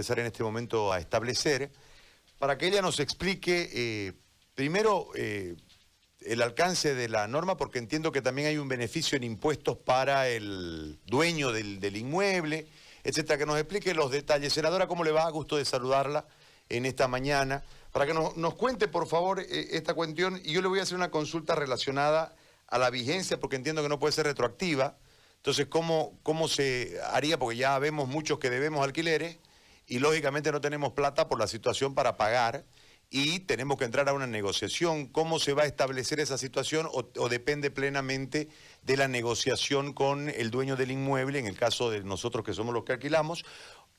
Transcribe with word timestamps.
empezar 0.00 0.18
en 0.18 0.24
este 0.24 0.42
momento 0.42 0.94
a 0.94 0.98
establecer, 0.98 1.70
para 2.38 2.56
que 2.56 2.68
ella 2.68 2.80
nos 2.80 3.00
explique 3.00 3.68
eh, 3.70 4.12
primero 4.54 5.08
eh, 5.14 5.56
el 6.22 6.40
alcance 6.40 6.94
de 6.94 7.06
la 7.06 7.28
norma, 7.28 7.58
porque 7.58 7.78
entiendo 7.78 8.10
que 8.10 8.22
también 8.22 8.48
hay 8.48 8.56
un 8.56 8.66
beneficio 8.66 9.18
en 9.18 9.24
impuestos 9.24 9.76
para 9.76 10.26
el 10.26 10.98
dueño 11.04 11.52
del, 11.52 11.94
inmueble, 11.94 12.66
etcétera, 13.04 13.36
que 13.36 13.44
nos 13.44 13.58
explique 13.58 13.92
los 13.92 14.10
detalles. 14.10 14.54
Senadora, 14.54 14.86
¿cómo 14.86 15.04
le 15.04 15.10
va? 15.10 15.28
Gusto 15.28 15.58
de 15.58 15.66
saludarla 15.66 16.24
en 16.70 16.86
esta 16.86 17.06
mañana. 17.06 17.62
Para 17.92 18.06
que 18.06 18.14
nos, 18.14 18.54
cuente, 18.54 18.88
por 18.88 19.06
favor, 19.06 19.40
esta 19.40 19.92
cuestión, 19.92 20.40
y 20.42 20.52
yo 20.52 20.62
le 20.62 20.68
voy 20.68 20.78
a 20.78 20.84
hacer 20.84 20.96
una 20.96 21.10
consulta 21.10 21.54
relacionada 21.54 22.34
a 22.68 22.78
la 22.78 22.88
vigencia, 22.88 23.38
porque 23.38 23.56
entiendo 23.56 23.82
que 23.82 23.90
no 23.90 23.98
puede 23.98 24.12
ser 24.12 24.24
retroactiva. 24.24 24.96
Entonces, 25.36 25.66
¿cómo, 25.66 26.18
¿cómo 26.22 26.48
se 26.48 26.98
haría? 27.12 27.38
Porque 27.38 27.58
ya 27.58 27.78
vemos 27.78 28.08
muchos 28.08 28.38
que 28.38 28.48
debemos 28.48 28.82
alquileres 28.82 29.36
y 29.90 29.98
lógicamente 29.98 30.52
no 30.52 30.60
tenemos 30.60 30.92
plata 30.92 31.28
por 31.28 31.40
la 31.40 31.48
situación 31.48 31.96
para 31.96 32.16
pagar 32.16 32.64
y 33.10 33.40
tenemos 33.40 33.76
que 33.76 33.84
entrar 33.84 34.08
a 34.08 34.12
una 34.12 34.28
negociación. 34.28 35.08
¿Cómo 35.08 35.40
se 35.40 35.52
va 35.52 35.64
a 35.64 35.66
establecer 35.66 36.20
esa 36.20 36.38
situación 36.38 36.88
o, 36.92 37.28
depende 37.28 37.72
plenamente 37.72 38.48
de 38.84 38.96
la 38.96 39.08
negociación 39.08 39.92
con 39.92 40.28
el 40.28 40.52
dueño 40.52 40.76
del 40.76 40.92
inmueble, 40.92 41.40
en 41.40 41.48
el 41.48 41.58
caso 41.58 41.90
de 41.90 42.04
nosotros 42.04 42.44
que 42.44 42.54
somos 42.54 42.72
los 42.72 42.84
que 42.84 42.92
alquilamos? 42.92 43.44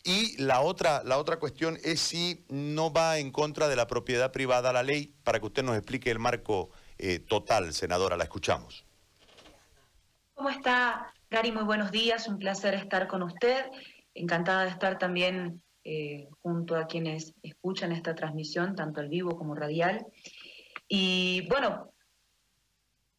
Y 0.06 0.42
la 0.42 0.62
otra, 0.62 1.04
la 1.04 1.18
otra 1.18 1.40
cuestión 1.40 1.78
es 1.84 2.00
si 2.00 2.46
no 2.48 2.94
va 2.94 3.18
en 3.18 3.30
contra 3.30 3.68
de 3.68 3.76
la 3.76 3.88
propiedad 3.88 4.32
privada 4.32 4.72
la 4.72 4.84
ley, 4.84 5.14
para 5.26 5.42
que 5.42 5.48
usted 5.48 5.62
nos 5.62 5.76
explique 5.76 6.10
el 6.10 6.20
marco 6.20 6.70
eh, 6.98 7.20
total, 7.20 7.74
senadora, 7.74 8.16
la 8.16 8.24
escuchamos. 8.24 8.86
¿Cómo 10.36 10.50
está, 10.50 11.14
Gary? 11.30 11.52
Muy 11.52 11.64
buenos 11.64 11.92
días, 11.92 12.30
un 12.30 12.40
placer 12.40 12.76
estar 12.76 13.10
con 13.10 13.24
usted. 13.24 13.66
Encantada 14.14 14.64
de 14.64 14.70
estar 14.70 14.98
también 14.98 15.62
eh, 15.84 16.28
junto 16.42 16.76
a 16.76 16.88
quienes 16.88 17.34
escuchan 17.42 17.92
esta 17.92 18.16
transmisión, 18.16 18.76
tanto 18.76 19.02
al 19.02 19.10
vivo 19.10 19.36
como 19.38 19.56
radial. 19.56 20.06
Y 20.88 21.48
bueno, 21.50 21.94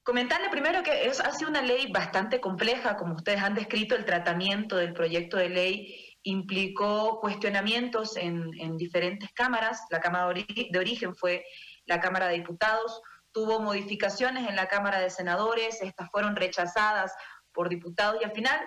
comentarle 0.03 0.48
primero 0.50 0.83
que 0.83 1.06
es, 1.06 1.20
ha 1.20 1.33
una 1.47 1.62
ley 1.62 1.91
bastante 1.91 2.41
compleja, 2.41 2.97
como 2.97 3.14
ustedes 3.14 3.42
han 3.42 3.55
descrito, 3.55 3.95
el 3.95 4.05
tratamiento 4.05 4.77
del 4.77 4.92
proyecto 4.92 5.37
de 5.37 5.48
ley 5.48 6.17
implicó 6.22 7.19
cuestionamientos 7.20 8.17
en, 8.17 8.50
en 8.61 8.77
diferentes 8.77 9.33
cámaras. 9.33 9.83
La 9.91 10.00
Cámara 10.00 10.33
de 10.33 10.78
Origen 10.78 11.15
fue 11.15 11.44
la 11.87 12.00
Cámara 12.00 12.28
de 12.28 12.34
Diputados, 12.34 13.03
tuvo 13.33 13.61
modificaciones 13.61 14.48
en 14.48 14.56
la 14.56 14.69
Cámara 14.69 15.00
de 15.00 15.11
Senadores, 15.11 15.83
estas 15.83 16.11
fueron 16.11 16.37
rechazadas 16.37 17.12
por 17.53 17.69
diputados 17.69 18.20
y 18.20 18.25
al 18.25 18.33
final 18.33 18.61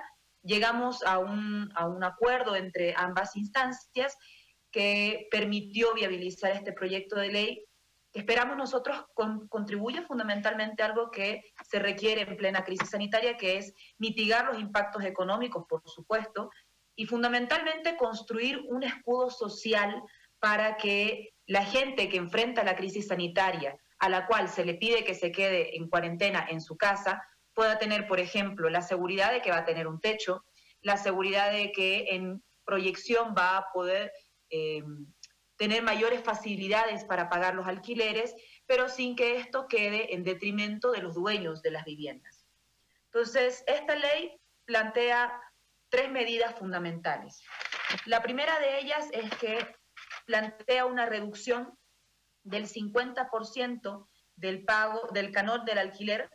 llegamos 0.45 1.03
a 1.03 1.19
un, 1.19 1.71
a 1.75 1.87
un 1.87 2.03
acuerdo 2.03 2.55
entre 2.55 2.93
ambas 2.95 3.35
instancias 3.35 4.17
que 4.71 5.27
permitió 5.31 5.93
viabilizar 5.93 6.51
este 6.51 6.71
proyecto 6.71 7.15
de 7.15 7.31
ley. 7.31 7.65
Esperamos 8.13 8.55
nosotros 8.55 9.05
con, 9.13 9.47
contribuye 9.47 10.01
fundamentalmente 10.03 10.83
a 10.83 10.87
algo 10.87 11.11
que 11.11 11.43
se 11.67 11.79
requiere 11.79 12.21
en 12.21 12.37
plena 12.37 12.63
crisis 12.63 12.89
sanitaria, 12.89 13.35
que 13.35 13.57
es 13.57 13.73
mitigar 13.97 14.45
los 14.45 14.59
impactos 14.59 15.03
económicos, 15.03 15.65
por 15.67 15.81
supuesto, 15.89 16.49
y 16.95 17.05
fundamentalmente 17.07 17.97
construir 17.97 18.61
un 18.69 18.83
escudo 18.83 19.29
social 19.29 20.01
para 20.39 20.77
que 20.77 21.33
la 21.47 21.65
gente 21.65 22.07
que 22.07 22.17
enfrenta 22.17 22.63
la 22.63 22.75
crisis 22.75 23.07
sanitaria, 23.07 23.77
a 23.99 24.09
la 24.09 24.27
cual 24.27 24.47
se 24.49 24.65
le 24.65 24.75
pide 24.75 25.03
que 25.03 25.15
se 25.15 25.31
quede 25.31 25.75
en 25.77 25.89
cuarentena 25.89 26.45
en 26.49 26.61
su 26.61 26.77
casa, 26.77 27.21
pueda 27.55 27.79
tener, 27.79 28.07
por 28.07 28.19
ejemplo, 28.19 28.69
la 28.69 28.81
seguridad 28.81 29.31
de 29.31 29.41
que 29.41 29.49
va 29.49 29.59
a 29.59 29.65
tener 29.65 29.87
un 29.87 29.99
techo, 29.99 30.45
la 30.81 30.97
seguridad 30.97 31.51
de 31.51 31.71
que 31.71 32.07
en 32.09 32.43
proyección 32.65 33.33
va 33.35 33.57
a 33.57 33.71
poder 33.71 34.11
eh, 34.49 34.83
tener 35.55 35.81
mayores 35.81 36.21
facilidades 36.21 37.05
para 37.05 37.29
pagar 37.29 37.55
los 37.55 37.67
alquileres, 37.67 38.35
pero 38.65 38.89
sin 38.89 39.15
que 39.15 39.37
esto 39.37 39.67
quede 39.67 40.13
en 40.13 40.23
detrimento 40.23 40.91
de 40.91 41.01
los 41.01 41.15
dueños 41.15 41.61
de 41.61 41.71
las 41.71 41.85
viviendas. 41.85 42.45
Entonces, 43.05 43.63
esta 43.67 43.95
ley 43.95 44.37
plantea 44.65 45.41
tres 45.89 46.11
medidas 46.11 46.53
fundamentales. 46.55 47.41
La 48.05 48.21
primera 48.21 48.59
de 48.59 48.79
ellas 48.79 49.07
es 49.13 49.29
que 49.37 49.75
plantea 50.25 50.85
una 50.85 51.05
reducción 51.05 51.77
del 52.43 52.67
50% 52.67 54.07
del 54.35 54.65
pago 54.65 55.07
del 55.13 55.31
canón 55.31 55.63
del 55.63 55.77
alquiler 55.77 56.29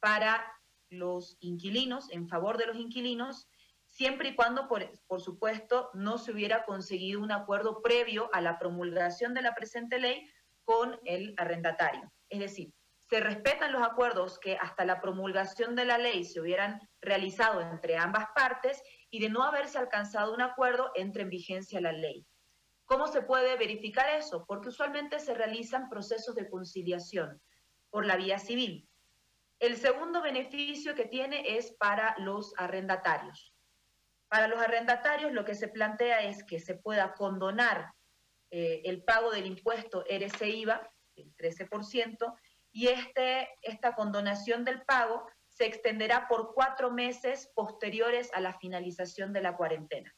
para 0.00 0.55
los 0.98 1.36
inquilinos, 1.40 2.10
en 2.10 2.28
favor 2.28 2.58
de 2.58 2.66
los 2.66 2.76
inquilinos, 2.76 3.48
siempre 3.86 4.30
y 4.30 4.34
cuando, 4.34 4.68
por, 4.68 4.90
por, 5.06 5.20
supuesto, 5.20 5.90
no 5.94 6.18
se 6.18 6.32
hubiera 6.32 6.64
conseguido 6.64 7.20
un 7.20 7.32
acuerdo 7.32 7.82
previo 7.82 8.28
a 8.32 8.40
la 8.40 8.58
promulgación 8.58 9.34
de 9.34 9.42
la 9.42 9.54
presente 9.54 9.98
ley 9.98 10.28
con 10.64 10.98
el 11.04 11.34
arrendatario. 11.36 12.12
Es 12.28 12.40
decir, 12.40 12.72
se 13.08 13.20
respetan 13.20 13.72
los 13.72 13.82
acuerdos 13.82 14.38
que 14.40 14.56
hasta 14.56 14.84
la 14.84 15.00
promulgación 15.00 15.76
de 15.76 15.84
la 15.84 15.96
ley 15.96 16.24
se 16.24 16.40
hubieran 16.40 16.80
realizado 17.00 17.60
entre 17.60 17.96
ambas 17.96 18.26
partes 18.34 18.82
y 19.10 19.20
de 19.20 19.28
no 19.28 19.44
haberse 19.44 19.78
alcanzado 19.78 20.34
un 20.34 20.42
acuerdo 20.42 20.90
entre 20.96 21.22
en 21.22 21.30
vigencia 21.30 21.80
la 21.80 21.92
ley. 21.92 22.26
¿Cómo 22.84 23.06
se 23.06 23.22
puede 23.22 23.56
verificar 23.56 24.08
eso? 24.10 24.44
Porque 24.46 24.68
usualmente 24.68 25.20
se 25.20 25.34
realizan 25.34 25.88
procesos 25.88 26.34
de 26.34 26.48
conciliación 26.48 27.40
por 27.90 28.06
la 28.06 28.16
vía 28.16 28.38
civil. 28.38 28.88
El 29.58 29.76
segundo 29.76 30.20
beneficio 30.20 30.94
que 30.94 31.06
tiene 31.06 31.56
es 31.56 31.72
para 31.72 32.14
los 32.18 32.52
arrendatarios. 32.58 33.54
Para 34.28 34.48
los 34.48 34.60
arrendatarios 34.60 35.32
lo 35.32 35.44
que 35.44 35.54
se 35.54 35.68
plantea 35.68 36.22
es 36.22 36.44
que 36.44 36.58
se 36.58 36.74
pueda 36.74 37.14
condonar 37.14 37.92
eh, 38.50 38.82
el 38.84 39.02
pago 39.02 39.30
del 39.30 39.46
impuesto 39.46 40.04
RC-IVA, 40.06 40.90
el 41.16 41.34
13%, 41.36 42.34
y 42.72 42.88
este, 42.88 43.48
esta 43.62 43.94
condonación 43.94 44.64
del 44.64 44.82
pago 44.82 45.26
se 45.48 45.64
extenderá 45.64 46.28
por 46.28 46.52
cuatro 46.52 46.90
meses 46.90 47.50
posteriores 47.54 48.30
a 48.34 48.40
la 48.40 48.58
finalización 48.58 49.32
de 49.32 49.40
la 49.40 49.56
cuarentena. 49.56 50.14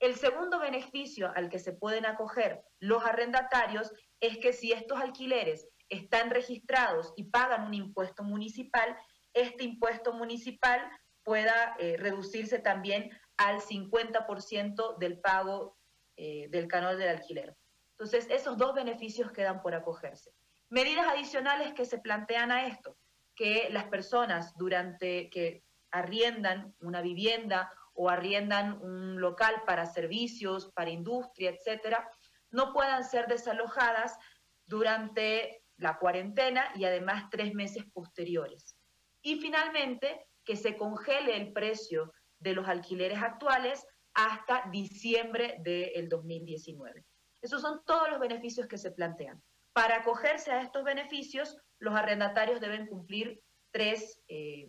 El 0.00 0.16
segundo 0.16 0.58
beneficio 0.58 1.32
al 1.36 1.48
que 1.48 1.60
se 1.60 1.72
pueden 1.72 2.04
acoger 2.04 2.64
los 2.80 3.04
arrendatarios 3.04 3.92
es 4.20 4.38
que 4.38 4.52
si 4.52 4.72
estos 4.72 5.00
alquileres 5.00 5.68
están 5.88 6.30
registrados 6.30 7.12
y 7.16 7.24
pagan 7.24 7.66
un 7.66 7.74
impuesto 7.74 8.22
municipal, 8.22 8.96
este 9.32 9.64
impuesto 9.64 10.12
municipal 10.12 10.80
pueda 11.22 11.76
eh, 11.78 11.96
reducirse 11.98 12.58
también 12.58 13.10
al 13.36 13.60
50% 13.60 14.98
del 14.98 15.20
pago 15.20 15.76
eh, 16.16 16.48
del 16.50 16.68
canal 16.68 16.96
del 16.98 17.10
alquiler. 17.10 17.56
Entonces, 17.90 18.26
esos 18.30 18.56
dos 18.56 18.74
beneficios 18.74 19.32
quedan 19.32 19.60
por 19.60 19.74
acogerse. 19.74 20.32
Medidas 20.68 21.06
adicionales 21.08 21.74
que 21.74 21.84
se 21.84 21.98
plantean 21.98 22.50
a 22.50 22.66
esto, 22.66 22.96
que 23.34 23.68
las 23.70 23.84
personas 23.84 24.54
durante 24.56 25.30
que 25.30 25.62
arriendan 25.90 26.74
una 26.80 27.00
vivienda 27.00 27.72
o 27.92 28.10
arriendan 28.10 28.80
un 28.82 29.20
local 29.20 29.62
para 29.66 29.86
servicios, 29.86 30.72
para 30.72 30.90
industria, 30.90 31.50
etcétera, 31.50 32.08
no 32.50 32.72
puedan 32.72 33.04
ser 33.04 33.26
desalojadas 33.26 34.18
durante 34.66 35.62
la 35.78 35.98
cuarentena 35.98 36.70
y 36.74 36.84
además 36.84 37.24
tres 37.30 37.54
meses 37.54 37.84
posteriores. 37.92 38.76
Y 39.22 39.40
finalmente, 39.40 40.26
que 40.44 40.56
se 40.56 40.76
congele 40.76 41.36
el 41.36 41.52
precio 41.52 42.12
de 42.38 42.54
los 42.54 42.68
alquileres 42.68 43.22
actuales 43.22 43.86
hasta 44.14 44.68
diciembre 44.70 45.56
del 45.60 46.08
2019. 46.08 47.04
Esos 47.42 47.60
son 47.60 47.82
todos 47.84 48.08
los 48.10 48.18
beneficios 48.18 48.66
que 48.66 48.78
se 48.78 48.92
plantean. 48.92 49.42
Para 49.72 49.96
acogerse 49.96 50.52
a 50.52 50.62
estos 50.62 50.84
beneficios, 50.84 51.56
los 51.78 51.94
arrendatarios 51.94 52.60
deben 52.60 52.86
cumplir 52.86 53.42
tres, 53.70 54.22
eh, 54.28 54.68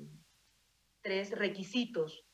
tres 1.01 1.31
requisitos 1.31 2.25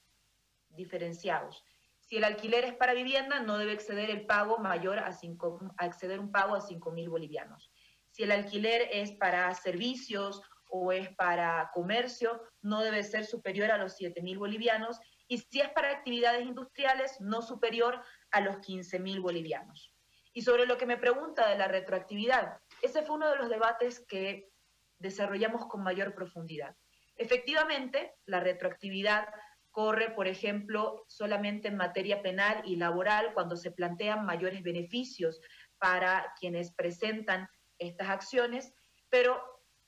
diferenciados. 0.69 1.63
Si 1.99 2.17
el 2.17 2.23
alquiler 2.23 2.65
es 2.65 2.73
para 2.73 2.93
vivienda, 2.93 3.39
no 3.39 3.57
debe 3.57 3.73
exceder 3.73 4.09
el 4.09 4.25
pago 4.25 4.57
mayor 4.57 4.99
a, 4.99 5.11
cinco, 5.11 5.59
a 5.77 5.85
exceder 5.85 6.19
un 6.19 6.31
pago 6.31 6.55
a 6.55 6.61
5 6.61 6.91
mil 6.91 7.09
bolivianos. 7.09 7.71
Si 8.13 8.21
el 8.21 8.31
alquiler 8.31 8.89
es 8.91 9.11
para 9.13 9.51
servicios 9.55 10.39
o 10.69 10.91
es 10.91 11.09
para 11.15 11.71
comercio, 11.73 12.43
no 12.61 12.81
debe 12.81 13.03
ser 13.03 13.25
superior 13.25 13.71
a 13.71 13.79
los 13.79 13.95
7 13.95 14.21
mil 14.21 14.37
bolivianos. 14.37 14.99
Y 15.27 15.39
si 15.39 15.61
es 15.61 15.69
para 15.69 15.89
actividades 15.89 16.45
industriales, 16.45 17.19
no 17.19 17.41
superior 17.41 17.99
a 18.29 18.39
los 18.39 18.59
15 18.59 18.99
mil 18.99 19.19
bolivianos. 19.19 19.95
Y 20.31 20.43
sobre 20.43 20.67
lo 20.67 20.77
que 20.77 20.85
me 20.85 20.97
pregunta 20.97 21.49
de 21.49 21.57
la 21.57 21.67
retroactividad, 21.67 22.59
ese 22.83 23.01
fue 23.01 23.15
uno 23.15 23.31
de 23.31 23.37
los 23.37 23.49
debates 23.49 24.05
que 24.07 24.51
desarrollamos 24.99 25.65
con 25.65 25.81
mayor 25.81 26.13
profundidad. 26.13 26.75
Efectivamente, 27.15 28.13
la 28.25 28.39
retroactividad 28.39 29.27
corre, 29.71 30.11
por 30.11 30.27
ejemplo, 30.27 31.03
solamente 31.07 31.67
en 31.67 31.77
materia 31.77 32.21
penal 32.21 32.61
y 32.63 32.75
laboral 32.75 33.33
cuando 33.33 33.55
se 33.55 33.71
plantean 33.71 34.23
mayores 34.23 34.61
beneficios 34.61 35.41
para 35.79 36.31
quienes 36.39 36.71
presentan 36.73 37.49
estas 37.77 38.09
acciones, 38.09 38.73
pero 39.09 39.41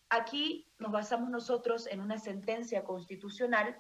aquí 0.10 0.72
nos 0.80 0.92
basamos 0.92 1.30
nosotros 1.30 1.88
en 1.88 2.00
una 2.00 2.18
sentencia 2.18 2.84
constitucional, 2.84 3.78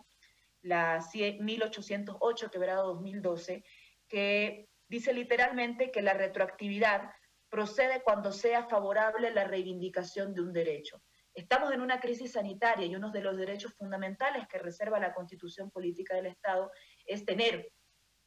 la 0.61 1.03
1808 1.39 2.49
quebrado 2.49 2.93
2012, 2.95 3.63
que 4.07 4.67
dice 4.87 5.13
literalmente 5.13 5.91
que 5.91 6.01
la 6.01 6.13
retroactividad 6.13 7.11
procede 7.49 8.01
cuando 8.03 8.31
sea 8.31 8.67
favorable 8.67 9.31
la 9.31 9.43
reivindicación 9.43 10.33
de 10.33 10.41
un 10.41 10.51
derecho. 10.51 11.01
Estamos 11.33 11.71
en 11.73 11.81
una 11.81 11.99
crisis 11.99 12.31
sanitaria 12.31 12.85
y 12.85 12.95
uno 12.95 13.11
de 13.11 13.21
los 13.21 13.37
derechos 13.37 13.73
fundamentales 13.75 14.47
que 14.47 14.57
reserva 14.57 14.99
la 14.99 15.13
Constitución 15.13 15.69
Política 15.69 16.15
del 16.15 16.27
Estado 16.27 16.71
es 17.05 17.25
tener 17.25 17.71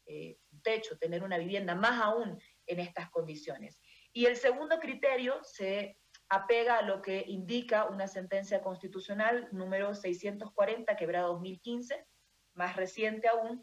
eh, 0.07 0.39
un 0.53 0.63
techo, 0.63 0.99
tener 0.99 1.23
una 1.23 1.39
vivienda, 1.39 1.75
más 1.75 2.01
aún 2.01 2.41
en 2.67 2.81
estas 2.81 3.11
condiciones. 3.11 3.81
Y 4.13 4.27
el 4.27 4.37
segundo 4.37 4.79
criterio 4.79 5.43
se 5.43 5.99
apega 6.29 6.79
a 6.79 6.83
lo 6.83 7.01
que 7.01 7.25
indica 7.27 7.87
una 7.87 8.07
sentencia 8.07 8.61
constitucional 8.61 9.49
número 9.53 9.95
640, 9.95 10.97
quebrada 10.97 11.29
2015, 11.29 12.07
más 12.55 12.77
reciente 12.77 13.29
aún, 13.29 13.63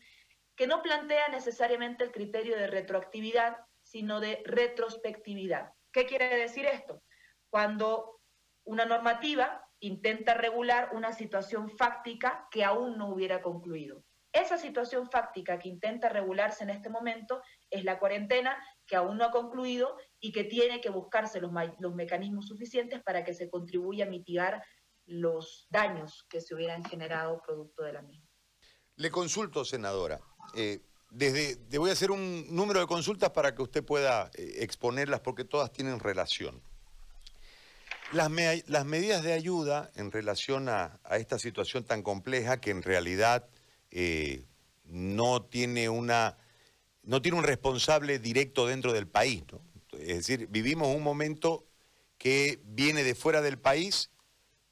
que 0.56 0.68
no 0.68 0.81
plantea 0.81 1.27
necesariamente 1.27 2.03
el 2.03 2.12
criterio 2.12 2.56
de 2.56 2.68
retroactividad, 2.68 3.57
sino 3.83 4.19
de 4.19 4.42
retrospectividad. 4.45 5.74
¿Qué 5.92 6.06
quiere 6.06 6.36
decir 6.36 6.65
esto? 6.65 7.03
Cuando 7.50 8.19
una 8.63 8.86
normativa 8.86 9.65
intenta 9.80 10.33
regular 10.33 10.89
una 10.94 11.12
situación 11.12 11.69
fáctica 11.69 12.48
que 12.50 12.63
aún 12.63 12.98
no 12.98 13.09
hubiera 13.09 13.41
concluido. 13.41 14.03
Esa 14.31 14.57
situación 14.57 15.09
fáctica 15.09 15.59
que 15.59 15.69
intenta 15.69 16.09
regularse 16.09 16.63
en 16.63 16.69
este 16.69 16.89
momento 16.89 17.41
es 17.69 17.83
la 17.86 18.00
cuarentena, 18.00 18.62
que 18.86 18.96
aún 18.96 19.18
no 19.18 19.26
ha 19.26 19.32
concluido 19.32 19.98
y 20.20 20.32
que 20.32 20.44
tiene 20.44 20.82
que 20.82 20.90
buscarse 20.90 21.40
los, 21.42 21.52
mecanismos 21.96 22.48
suficientes 22.48 23.02
para 23.04 23.24
que 23.24 23.34
se 23.34 23.50
contribuya 23.50 24.06
a 24.06 24.10
mitigar 24.10 24.64
los 25.06 25.68
daños 25.70 26.26
que 26.30 26.42
se 26.42 26.56
hubieran 26.56 26.84
generado 26.84 27.42
producto 27.46 27.84
de 27.84 27.94
la 27.94 28.02
misma. 28.02 28.28
Le 28.96 29.12
consulto, 29.12 29.66
senadora. 29.66 30.20
Eh, 30.56 30.82
desde, 31.10 31.56
te 31.56 31.78
voy 31.78 31.90
a 31.90 31.94
hacer 31.94 32.12
un 32.12 32.46
número 32.50 32.80
de 32.80 32.88
consultas 32.88 33.32
para 33.32 33.56
que 33.56 33.62
usted 33.62 33.84
pueda 33.84 34.32
eh, 34.36 34.58
exponerlas 34.60 35.20
porque 35.22 35.44
todas 35.44 35.72
tienen 35.72 36.00
relación. 36.00 36.62
Las, 38.12 38.30
medidas 38.30 39.24
de 39.24 39.34
ayuda 39.34 39.92
en 39.96 40.12
relación 40.12 40.70
a, 40.70 41.00
esta 41.12 41.40
situación 41.40 41.84
tan 41.84 42.04
compleja 42.04 42.62
que 42.62 42.70
en 42.70 42.84
realidad 42.84 43.48
eh, 43.92 44.46
no, 44.86 45.42
tiene 45.42 45.90
una, 45.90 46.38
no 47.06 47.22
tiene 47.22 47.38
un 47.38 47.44
responsable 47.44 48.19
directo 48.19 48.68
dentro 48.68 48.94
del 48.94 49.07
país. 49.07 49.44
Es 49.94 50.18
decir, 50.18 50.48
vivimos 50.50 50.94
un 50.94 51.04
momento 51.04 51.66
que 52.18 52.60
viene 52.66 53.04
de 53.04 53.16
fuera 53.16 53.42
del 53.42 53.57
país 53.57 54.10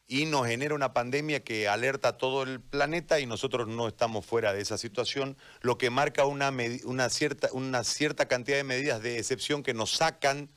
y 0.08 0.26
nos 0.26 0.48
genera 0.48 0.76
una 0.76 0.94
pandemia 0.94 1.44
que 1.44 1.68
alerta 1.68 2.10
a 2.10 2.18
todo 2.18 2.44
el 2.44 2.60
planeta 2.62 3.20
y 3.20 3.26
nosotros 3.26 3.68
no 3.68 3.88
estamos 3.88 4.26
fuera 4.26 4.54
de 4.54 4.62
esa 4.62 4.78
situación, 4.78 5.38
lo 5.62 5.78
que 5.78 5.90
marca 5.90 6.26
una, 6.26 6.52
una, 6.84 7.10
cierta, 7.10 7.50
una 7.54 7.84
cierta 7.84 8.28
cantidad 8.28 8.58
de 8.58 8.64
medidas 8.64 9.02
de 9.02 9.18
excepción 9.18 9.64
que 9.64 9.74
nos 9.74 9.92
sacan 9.92 10.50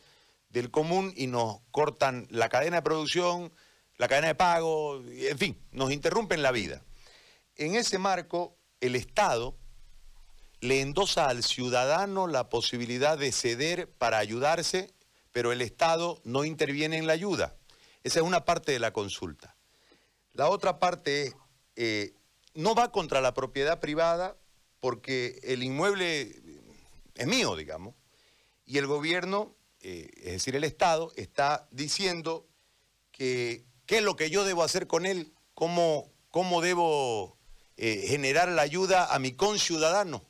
del 0.48 0.70
común 0.70 1.12
y 1.16 1.26
nos 1.26 1.60
cortan 1.70 2.26
la 2.30 2.48
cadena 2.48 2.76
de 2.76 2.82
producción, 2.82 3.52
la 3.98 4.08
cadena 4.08 4.28
de 4.28 4.34
pago, 4.34 5.02
en 5.06 5.38
fin, 5.38 5.58
nos 5.70 5.92
interrumpen 5.92 6.42
la 6.42 6.52
vida. 6.52 6.82
En 7.54 7.74
ese 7.74 7.98
marco, 7.98 8.58
el 8.80 8.96
Estado 8.96 9.56
le 10.60 10.80
endosa 10.80 11.28
al 11.28 11.42
ciudadano 11.42 12.26
la 12.26 12.48
posibilidad 12.48 13.18
de 13.18 13.32
ceder 13.32 13.90
para 13.90 14.18
ayudarse, 14.18 14.92
pero 15.32 15.52
el 15.52 15.62
Estado 15.62 16.20
no 16.24 16.44
interviene 16.44 16.96
en 16.96 17.06
la 17.06 17.12
ayuda. 17.12 17.56
Esa 18.04 18.20
es 18.20 18.24
una 18.24 18.44
parte 18.44 18.72
de 18.72 18.78
la 18.78 18.92
consulta. 18.92 19.56
La 20.32 20.48
otra 20.48 20.78
parte 20.78 21.24
es, 21.24 21.36
eh, 21.76 22.14
no 22.54 22.74
va 22.74 22.92
contra 22.92 23.20
la 23.20 23.34
propiedad 23.34 23.80
privada 23.80 24.36
porque 24.80 25.40
el 25.42 25.62
inmueble 25.62 26.40
es 27.14 27.26
mío, 27.26 27.56
digamos, 27.56 27.94
y 28.64 28.78
el 28.78 28.86
gobierno 28.86 29.56
eh, 29.88 30.10
es 30.16 30.32
decir, 30.32 30.56
el 30.56 30.64
Estado, 30.64 31.12
está 31.14 31.68
diciendo 31.70 32.48
que 33.12 33.64
qué 33.86 33.98
es 33.98 34.02
lo 34.02 34.16
que 34.16 34.30
yo 34.30 34.44
debo 34.44 34.64
hacer 34.64 34.88
con 34.88 35.06
él, 35.06 35.32
cómo, 35.54 36.10
cómo 36.32 36.60
debo 36.60 37.38
eh, 37.76 38.04
generar 38.08 38.48
la 38.48 38.62
ayuda 38.62 39.14
a 39.14 39.20
mi 39.20 39.30
conciudadano. 39.30 40.24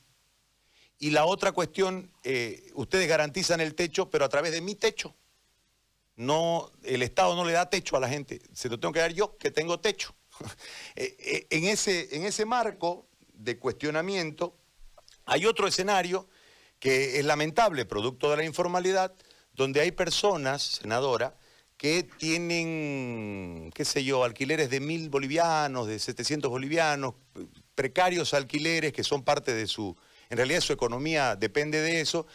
Y 0.98 1.10
la 1.10 1.26
otra 1.26 1.52
cuestión, 1.52 2.10
eh, 2.24 2.70
ustedes 2.74 3.08
garantizan 3.08 3.60
el 3.60 3.74
techo, 3.74 4.10
pero 4.10 4.24
a 4.24 4.28
través 4.28 4.52
de 4.52 4.60
mi 4.60 4.74
techo. 4.74 5.14
No, 6.16 6.70
el 6.82 7.02
Estado 7.02 7.36
no 7.36 7.44
le 7.44 7.52
da 7.52 7.68
techo 7.68 7.96
a 7.96 8.00
la 8.00 8.08
gente, 8.08 8.40
se 8.54 8.70
lo 8.70 8.80
tengo 8.80 8.92
que 8.92 9.00
dar 9.00 9.12
yo, 9.12 9.36
que 9.36 9.50
tengo 9.50 9.80
techo. 9.80 10.14
en, 10.96 11.64
ese, 11.64 12.16
en 12.16 12.24
ese 12.24 12.46
marco 12.46 13.06
de 13.34 13.58
cuestionamiento, 13.58 14.56
hay 15.26 15.44
otro 15.44 15.66
escenario 15.66 16.26
que 16.78 17.18
es 17.18 17.24
lamentable, 17.24 17.84
producto 17.84 18.30
de 18.30 18.38
la 18.38 18.44
informalidad, 18.44 19.14
donde 19.52 19.80
hay 19.80 19.92
personas, 19.92 20.62
senadora, 20.62 21.36
que 21.76 22.02
tienen, 22.04 23.70
qué 23.74 23.84
sé 23.84 24.02
yo, 24.02 24.24
alquileres 24.24 24.70
de 24.70 24.80
mil 24.80 25.10
bolivianos, 25.10 25.86
de 25.86 25.98
700 25.98 26.50
bolivianos, 26.50 27.14
precarios 27.74 28.32
alquileres 28.32 28.92
que 28.92 29.04
son 29.04 29.22
parte 29.22 29.52
de 29.52 29.66
su, 29.66 29.94
en 30.30 30.36
realidad 30.36 30.60
su 30.60 30.72
economía 30.72 31.36
depende 31.36 31.80
de 31.80 32.00
eso, 32.00 32.26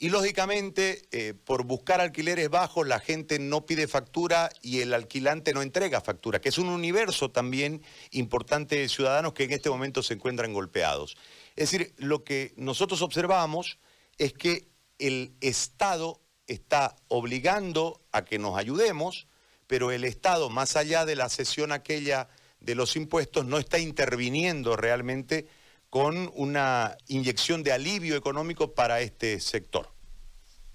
y 0.00 0.10
lógicamente 0.10 1.02
eh, 1.10 1.34
por 1.34 1.64
buscar 1.64 2.00
alquileres 2.00 2.48
bajos 2.50 2.86
la 2.86 3.00
gente 3.00 3.40
no 3.40 3.66
pide 3.66 3.88
factura 3.88 4.48
y 4.62 4.80
el 4.80 4.94
alquilante 4.94 5.52
no 5.52 5.60
entrega 5.60 6.00
factura, 6.00 6.40
que 6.40 6.50
es 6.50 6.58
un 6.58 6.68
universo 6.68 7.32
también 7.32 7.82
importante 8.12 8.76
de 8.76 8.88
ciudadanos 8.88 9.32
que 9.32 9.44
en 9.44 9.52
este 9.52 9.70
momento 9.70 10.04
se 10.04 10.14
encuentran 10.14 10.52
golpeados. 10.52 11.16
Es 11.56 11.72
decir, 11.72 11.94
lo 11.96 12.22
que 12.22 12.54
nosotros 12.56 13.02
observamos 13.02 13.78
es 14.18 14.32
que 14.32 14.68
el 14.98 15.34
Estado 15.40 16.20
está 16.46 16.94
obligando 17.08 18.00
a 18.12 18.24
que 18.24 18.38
nos 18.38 18.56
ayudemos, 18.56 19.26
pero 19.66 19.90
el 19.90 20.04
Estado, 20.04 20.48
más 20.48 20.76
allá 20.76 21.04
de 21.04 21.16
la 21.16 21.28
sesión 21.28 21.72
aquella 21.72 22.28
de 22.60 22.76
los 22.76 22.94
impuestos, 22.94 23.46
no 23.46 23.58
está 23.58 23.80
interviniendo 23.80 24.76
realmente 24.76 25.48
con 25.90 26.30
una 26.34 26.96
inyección 27.06 27.62
de 27.62 27.72
alivio 27.72 28.16
económico 28.16 28.74
para 28.74 29.00
este 29.00 29.40
sector. 29.40 29.88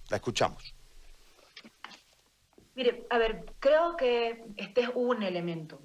La 0.09 0.17
escuchamos. 0.17 0.73
Mire, 2.75 3.05
a 3.09 3.17
ver, 3.17 3.45
creo 3.59 3.95
que 3.95 4.43
este 4.57 4.81
es 4.81 4.89
un 4.95 5.23
elemento. 5.23 5.81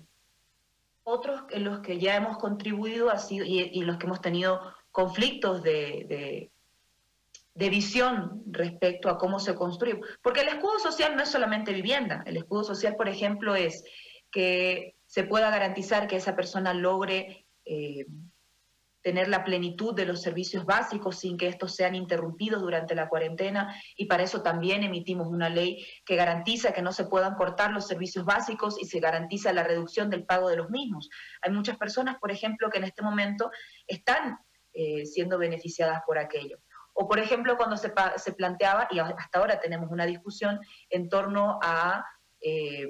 Otros 1.05 1.43
en 1.51 1.65
los 1.65 1.81
que 1.81 1.99
ya 1.99 2.17
hemos 2.17 2.39
contribuido 2.39 3.11
ha 3.11 3.19
sido, 3.19 3.45
y, 3.45 3.79
en 3.79 3.87
los 3.87 3.99
que 3.99 4.07
hemos 4.07 4.21
tenido 4.21 4.61
conflictos 4.91 5.63
de 5.63 6.51
de 7.59 7.71
visión 7.71 8.41
respecto 8.47 9.11
a 9.11 9.19
cómo 9.19 9.41
se 9.41 9.57
construye. 9.57 10.01
Porque 10.23 10.43
el 10.43 10.49
escudo 10.49 10.79
social 10.79 11.17
no 11.17 11.25
es 11.25 11.29
solamente 11.29 11.73
vivienda, 11.73 12.23
el 12.25 12.37
escudo 12.37 12.63
social, 12.63 12.95
por 12.95 13.09
ejemplo, 13.09 13.57
es 13.57 13.83
que 14.31 14.95
se 15.07 15.25
pueda 15.25 15.51
garantizar 15.51 16.07
que 16.07 16.15
esa 16.15 16.37
persona 16.37 16.73
logre 16.73 17.47
eh, 17.65 18.07
tener 19.09 19.29
la 19.29 19.43
plenitud 19.43 19.95
de 19.95 20.05
los 20.05 20.21
servicios 20.21 20.67
básicos 20.67 21.21
sin 21.21 21.39
que 21.39 21.49
estos 21.49 21.75
sean 21.75 21.95
interrumpidos 21.95 22.61
durante 22.61 22.95
la 22.95 23.09
cuarentena 23.09 23.75
y 23.97 24.05
para 24.05 24.23
eso 24.23 24.43
también 24.43 24.83
emitimos 24.83 25.29
una 25.29 25.49
ley 25.49 25.83
que 26.05 26.15
garantiza 26.15 26.75
que 26.75 26.83
no 26.83 26.93
se 26.93 27.07
puedan 27.07 27.35
cortar 27.35 27.71
los 27.71 27.87
servicios 27.87 28.27
básicos 28.27 28.77
y 28.79 28.85
se 28.85 29.01
garantiza 29.01 29.51
la 29.55 29.63
reducción 29.63 30.11
del 30.11 30.27
pago 30.27 30.51
de 30.51 30.57
los 30.57 30.69
mismos. 30.69 31.09
Hay 31.41 31.51
muchas 31.53 31.79
personas, 31.79 32.19
por 32.21 32.31
ejemplo, 32.31 32.69
que 32.69 32.77
en 32.77 32.85
este 32.85 33.01
momento 33.01 33.51
están 33.87 34.41
eh, 34.75 35.07
siendo 35.07 35.39
beneficiadas 35.39 36.03
por 36.07 36.19
aquello. 36.19 36.59
O, 36.93 37.09
por 37.09 37.19
ejemplo, 37.19 37.57
cuando 37.57 37.79
se, 37.79 37.89
planteaba, 38.37 38.89
y 38.91 38.99
hasta 38.99 39.39
ahora 39.39 39.59
tenemos 39.59 39.91
una 39.91 40.05
discusión 40.05 40.61
en 40.91 41.09
torno 41.09 41.59
a 41.63 42.05
eh, 42.43 42.87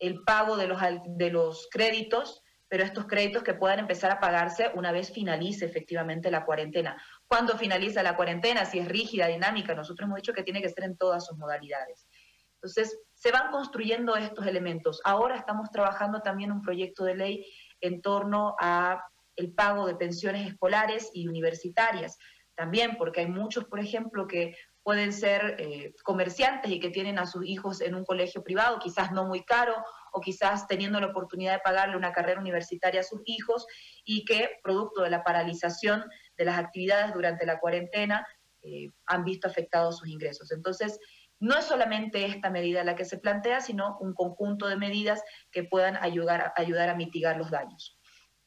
el 0.00 0.24
pago 0.24 0.56
de 0.56 0.66
los, 0.66 0.80
de 1.06 1.30
los 1.30 1.68
créditos, 1.70 2.42
pero 2.68 2.84
estos 2.84 3.06
créditos 3.06 3.42
que 3.42 3.54
puedan 3.54 3.78
empezar 3.78 4.10
a 4.10 4.20
pagarse 4.20 4.70
una 4.74 4.92
vez 4.92 5.12
finalice 5.12 5.64
efectivamente 5.64 6.30
la 6.30 6.44
cuarentena. 6.44 7.00
¿Cuándo 7.26 7.56
finaliza 7.56 8.02
la 8.02 8.16
cuarentena? 8.16 8.64
Si 8.64 8.78
es 8.78 8.88
rígida, 8.88 9.28
dinámica, 9.28 9.74
nosotros 9.74 10.06
hemos 10.06 10.16
dicho 10.16 10.32
que 10.32 10.42
tiene 10.42 10.62
que 10.62 10.68
ser 10.68 10.84
en 10.84 10.96
todas 10.96 11.26
sus 11.26 11.38
modalidades. 11.38 12.06
Entonces, 12.54 12.98
se 13.14 13.30
van 13.30 13.50
construyendo 13.50 14.16
estos 14.16 14.46
elementos. 14.46 15.00
Ahora 15.04 15.36
estamos 15.36 15.70
trabajando 15.70 16.20
también 16.22 16.50
un 16.50 16.62
proyecto 16.62 17.04
de 17.04 17.14
ley 17.14 17.46
en 17.80 18.02
torno 18.02 18.56
a 18.60 19.02
el 19.36 19.52
pago 19.52 19.86
de 19.86 19.94
pensiones 19.94 20.48
escolares 20.48 21.10
y 21.12 21.28
universitarias. 21.28 22.18
También 22.54 22.96
porque 22.96 23.20
hay 23.20 23.28
muchos, 23.28 23.66
por 23.66 23.78
ejemplo, 23.78 24.26
que 24.26 24.56
pueden 24.82 25.12
ser 25.12 25.56
eh, 25.58 25.94
comerciantes 26.02 26.70
y 26.70 26.80
que 26.80 26.90
tienen 26.90 27.18
a 27.18 27.26
sus 27.26 27.44
hijos 27.44 27.80
en 27.80 27.94
un 27.94 28.04
colegio 28.04 28.42
privado, 28.42 28.78
quizás 28.78 29.12
no 29.12 29.26
muy 29.26 29.44
caro, 29.44 29.74
o 30.16 30.20
quizás 30.22 30.66
teniendo 30.66 30.98
la 30.98 31.08
oportunidad 31.08 31.52
de 31.52 31.58
pagarle 31.58 31.94
una 31.94 32.10
carrera 32.10 32.40
universitaria 32.40 33.00
a 33.00 33.04
sus 33.04 33.20
hijos, 33.26 33.66
y 34.02 34.24
que, 34.24 34.48
producto 34.62 35.02
de 35.02 35.10
la 35.10 35.22
paralización 35.22 36.04
de 36.38 36.44
las 36.46 36.58
actividades 36.58 37.12
durante 37.12 37.44
la 37.44 37.60
cuarentena, 37.60 38.26
eh, 38.62 38.88
han 39.04 39.24
visto 39.24 39.46
afectados 39.46 39.98
sus 39.98 40.08
ingresos. 40.08 40.52
Entonces, 40.52 40.98
no 41.38 41.58
es 41.58 41.66
solamente 41.66 42.24
esta 42.24 42.48
medida 42.48 42.82
la 42.82 42.96
que 42.96 43.04
se 43.04 43.18
plantea, 43.18 43.60
sino 43.60 43.98
un 44.00 44.14
conjunto 44.14 44.68
de 44.68 44.76
medidas 44.76 45.22
que 45.52 45.64
puedan 45.64 45.96
ayudar, 45.96 46.54
ayudar 46.56 46.88
a 46.88 46.94
mitigar 46.94 47.36
los 47.36 47.50
daños. 47.50 47.98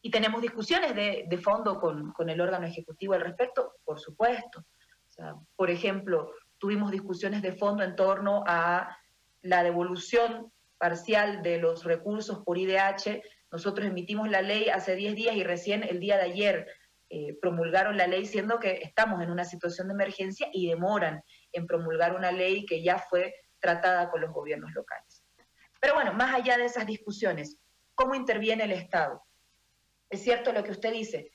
Y 0.01 0.09
tenemos 0.09 0.41
discusiones 0.41 0.95
de, 0.95 1.37
fondo 1.37 1.79
con, 1.79 2.29
el 2.29 2.41
órgano 2.41 2.65
ejecutivo 2.65 3.13
al 3.13 3.21
respecto, 3.21 3.75
por 3.83 3.99
supuesto. 3.99 4.65
por 5.55 5.69
ejemplo, 5.69 6.31
tuvimos 6.57 6.89
discusiones 6.89 7.43
de 7.43 7.51
fondo 7.51 7.83
en 7.83 7.95
torno 7.95 8.43
a 8.47 8.97
la 9.43 9.61
devolución 9.61 10.51
parcial 10.79 11.43
de 11.43 11.59
los 11.59 11.83
recursos 11.83 12.39
por 12.43 12.57
IDH. 12.57 13.21
Nosotros 13.51 13.87
emitimos 13.87 14.29
la 14.29 14.41
ley 14.41 14.69
hace 14.69 14.95
10 14.95 15.15
días 15.15 15.35
y 15.35 15.43
recién 15.43 15.83
el 15.83 15.99
día 15.99 16.17
de 16.17 16.23
ayer 16.23 16.67
eh, 17.09 17.37
promulgaron 17.41 17.97
la 17.97 18.07
ley, 18.07 18.25
siendo 18.25 18.59
que 18.59 18.79
estamos 18.81 19.21
en 19.21 19.29
una 19.29 19.43
situación 19.43 19.87
de 19.87 19.93
emergencia 19.93 20.47
y 20.53 20.67
demoran 20.67 21.21
en 21.51 21.67
promulgar 21.67 22.15
una 22.15 22.31
ley 22.31 22.65
que 22.65 22.81
ya 22.81 22.97
fue 22.97 23.35
tratada 23.59 24.09
con 24.09 24.21
los 24.21 24.31
gobiernos 24.31 24.71
locales. 24.73 25.23
Pero 25.81 25.95
bueno, 25.95 26.13
más 26.13 26.33
allá 26.33 26.57
de 26.57 26.65
esas 26.65 26.85
discusiones, 26.85 27.57
¿cómo 27.93 28.15
interviene 28.15 28.63
el 28.63 28.71
Estado? 28.71 29.23
Es 30.09 30.23
cierto 30.23 30.51
lo 30.51 30.63
que 30.63 30.71
usted 30.71 30.91
dice. 30.93 31.31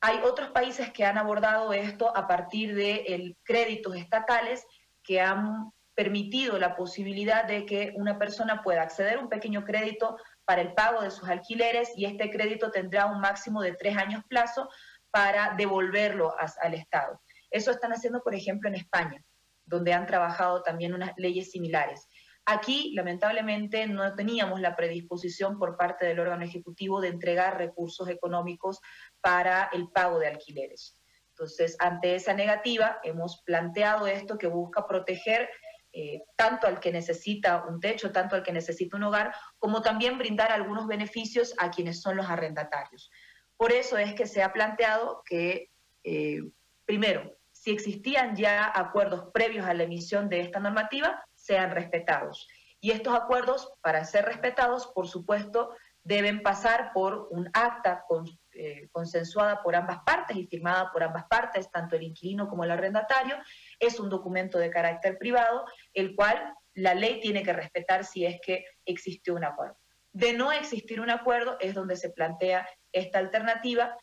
Hay 0.00 0.20
otros 0.24 0.50
países 0.50 0.90
que 0.92 1.04
han 1.04 1.18
abordado 1.18 1.72
esto 1.72 2.14
a 2.16 2.26
partir 2.26 2.74
de 2.74 3.36
créditos 3.42 3.96
estatales 3.96 4.64
que 5.02 5.20
han 5.20 5.70
permitido 6.00 6.58
la 6.58 6.76
posibilidad 6.76 7.44
de 7.44 7.66
que 7.66 7.92
una 7.94 8.18
persona 8.18 8.62
pueda 8.62 8.80
acceder 8.80 9.18
a 9.18 9.20
un 9.20 9.28
pequeño 9.28 9.66
crédito 9.66 10.16
para 10.46 10.62
el 10.62 10.72
pago 10.72 11.02
de 11.02 11.10
sus 11.10 11.28
alquileres 11.28 11.92
y 11.94 12.06
este 12.06 12.30
crédito 12.30 12.70
tendrá 12.70 13.04
un 13.04 13.20
máximo 13.20 13.60
de 13.60 13.74
tres 13.74 13.98
años 13.98 14.24
plazo 14.26 14.70
para 15.10 15.54
devolverlo 15.58 16.34
al 16.38 16.72
Estado. 16.72 17.20
Eso 17.50 17.70
están 17.70 17.92
haciendo, 17.92 18.22
por 18.22 18.34
ejemplo, 18.34 18.70
en 18.70 18.76
España, 18.76 19.22
donde 19.66 19.92
han 19.92 20.06
trabajado 20.06 20.62
también 20.62 20.94
unas 20.94 21.12
leyes 21.18 21.50
similares. 21.50 22.08
Aquí, 22.46 22.94
lamentablemente, 22.94 23.86
no 23.86 24.14
teníamos 24.14 24.58
la 24.58 24.76
predisposición 24.76 25.58
por 25.58 25.76
parte 25.76 26.06
del 26.06 26.18
órgano 26.18 26.46
ejecutivo 26.46 27.02
de 27.02 27.08
entregar 27.08 27.58
recursos 27.58 28.08
económicos 28.08 28.80
para 29.20 29.68
el 29.74 29.90
pago 29.90 30.18
de 30.18 30.28
alquileres. 30.28 30.96
Entonces, 31.28 31.76
ante 31.78 32.14
esa 32.14 32.32
negativa, 32.32 33.00
hemos 33.02 33.42
planteado 33.44 34.06
esto 34.06 34.38
que 34.38 34.46
busca 34.46 34.86
proteger 34.86 35.50
eh, 35.92 36.22
tanto 36.36 36.66
al 36.66 36.78
que 36.78 36.92
necesita 36.92 37.64
un 37.64 37.80
techo, 37.80 38.12
tanto 38.12 38.36
al 38.36 38.42
que 38.42 38.52
necesita 38.52 38.96
un 38.96 39.04
hogar, 39.04 39.34
como 39.58 39.82
también 39.82 40.18
brindar 40.18 40.52
algunos 40.52 40.86
beneficios 40.86 41.54
a 41.58 41.70
quienes 41.70 42.00
son 42.00 42.16
los 42.16 42.28
arrendatarios. 42.28 43.10
Por 43.56 43.72
eso 43.72 43.98
es 43.98 44.14
que 44.14 44.26
se 44.26 44.42
ha 44.42 44.52
planteado 44.52 45.22
que, 45.24 45.70
eh, 46.04 46.40
primero, 46.86 47.36
si 47.52 47.70
existían 47.70 48.36
ya 48.36 48.70
acuerdos 48.74 49.30
previos 49.34 49.66
a 49.66 49.74
la 49.74 49.82
emisión 49.82 50.28
de 50.28 50.40
esta 50.40 50.60
normativa, 50.60 51.22
sean 51.34 51.72
respetados. 51.72 52.48
Y 52.80 52.92
estos 52.92 53.14
acuerdos, 53.14 53.72
para 53.82 54.04
ser 54.04 54.24
respetados, 54.24 54.86
por 54.94 55.08
supuesto, 55.08 55.74
deben 56.02 56.42
pasar 56.42 56.92
por 56.94 57.28
un 57.30 57.50
acta 57.52 58.04
eh, 58.52 58.88
consensuada 58.92 59.62
por 59.62 59.76
ambas 59.76 60.00
partes 60.04 60.36
y 60.36 60.46
firmada 60.46 60.90
por 60.92 61.02
ambas 61.02 61.24
partes, 61.28 61.70
tanto 61.70 61.96
el 61.96 62.02
inquilino 62.02 62.48
como 62.48 62.64
el 62.64 62.70
arrendatario. 62.70 63.36
Es 63.78 64.00
un 64.00 64.08
documento 64.08 64.58
de 64.58 64.70
carácter 64.70 65.18
privado, 65.18 65.64
el 65.92 66.14
cual 66.14 66.54
la 66.74 66.94
ley 66.94 67.20
tiene 67.20 67.42
que 67.42 67.52
respetar 67.52 68.04
si 68.04 68.24
es 68.24 68.40
que 68.44 68.64
existe 68.84 69.32
un 69.32 69.44
acuerdo. 69.44 69.76
De 70.12 70.32
no 70.32 70.50
existir 70.50 71.00
un 71.00 71.10
acuerdo 71.10 71.56
es 71.60 71.74
donde 71.74 71.96
se 71.96 72.10
plantea 72.10 72.68
esta 72.92 73.18
alternativa, 73.18 73.96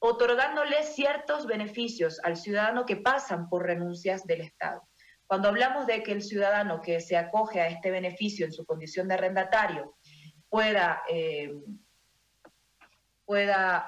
otorgándole 0.00 0.82
ciertos 0.82 1.46
beneficios 1.46 2.20
al 2.22 2.36
ciudadano 2.36 2.86
que 2.86 2.96
pasan 2.96 3.48
por 3.48 3.64
renuncias 3.64 4.24
del 4.26 4.40
Estado. 4.40 4.88
Cuando 5.26 5.48
hablamos 5.48 5.86
de 5.86 6.02
que 6.02 6.12
el 6.12 6.22
ciudadano 6.22 6.80
que 6.80 7.00
se 7.00 7.16
acoge 7.16 7.60
a 7.60 7.68
este 7.68 7.90
beneficio 7.90 8.46
en 8.46 8.52
su 8.52 8.64
condición 8.64 9.08
de 9.08 9.14
arrendatario 9.14 9.96
pueda, 10.48 11.02
eh, 11.08 11.52
pueda 13.28 13.86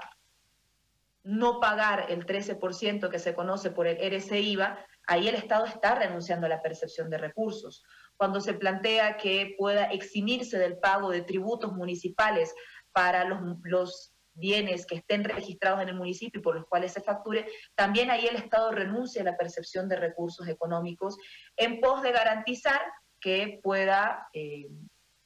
no 1.23 1.61
pagar 1.61 2.11
el 2.11 2.27
13% 2.27 3.09
que 3.09 3.19
se 3.19 3.35
conoce 3.35 3.71
por 3.71 3.87
el 3.87 3.97
RCIVA, 3.97 4.85
ahí 5.07 5.29
el 5.29 5.35
Estado 5.35 5.65
está 5.65 5.95
renunciando 5.95 6.45
a 6.45 6.51
la 6.51 6.61
percepción 6.61 7.09
de 7.09 7.17
recursos. 7.17 7.83
Cuando 8.19 8.43
se 8.43 8.53
plantea 8.53 9.17
que 9.17 9.55
pueda 9.57 9.87
eximirse 9.87 10.59
del 10.59 10.79
pago 10.79 11.11
de 11.11 11.23
tributos 11.23 11.73
municipales 11.73 12.55
para 12.93 13.25
los, 13.25 14.15
bienes 14.33 14.87
que 14.87 14.95
estén 14.95 15.25
registrados 15.25 15.83
en 15.83 15.89
el 15.89 15.97
municipio 15.97 16.41
y 16.41 16.43
por 16.43 16.55
los 16.55 16.65
cuales 16.67 16.93
se 16.93 17.03
facture, 17.03 17.47
también 17.75 18.11
ahí 18.11 18.27
el 18.27 18.37
Estado 18.37 18.71
renuncia 18.71 19.21
a 19.21 19.25
la 19.25 19.37
percepción 19.37 19.89
de 19.89 19.97
recursos 19.97 20.49
económicos 20.49 21.17
en 21.57 21.81
pos 21.81 22.01
de 22.03 22.13
garantizar 22.13 22.81
que 23.21 23.59
pueda 23.63 24.29
eh, 24.33 24.69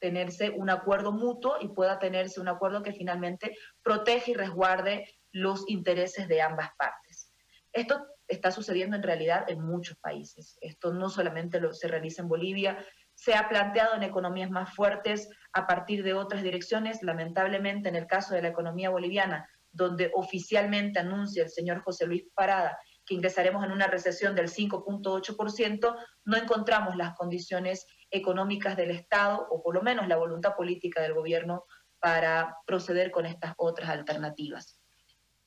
tenerse 0.04 0.50
un 0.50 0.68
acuerdo 0.68 1.12
mutuo 1.12 1.56
y 1.62 1.68
pueda 1.68 1.98
tenerse 1.98 2.38
un 2.38 2.48
acuerdo 2.48 2.82
que 2.82 2.92
finalmente 2.92 3.56
protege 3.82 4.32
y 4.32 4.34
resguarde 4.34 5.08
los 5.32 5.64
intereses 5.66 6.28
de 6.28 6.42
ambas 6.42 6.68
partes. 6.76 7.32
Esto 7.72 8.06
está 8.28 8.50
sucediendo 8.50 8.96
en 8.96 9.02
realidad 9.02 9.46
en 9.48 9.62
muchos 9.62 9.96
países. 9.96 10.58
Esto 10.60 10.92
no 10.92 11.08
solamente 11.08 11.58
lo, 11.58 11.72
se 11.72 11.88
realiza 11.88 12.20
en 12.20 12.28
Bolivia, 12.28 12.84
se 13.14 13.34
ha 13.34 13.48
planteado 13.48 13.94
en 13.94 14.02
economías 14.02 14.50
más 14.50 14.74
fuertes 14.74 15.30
a 15.54 15.66
partir 15.66 16.04
de 16.04 16.12
otras 16.12 16.42
direcciones. 16.42 17.02
Lamentablemente, 17.02 17.88
en 17.88 17.96
el 17.96 18.06
caso 18.06 18.34
de 18.34 18.42
la 18.42 18.48
economía 18.48 18.90
boliviana, 18.90 19.48
donde 19.72 20.10
oficialmente 20.14 20.98
anuncia 20.98 21.42
el 21.42 21.48
señor 21.48 21.80
José 21.80 22.06
Luis 22.06 22.24
Parada 22.34 22.76
que 23.06 23.14
ingresaremos 23.14 23.64
en 23.64 23.72
una 23.72 23.86
recesión 23.86 24.34
del 24.34 24.48
5.8%, 24.48 25.96
no 26.24 26.36
encontramos 26.36 26.96
las 26.96 27.14
condiciones 27.14 27.86
económicas 28.14 28.76
del 28.76 28.90
Estado, 28.90 29.46
o 29.50 29.62
por 29.62 29.74
lo 29.74 29.82
menos 29.82 30.08
la 30.08 30.16
voluntad 30.16 30.56
política 30.56 31.02
del 31.02 31.14
gobierno, 31.14 31.64
para 31.98 32.56
proceder 32.66 33.10
con 33.10 33.26
estas 33.26 33.54
otras 33.56 33.90
alternativas. 33.90 34.78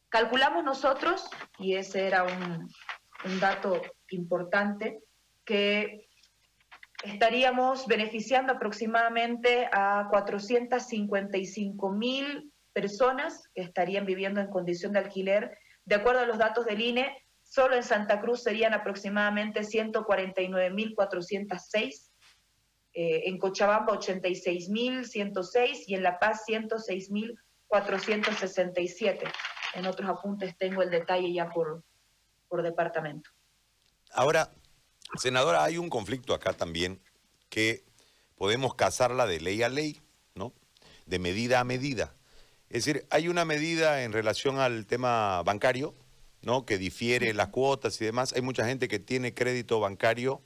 Calculamos 0.10 0.64
nosotros, 0.64 1.30
y 1.60 1.76
ese 1.76 2.08
era 2.08 2.24
un, 2.24 2.70
un 3.26 3.40
dato 3.40 3.82
importante, 4.10 5.00
que 5.46 6.08
estaríamos 7.04 7.88
beneficiando 7.88 8.54
aproximadamente 8.54 9.68
a 9.72 10.08
455 10.10 11.92
mil 11.92 12.52
personas 12.74 13.48
que 13.54 13.62
estarían 13.62 14.06
viviendo 14.06 14.42
en 14.42 14.50
condición 14.50 14.92
de 14.94 15.00
alquiler. 15.00 15.58
De 15.86 15.96
acuerdo 15.96 16.22
a 16.22 16.26
los 16.26 16.38
datos 16.38 16.66
del 16.66 16.82
INE, 16.82 17.18
solo 17.44 17.76
en 17.76 17.84
Santa 17.84 18.20
Cruz 18.20 18.44
serían 18.44 18.74
aproximadamente 18.74 19.62
149.406, 19.62 22.07
eh, 23.00 23.30
en 23.30 23.38
Cochabamba 23.38 23.94
86.106 23.94 25.84
y 25.86 25.94
en 25.94 26.02
La 26.02 26.18
Paz 26.18 26.42
106.467. 26.48 29.32
En 29.76 29.86
otros 29.86 30.10
apuntes 30.10 30.58
tengo 30.58 30.82
el 30.82 30.90
detalle 30.90 31.32
ya 31.32 31.52
por, 31.52 31.84
por 32.48 32.64
departamento. 32.64 33.30
Ahora, 34.12 34.52
Senadora, 35.16 35.64
hay 35.64 35.78
un 35.78 35.92
conflicto 35.92 36.34
acá 36.34 36.54
también 36.54 37.00
que 37.50 37.86
podemos 38.36 38.74
casarla 38.74 39.28
de 39.28 39.42
ley 39.42 39.62
a 39.62 39.70
ley, 39.70 40.02
¿no? 40.34 40.52
De 41.06 41.20
medida 41.20 41.60
a 41.60 41.64
medida. 41.64 42.16
Es 42.70 42.86
decir, 42.86 43.06
hay 43.12 43.28
una 43.28 43.46
medida 43.46 44.06
en 44.06 44.12
relación 44.12 44.58
al 44.58 44.88
tema 44.88 45.44
bancario, 45.44 45.94
¿no? 46.42 46.66
Que 46.66 46.80
difiere 46.80 47.36
las 47.36 47.50
cuotas 47.50 48.02
y 48.02 48.06
demás. 48.06 48.34
Hay 48.34 48.42
mucha 48.42 48.66
gente 48.66 48.88
que 48.88 48.98
tiene 48.98 49.36
crédito 49.36 49.80
bancario 49.80 50.42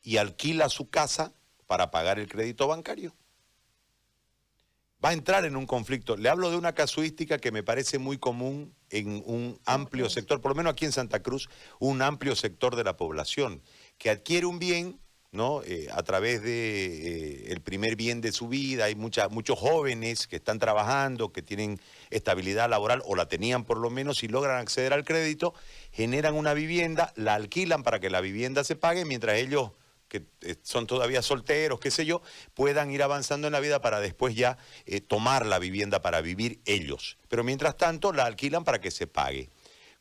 y 0.00 0.18
alquila 0.18 0.68
su 0.68 0.88
casa 0.88 1.34
para 1.72 1.90
pagar 1.90 2.18
el 2.18 2.28
crédito 2.28 2.68
bancario. 2.68 3.14
Va 5.02 5.08
a 5.08 5.12
entrar 5.14 5.46
en 5.46 5.56
un 5.56 5.64
conflicto. 5.64 6.18
Le 6.18 6.28
hablo 6.28 6.50
de 6.50 6.58
una 6.58 6.74
casuística 6.74 7.38
que 7.38 7.50
me 7.50 7.62
parece 7.62 7.98
muy 7.98 8.18
común 8.18 8.74
en 8.90 9.22
un 9.24 9.58
amplio 9.64 10.10
sector, 10.10 10.42
por 10.42 10.50
lo 10.50 10.56
menos 10.56 10.74
aquí 10.74 10.84
en 10.84 10.92
Santa 10.92 11.22
Cruz, 11.22 11.48
un 11.78 12.02
amplio 12.02 12.36
sector 12.36 12.76
de 12.76 12.84
la 12.84 12.98
población 12.98 13.62
que 13.96 14.10
adquiere 14.10 14.44
un 14.44 14.58
bien 14.58 15.00
¿no? 15.30 15.62
Eh, 15.64 15.88
a 15.90 16.02
través 16.02 16.42
de 16.42 17.46
eh, 17.46 17.52
el 17.52 17.62
primer 17.62 17.96
bien 17.96 18.20
de 18.20 18.32
su 18.32 18.48
vida. 18.48 18.84
Hay 18.84 18.94
muchos 18.94 19.58
jóvenes 19.58 20.26
que 20.26 20.36
están 20.36 20.58
trabajando, 20.58 21.32
que 21.32 21.40
tienen 21.40 21.80
estabilidad 22.10 22.68
laboral 22.68 23.00
o 23.06 23.16
la 23.16 23.28
tenían 23.28 23.64
por 23.64 23.78
lo 23.78 23.88
menos 23.88 24.22
y 24.22 24.28
logran 24.28 24.58
acceder 24.58 24.92
al 24.92 25.06
crédito, 25.06 25.54
generan 25.90 26.34
una 26.34 26.52
vivienda, 26.52 27.14
la 27.16 27.32
alquilan 27.32 27.82
para 27.82 27.98
que 27.98 28.10
la 28.10 28.20
vivienda 28.20 28.62
se 28.62 28.76
pague 28.76 29.06
mientras 29.06 29.38
ellos 29.38 29.70
que 30.12 30.26
eh, 30.42 30.56
son 30.62 30.86
todavía 30.86 31.22
solteros, 31.22 31.80
qué 31.80 31.90
sé 31.90 32.04
yo, 32.04 32.20
puedan 32.52 32.90
ir 32.90 33.02
avanzando 33.02 33.46
en 33.46 33.54
la 33.54 33.60
vida 33.60 33.80
para 33.80 34.00
después 34.00 34.34
ya 34.34 34.58
tomar 35.08 35.46
la 35.46 35.58
vivienda 35.58 36.02
para 36.02 36.20
vivir 36.20 36.60
ellos. 36.66 37.16
Pero 37.28 37.44
mientras 37.44 37.78
tanto 37.78 38.12
la 38.12 38.26
alquilan 38.26 38.62
para 38.62 38.80
que 38.80 38.90
se 38.90 39.06
pague. 39.06 39.48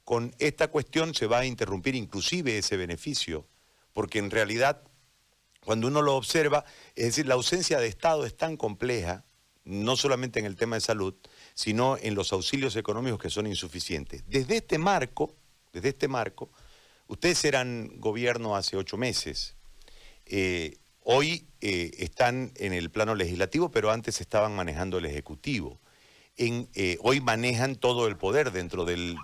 Con 0.04 0.36
esta 0.40 0.68
cuestión 0.68 1.14
se 1.14 1.28
va 1.28 1.40
a 1.40 1.46
interrumpir 1.46 1.96
inclusive 1.96 2.58
ese 2.58 2.76
beneficio 2.76 3.48
porque 3.94 4.20
en 4.20 4.32
realidad, 4.32 4.84
cuando 5.64 5.88
uno 5.88 6.02
lo 6.02 6.16
observa, 6.16 6.66
es 6.96 7.06
decir, 7.06 7.28
la 7.28 7.36
ausencia 7.36 7.80
de 7.80 7.88
Estado 7.88 8.26
es 8.26 8.36
tan 8.36 8.58
compleja, 8.58 9.26
no 9.64 9.96
solamente 9.96 10.40
en 10.40 10.46
el 10.46 10.56
tema 10.56 10.76
de 10.76 10.82
salud, 10.82 11.14
sino 11.54 11.98
en 11.98 12.16
los 12.16 12.34
auxilios 12.34 12.76
económicos 12.76 13.20
que 13.20 13.30
son 13.30 13.48
insuficientes. 13.48 14.24
Desde 14.28 14.58
este 14.58 14.78
marco, 14.78 15.36
desde 15.72 15.90
este 15.90 16.08
marco, 16.08 16.52
ustedes 17.08 17.44
eran 17.46 18.00
gobierno 18.00 18.56
hace 18.56 18.76
ocho 18.78 18.98
meses. 18.98 19.56
Eh, 20.34 20.78
hoy 21.02 21.46
eh, 21.60 21.92
están 21.98 22.54
en 22.56 22.72
el 22.72 22.90
plano 22.90 23.16
legislativo, 23.16 23.70
pero 23.70 23.92
antes 23.92 24.22
estaban 24.22 24.56
manejando 24.56 24.98
el 24.98 25.06
Ejecutivo. 25.06 25.82
eh, 26.38 26.98
hoy 27.02 27.20
manejan 27.20 27.76
todo 27.76 28.08
el 28.08 28.16
poder 28.16 28.52
dentro 28.52 28.86
del, 28.86 29.18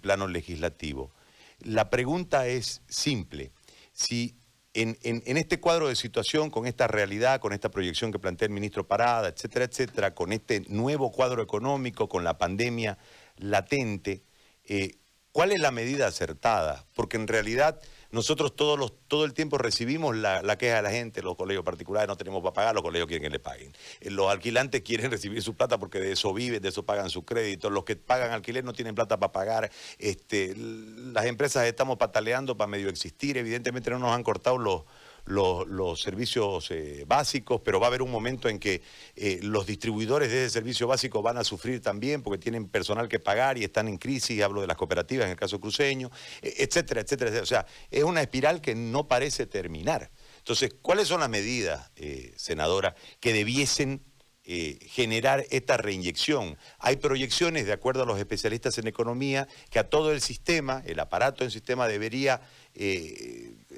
plano 0.00 0.28
legislativo. 0.28 1.10
La 1.58 1.90
pregunta 1.90 2.46
es 2.46 2.80
simple. 2.88 3.50
Si 3.92 4.36
en, 4.72 4.96
este 5.02 5.58
cuadro 5.58 5.88
de 5.88 5.96
situación, 5.96 6.50
con 6.50 6.66
esta 6.66 6.86
realidad, 6.86 7.40
con 7.40 7.52
esta 7.52 7.70
proyección 7.70 8.12
que 8.12 8.20
plantea 8.20 8.46
el 8.46 8.52
ministro 8.52 8.86
Parada, 8.86 9.28
etcétera, 9.28 9.64
etcétera, 9.64 10.14
con 10.14 10.32
este 10.32 10.60
nuevo 10.68 11.10
cuadro 11.10 11.42
económico, 11.42 12.08
con 12.08 12.22
la 12.22 12.38
pandemia 12.38 12.98
latente, 13.36 14.22
eh, 14.64 14.98
¿cuál 15.36 15.52
es 15.52 15.60
la 15.60 15.70
medida 15.70 16.06
acertada? 16.06 16.86
Porque 16.94 17.18
en 17.18 17.28
realidad 17.28 17.78
nosotros 18.10 18.56
todos 18.56 18.78
los, 18.78 18.94
todo 19.06 19.26
el 19.26 19.34
tiempo 19.34 19.58
recibimos 19.58 20.16
la, 20.16 20.40
queja 20.56 20.76
de 20.76 20.82
la 20.82 20.90
gente, 20.90 21.20
los 21.20 21.36
colegios 21.36 21.62
particulares 21.62 22.08
no 22.08 22.16
tenemos 22.16 22.40
para 22.40 22.54
pagar, 22.54 22.74
los 22.74 22.82
colegios 22.82 23.06
quieren 23.06 23.24
que 23.24 23.28
le 23.28 23.38
paguen. 23.38 23.74
Eh, 24.00 24.10
los 24.10 24.30
alquilantes 24.30 24.80
quieren 24.80 25.10
recibir 25.10 25.42
su 25.42 25.54
plata 25.54 25.76
porque 25.76 26.00
de 26.00 26.12
eso 26.12 26.32
viven, 26.32 26.62
de 26.62 26.70
eso 26.70 26.86
pagan 26.86 27.10
sus 27.10 27.24
créditos. 27.24 27.70
Los 27.70 27.84
que 27.84 27.96
pagan 27.96 28.32
alquiler 28.32 28.64
no 28.64 28.72
tienen 28.72 28.94
plata 28.94 29.18
para 29.18 29.30
pagar. 29.30 29.70
Este, 29.98 30.54
las 30.56 31.26
empresas 31.26 31.66
estamos 31.66 31.98
pataleando 31.98 32.56
para 32.56 32.68
medio 32.68 32.88
existir. 32.88 33.36
Evidentemente 33.36 33.90
no 33.90 33.98
nos 33.98 34.14
han 34.14 34.22
cortado 34.22 34.56
los 34.56 34.84
los, 35.26 36.00
servicios 36.00 36.70
eh, 36.70 37.04
básicos, 37.06 37.60
pero 37.64 37.80
va 37.80 37.86
a 37.86 37.88
haber 37.88 38.02
un 38.02 38.10
momento 38.10 38.48
en 38.48 38.58
que 38.58 38.82
eh, 39.14 39.40
los 39.42 39.66
distribuidores 39.66 40.30
de 40.30 40.44
ese 40.44 40.50
servicio 40.50 40.86
básico 40.86 41.22
van 41.22 41.36
a 41.36 41.44
sufrir 41.44 41.80
también 41.80 42.22
porque 42.22 42.38
tienen 42.38 42.68
personal 42.68 43.08
que 43.08 43.18
pagar 43.18 43.58
y 43.58 43.64
están 43.64 43.88
en 43.88 43.98
crisis, 43.98 44.42
hablo 44.42 44.60
de 44.60 44.66
las 44.66 44.76
cooperativas 44.76 45.26
en 45.26 45.32
el 45.32 45.36
caso 45.36 45.60
cruceño, 45.60 46.10
e, 46.42 46.54
etcétera, 46.58 47.00
etcétera, 47.00 47.42
O 47.42 47.46
sea, 47.46 47.66
es 47.90 48.04
una 48.04 48.22
espiral 48.22 48.60
que 48.60 48.74
no 48.74 49.08
parece 49.08 49.46
terminar. 49.46 50.10
Entonces, 50.38 50.74
¿cuáles 50.80 51.08
son 51.08 51.20
las 51.20 51.28
medidas, 51.28 51.90
eh, 51.96 52.32
senadora, 52.36 52.94
que 53.20 53.32
debiesen 53.32 54.02
generar 54.48 55.44
esta 55.50 55.76
reinyección. 55.76 56.56
Hay 56.78 56.98
proyecciones, 56.98 57.66
de 57.66 57.72
acuerdo 57.72 58.04
a 58.04 58.06
los 58.06 58.20
especialistas 58.20 58.78
en 58.78 58.86
economía, 58.86 59.48
que 59.70 59.80
a 59.80 59.90
todo 59.90 60.12
el 60.12 60.20
sistema, 60.20 60.84
el 60.86 61.00
aparato 61.00 61.42
del 61.42 61.50
sistema 61.50 61.88
debería 61.88 62.40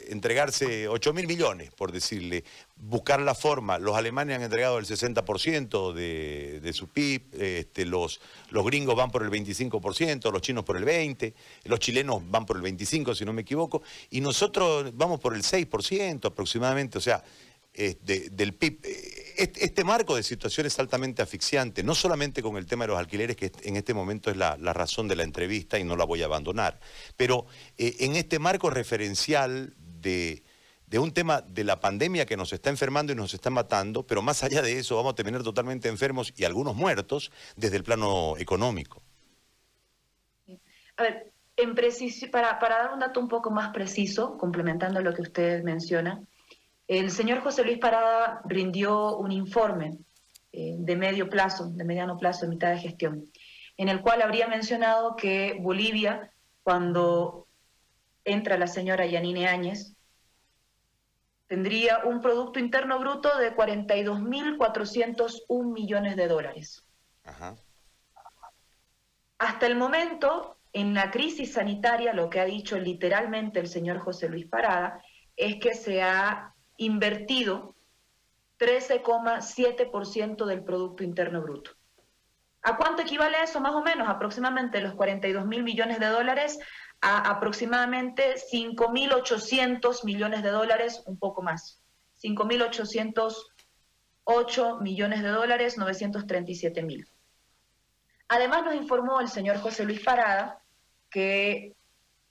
entregarse 0.08 0.88
8 0.88 1.12
mil 1.12 1.26
millones, 1.26 1.70
por 1.72 1.92
decirle, 1.92 2.44
buscar 2.76 3.20
la 3.20 3.34
forma. 3.34 3.78
Los 3.78 3.96
alemanes 3.96 4.36
han 4.36 4.42
entregado 4.42 4.78
el 4.78 4.86
60% 4.86 5.92
de, 5.92 6.60
de, 6.60 6.72
su 6.72 6.88
PIB, 6.88 7.22
este, 7.40 7.84
los, 7.84 8.20
los 8.50 8.64
gringos 8.64 8.96
van 8.96 9.10
por 9.10 9.22
el 9.22 9.30
25%, 9.30 10.32
los 10.32 10.42
chinos 10.42 10.64
por 10.64 10.76
el 10.76 10.84
20%, 10.84 11.32
los 11.64 11.80
chilenos 11.80 12.22
van 12.30 12.46
por 12.46 12.56
el 12.56 12.62
25%, 12.62 13.14
si 13.14 13.24
no 13.24 13.32
me 13.32 13.42
equivoco, 13.42 13.82
y 14.10 14.20
nosotros 14.20 14.90
vamos 14.94 15.20
por 15.20 15.34
el 15.34 15.42
6% 15.42 16.26
aproximadamente, 16.26 16.98
o 16.98 17.00
sea, 17.00 17.22
del 17.78 18.54
PIB. 18.54 18.80
Este, 19.36 19.84
marco 19.84 20.16
de 20.16 20.24
situación 20.24 20.66
es 20.66 20.78
altamente 20.80 21.22
asfixiante, 21.22 21.84
no 21.84 21.94
solamente 21.94 22.42
con 22.42 22.56
el 22.56 22.66
tema 22.66 22.84
de 22.84 22.88
los 22.88 22.98
alquileres, 22.98 23.36
que 23.36 23.52
en 23.62 23.76
este 23.76 23.94
momento 23.94 24.30
es 24.30 24.36
la, 24.36 24.56
razón 24.56 25.06
de 25.06 25.14
la 25.14 25.22
entrevista 25.22 25.78
y 25.78 25.84
no 25.84 25.96
la 25.96 26.04
voy 26.04 26.22
a 26.22 26.24
abandonar, 26.24 26.80
pero 27.16 27.46
eh, 27.76 27.96
en 28.00 28.16
este 28.16 28.40
marco 28.40 28.68
referencial 28.68 29.74
de, 30.00 30.42
un 30.98 31.12
tema 31.12 31.42
de 31.42 31.64
la 31.64 31.80
pandemia 31.80 32.26
que 32.26 32.36
nos 32.36 32.52
está 32.52 32.70
enfermando 32.70 33.12
y 33.12 33.16
nos 33.16 33.34
está 33.34 33.50
matando, 33.50 34.06
pero 34.06 34.22
más 34.22 34.42
allá 34.42 34.62
de 34.62 34.78
eso 34.78 34.96
vamos 34.96 35.12
a 35.12 35.16
terminar 35.16 35.42
totalmente 35.42 35.88
enfermos 35.88 36.32
y 36.36 36.44
algunos 36.44 36.74
muertos 36.74 37.30
desde 37.56 37.76
el 37.76 37.84
plano 37.84 38.36
económico. 38.38 39.02
A 40.96 41.02
ver, 41.02 41.32
para, 42.30 42.58
dar 42.60 42.92
un 42.92 43.00
dato 43.00 43.20
un 43.20 43.28
poco 43.28 43.50
más 43.50 43.70
preciso, 43.72 44.38
complementando 44.38 45.00
lo 45.00 45.12
que 45.12 45.22
usted 45.22 45.62
menciona, 45.62 46.22
el 46.86 47.10
señor 47.10 47.40
José 47.40 47.64
Luis 47.64 47.78
Parada 47.78 48.40
rindió 48.44 49.16
un 49.16 49.32
informe 49.32 49.98
eh, 50.52 50.76
de 50.78 50.96
medio 50.96 51.28
plazo, 51.28 51.68
de 51.68 51.84
mediano 51.84 52.16
plazo, 52.16 52.46
de 52.46 52.48
mitad 52.48 52.70
de 52.70 52.78
gestión, 52.78 53.24
en 53.76 53.88
el 53.88 54.00
cual 54.00 54.22
habría 54.22 54.48
mencionado 54.48 55.16
que 55.16 55.58
Bolivia, 55.60 56.30
cuando 56.62 57.47
entra 58.28 58.58
la 58.58 58.66
señora 58.66 59.06
Yanine 59.06 59.48
Áñez, 59.48 59.94
tendría 61.46 62.00
un 62.04 62.20
Producto 62.20 62.58
Interno 62.58 62.98
Bruto 62.98 63.38
de 63.38 63.54
42.401 63.54 65.72
millones 65.72 66.16
de 66.16 66.28
dólares. 66.28 66.84
Hasta 69.38 69.66
el 69.66 69.76
momento, 69.76 70.58
en 70.72 70.94
la 70.94 71.10
crisis 71.10 71.54
sanitaria, 71.54 72.12
lo 72.12 72.30
que 72.30 72.40
ha 72.40 72.44
dicho 72.44 72.78
literalmente 72.78 73.60
el 73.60 73.68
señor 73.68 73.98
José 73.98 74.28
Luis 74.28 74.46
Parada 74.46 75.02
es 75.36 75.56
que 75.56 75.74
se 75.74 76.02
ha 76.02 76.54
invertido 76.76 77.76
13,7% 78.58 80.44
del 80.44 80.64
Producto 80.64 81.04
Interno 81.04 81.42
Bruto. 81.42 81.70
¿A 82.62 82.76
cuánto 82.76 83.02
equivale 83.02 83.40
eso 83.42 83.60
más 83.60 83.72
o 83.72 83.82
menos? 83.82 84.08
Aproximadamente 84.08 84.80
los 84.80 84.94
42 84.94 85.46
mil 85.46 85.62
millones 85.62 86.00
de 86.00 86.06
dólares 86.06 86.58
a 87.00 87.30
aproximadamente 87.30 88.34
5.800 88.52 90.04
millones 90.04 90.42
de 90.42 90.50
dólares, 90.50 91.02
un 91.06 91.18
poco 91.18 91.40
más. 91.42 91.80
5.808 92.22 94.80
millones 94.80 95.22
de 95.22 95.28
dólares, 95.28 95.78
937 95.78 96.82
mil. 96.82 97.08
Además 98.28 98.64
nos 98.64 98.74
informó 98.74 99.20
el 99.20 99.28
señor 99.28 99.58
José 99.58 99.84
Luis 99.84 100.00
Parada 100.00 100.60
que 101.10 101.74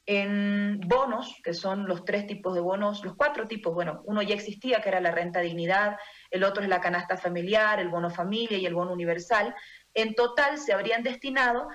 en 0.05 0.79
bonos, 0.87 1.35
que 1.43 1.53
son 1.53 1.85
los 1.85 2.05
tres 2.05 2.27
tipos 2.27 2.55
de 2.55 2.61
bonos, 2.61 3.03
los 3.03 3.15
cuatro 3.15 3.45
tipos, 3.45 3.73
bueno, 3.73 4.03
uno 4.05 4.21
ya 4.21 4.35
existía, 4.35 4.81
que 4.81 4.87
era 4.87 5.01
la 5.01 5.11
renta 5.11 5.41
dignidad, 5.41 5.97
el 6.31 6.45
otro 6.45 6.63
es 6.63 6.69
la 6.69 6.79
canasta 6.79 7.17
familiar, 7.17 7.81
el 7.81 7.89
bono 7.89 8.09
familia 8.09 8.57
y 8.57 8.65
el 8.65 8.73
bono 8.73 8.93
universal, 8.93 9.53
en 9.93 10.15
total 10.15 10.59
se 10.59 10.71
habrían 10.71 11.03
destinado 11.03 11.67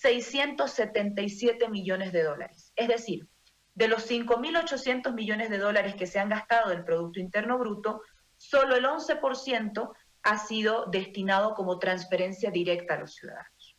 677 0.00 1.68
millones 1.68 2.12
de 2.12 2.22
dólares. 2.22 2.72
Es 2.74 2.88
decir, 2.88 3.28
de 3.74 3.88
los 3.88 4.10
5.800 4.10 5.12
millones 5.12 5.50
de 5.50 5.58
dólares 5.58 5.94
que 5.94 6.06
se 6.06 6.18
han 6.18 6.30
gastado 6.30 6.70
del 6.70 6.84
Producto 6.84 7.20
Interno 7.20 7.58
Bruto, 7.58 8.02
solo 8.36 8.76
el 8.76 8.84
11% 8.84 9.92
ha 10.22 10.38
sido 10.38 10.86
destinado 10.86 11.54
como 11.54 11.78
transferencia 11.78 12.50
directa 12.50 12.94
a 12.94 13.00
los 13.00 13.14
ciudadanos. 13.14 13.76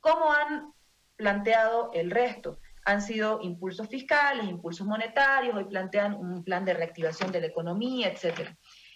¿Cómo 0.00 0.32
han 0.32 0.72
planteado 1.16 1.90
el 1.92 2.10
resto? 2.10 2.60
Han 2.84 3.02
sido 3.02 3.40
impulsos 3.42 3.88
fiscales, 3.88 4.44
impulsos 4.44 4.86
monetarios, 4.86 5.56
hoy 5.56 5.64
plantean 5.64 6.14
un 6.14 6.44
plan 6.44 6.64
de 6.64 6.74
reactivación 6.74 7.32
de 7.32 7.40
la 7.40 7.46
economía, 7.46 8.08
etc. 8.08 8.50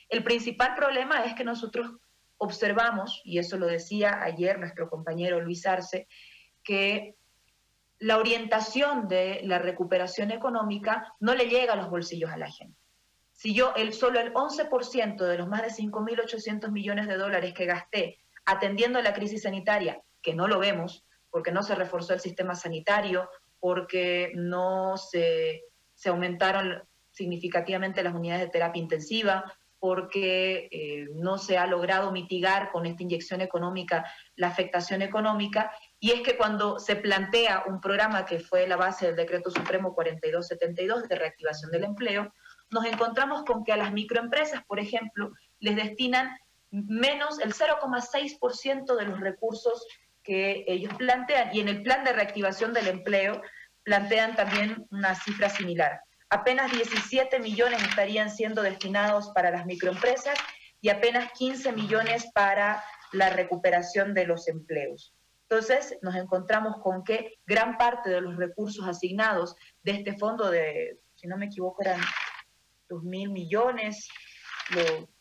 El 0.08 0.22
principal 0.22 0.74
problema 0.74 1.24
es 1.24 1.34
que 1.34 1.44
nosotros 1.44 1.90
observamos, 2.36 3.20
y 3.24 3.38
eso 3.38 3.56
lo 3.56 3.66
decía 3.66 4.22
ayer 4.22 4.58
nuestro 4.58 4.88
compañero 4.88 5.40
Luis 5.40 5.66
Arce, 5.66 6.06
que 6.62 7.16
la 7.98 8.18
orientación 8.18 9.08
de 9.08 9.40
la 9.44 9.58
recuperación 9.58 10.30
económica 10.30 11.14
no 11.20 11.34
le 11.34 11.46
llega 11.46 11.72
a 11.72 11.76
los 11.76 11.90
bolsillos 11.90 12.30
a 12.30 12.36
la 12.36 12.50
gente. 12.50 12.78
Si 13.32 13.54
yo 13.54 13.72
el, 13.76 13.92
solo 13.92 14.20
el 14.20 14.32
11% 14.34 15.16
de 15.16 15.38
los 15.38 15.48
más 15.48 15.62
de 15.62 15.68
5.800 15.68 16.70
millones 16.70 17.06
de 17.06 17.16
dólares 17.16 17.54
que 17.54 17.66
gasté 17.66 18.18
atendiendo 18.44 19.00
la 19.00 19.14
crisis 19.14 19.42
sanitaria, 19.42 20.00
que 20.22 20.34
no 20.34 20.48
lo 20.48 20.58
vemos, 20.58 21.04
porque 21.30 21.52
no 21.52 21.62
se 21.62 21.74
reforzó 21.74 22.14
el 22.14 22.20
sistema 22.20 22.54
sanitario, 22.54 23.28
porque 23.60 24.32
no 24.34 24.96
se, 24.96 25.62
se 25.94 26.08
aumentaron 26.08 26.82
significativamente 27.10 28.02
las 28.02 28.14
unidades 28.14 28.42
de 28.42 28.50
terapia 28.50 28.82
intensiva, 28.82 29.58
porque 29.78 30.68
eh, 30.70 31.08
no 31.14 31.38
se 31.38 31.58
ha 31.58 31.66
logrado 31.66 32.10
mitigar 32.10 32.70
con 32.70 32.86
esta 32.86 33.02
inyección 33.02 33.40
económica 33.40 34.04
la 34.36 34.48
afectación 34.48 35.02
económica, 35.02 35.72
y 36.00 36.12
es 36.12 36.22
que 36.22 36.36
cuando 36.36 36.78
se 36.78 36.96
plantea 36.96 37.64
un 37.66 37.80
programa 37.80 38.24
que 38.24 38.40
fue 38.40 38.66
la 38.66 38.76
base 38.76 39.06
del 39.06 39.16
Decreto 39.16 39.50
Supremo 39.50 39.94
4272 39.94 41.08
de 41.08 41.16
reactivación 41.16 41.70
del 41.70 41.84
empleo, 41.84 42.32
nos 42.70 42.84
encontramos 42.84 43.44
con 43.44 43.64
que 43.64 43.72
a 43.72 43.76
las 43.76 43.92
microempresas, 43.92 44.62
por 44.64 44.78
ejemplo, 44.78 45.32
les 45.58 45.76
destinan 45.76 46.36
menos 46.70 47.40
el 47.40 47.54
0,6% 47.54 48.96
de 48.96 49.04
los 49.04 49.20
recursos 49.20 49.86
que 50.22 50.64
ellos 50.68 50.92
plantean, 50.94 51.54
y 51.54 51.60
en 51.60 51.68
el 51.68 51.82
plan 51.82 52.04
de 52.04 52.12
reactivación 52.12 52.74
del 52.74 52.88
empleo 52.88 53.40
plantean 53.82 54.36
también 54.36 54.86
una 54.90 55.14
cifra 55.14 55.48
similar 55.48 56.00
apenas 56.30 56.70
17 56.72 57.38
millones 57.40 57.82
estarían 57.82 58.30
siendo 58.30 58.62
destinados 58.62 59.30
para 59.34 59.50
las 59.50 59.66
microempresas 59.66 60.38
y 60.80 60.90
apenas 60.90 61.32
15 61.32 61.72
millones 61.72 62.30
para 62.34 62.84
la 63.12 63.30
recuperación 63.30 64.14
de 64.14 64.26
los 64.26 64.48
empleos. 64.48 65.14
Entonces, 65.50 65.98
nos 66.02 66.14
encontramos 66.14 66.76
con 66.82 67.02
que 67.02 67.38
gran 67.46 67.78
parte 67.78 68.10
de 68.10 68.20
los 68.20 68.36
recursos 68.36 68.86
asignados 68.86 69.56
de 69.82 69.92
este 69.92 70.16
fondo 70.18 70.50
de, 70.50 70.98
si 71.14 71.26
no 71.26 71.38
me 71.38 71.46
equivoco, 71.46 71.80
eran 71.82 72.00
2 72.90 73.02
mil 73.02 73.30
millones, 73.30 74.08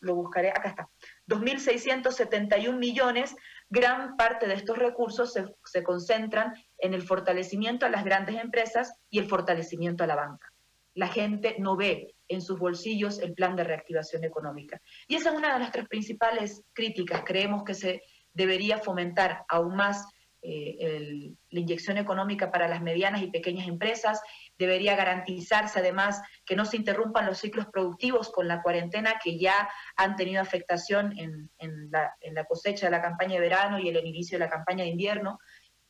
lo, 0.00 0.14
buscaré, 0.14 0.50
acá 0.50 0.68
está, 0.68 0.90
2.671 1.28 2.76
millones, 2.76 3.34
gran 3.70 4.18
parte 4.18 4.46
de 4.46 4.54
estos 4.54 4.76
recursos 4.76 5.32
se, 5.32 5.46
se 5.64 5.82
concentran 5.82 6.52
en 6.76 6.92
el 6.92 7.02
fortalecimiento 7.02 7.86
a 7.86 7.90
las 7.90 8.04
grandes 8.04 8.36
empresas 8.36 8.92
y 9.08 9.20
el 9.20 9.28
fortalecimiento 9.28 10.04
a 10.04 10.08
la 10.08 10.16
banca 10.16 10.52
la 10.98 11.06
gente 11.06 11.54
no 11.60 11.76
ve 11.76 12.16
en 12.26 12.42
sus 12.42 12.58
bolsillos 12.58 13.20
el 13.20 13.32
plan 13.32 13.54
de 13.54 13.62
reactivación 13.62 14.24
económica. 14.24 14.82
Y 15.06 15.14
esa 15.14 15.30
es 15.30 15.36
una 15.36 15.52
de 15.52 15.60
nuestras 15.60 15.86
principales 15.86 16.64
críticas. 16.72 17.22
Creemos 17.24 17.62
que 17.62 17.74
se 17.74 18.02
debería 18.32 18.78
fomentar 18.78 19.44
aún 19.48 19.76
más 19.76 20.04
eh, 20.40 21.34
la 21.50 21.60
inyección 21.60 21.98
económica 21.98 22.50
para 22.50 22.68
las 22.68 22.80
medianas 22.80 23.22
y 23.22 23.30
pequeñas 23.30 23.66
empresas, 23.66 24.20
debería 24.56 24.96
garantizarse 24.96 25.78
además 25.80 26.22
que 26.44 26.56
no 26.56 26.64
se 26.64 26.76
interrumpan 26.76 27.26
los 27.26 27.38
ciclos 27.38 27.66
productivos 27.66 28.30
con 28.30 28.48
la 28.48 28.62
cuarentena 28.62 29.14
que 29.22 29.38
ya 29.38 29.68
han 29.96 30.16
tenido 30.16 30.40
afectación 30.40 31.12
en, 31.18 31.50
la, 31.90 32.14
en 32.20 32.34
la 32.34 32.44
cosecha 32.44 32.86
de 32.86 32.92
la 32.92 33.02
campaña 33.02 33.34
de 33.34 33.40
verano 33.40 33.78
y 33.78 33.88
el 33.88 34.06
inicio 34.06 34.38
de 34.38 34.44
la 34.44 34.50
campaña 34.50 34.84
de 34.84 34.90
invierno. 34.90 35.38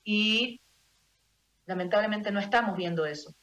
Y 0.03 0.61
lamentablemente 1.67 2.31
no 2.31 2.41
estamos 2.41 2.77
viendo 2.77 3.05
eso. 3.05 3.35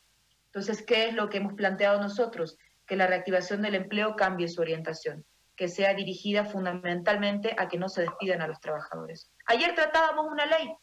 Entonces, 0.47 0.83
¿qué 0.83 1.09
es 1.09 1.13
lo 1.13 1.29
que 1.29 1.37
hemos 1.37 1.53
planteado 1.53 2.01
nosotros? 2.01 2.57
Que 2.87 2.95
la 2.95 3.07
reactivación 3.07 3.61
del 3.61 3.75
empleo 3.75 4.15
cambie 4.15 4.47
su 4.47 4.61
orientación, 4.61 5.25
que 5.55 5.67
sea 5.67 5.93
dirigida 5.93 6.45
fundamentalmente 6.45 7.55
a 7.57 7.67
que 7.67 7.77
no 7.77 7.89
se 7.89 8.01
despidan 8.01 8.41
a 8.41 8.47
los 8.47 8.59
trabajadores. 8.59 9.31
Ayer 9.47 9.75
tratábamos 9.75 10.31
una 10.31 10.45
ley 10.45 10.73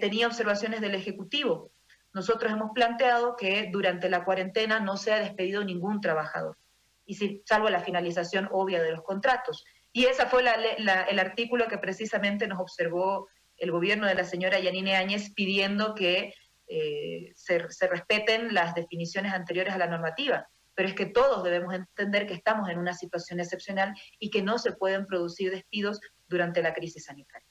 tenía 0.00 0.26
observaciones 0.26 0.80
del 0.80 0.94
Ejecutivo. 0.94 1.70
Nosotros 2.12 2.52
hemos 2.52 2.70
planteado 2.74 3.36
que 3.36 3.68
durante 3.70 4.08
la 4.08 4.24
cuarentena 4.24 4.80
no 4.80 4.96
sea 4.96 5.18
despedido 5.18 5.64
ningún 5.64 6.00
trabajador, 6.00 6.56
y 7.04 7.14
si, 7.14 7.42
salvo 7.44 7.68
la 7.68 7.80
finalización 7.80 8.48
obvia 8.52 8.82
de 8.82 8.92
los 8.92 9.02
contratos. 9.02 9.64
Y 9.92 10.06
ese 10.06 10.26
fue 10.26 10.42
el 10.42 11.18
artículo 11.18 11.68
que 11.68 11.78
precisamente 11.78 12.46
nos 12.46 12.60
observó 12.60 13.28
el 13.56 13.70
gobierno 13.70 14.06
de 14.06 14.14
la 14.14 14.24
señora 14.24 14.58
Yanine 14.58 14.96
Áñez 14.96 15.32
pidiendo 15.34 15.94
que 15.94 16.32
eh, 16.68 17.32
se, 17.34 17.68
se 17.70 17.86
respeten 17.88 18.54
las 18.54 18.74
definiciones 18.74 19.32
anteriores 19.32 19.74
a 19.74 19.78
la 19.78 19.88
normativa 19.88 20.48
pero 20.80 20.88
es 20.88 20.94
que 20.94 21.04
todos 21.04 21.44
debemos 21.44 21.74
entender 21.74 22.26
que 22.26 22.32
estamos 22.32 22.70
en 22.70 22.78
una 22.78 22.94
situación 22.94 23.38
excepcional 23.38 23.92
y 24.18 24.30
que 24.30 24.40
no 24.40 24.56
se 24.56 24.72
pueden 24.72 25.04
producir 25.04 25.50
despidos 25.50 26.00
durante 26.26 26.62
la 26.62 26.72
crisis 26.72 27.04
sanitaria. 27.04 27.49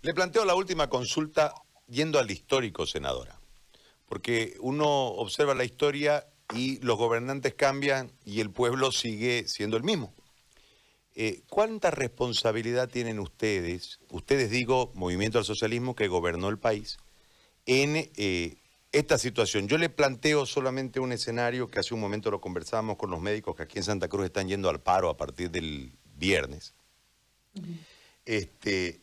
Le 0.00 0.14
planteo 0.14 0.44
la 0.44 0.54
última 0.54 0.88
consulta 0.88 1.52
yendo 1.88 2.18
al 2.18 2.30
histórico, 2.30 2.86
senadora, 2.86 3.40
porque 4.06 4.56
uno 4.60 4.86
observa 4.86 5.54
la 5.54 5.64
historia 5.64 6.26
y 6.54 6.78
los 6.80 6.96
gobernantes 6.96 7.54
cambian 7.54 8.12
y 8.24 8.40
el 8.40 8.50
pueblo 8.50 8.92
sigue 8.92 9.48
siendo 9.48 9.76
el 9.76 9.82
mismo. 9.82 10.14
Eh, 11.16 11.42
¿Cuánta 11.48 11.90
responsabilidad 11.90 12.88
tienen 12.88 13.18
ustedes, 13.18 13.98
ustedes 14.10 14.50
digo, 14.50 14.92
Movimiento 14.94 15.38
al 15.38 15.44
Socialismo 15.44 15.96
que 15.96 16.06
gobernó 16.06 16.48
el 16.48 16.58
país, 16.58 16.98
en 17.66 17.96
eh, 17.96 18.56
esta 18.92 19.18
situación? 19.18 19.66
Yo 19.66 19.78
le 19.78 19.88
planteo 19.88 20.46
solamente 20.46 21.00
un 21.00 21.10
escenario 21.10 21.66
que 21.66 21.80
hace 21.80 21.92
un 21.92 22.00
momento 22.00 22.30
lo 22.30 22.40
conversábamos 22.40 22.98
con 22.98 23.10
los 23.10 23.20
médicos 23.20 23.56
que 23.56 23.64
aquí 23.64 23.78
en 23.78 23.84
Santa 23.84 24.06
Cruz 24.06 24.26
están 24.26 24.46
yendo 24.46 24.70
al 24.70 24.80
paro 24.80 25.10
a 25.10 25.16
partir 25.16 25.50
del 25.50 25.90
viernes. 26.14 26.72
Este, 28.24 29.00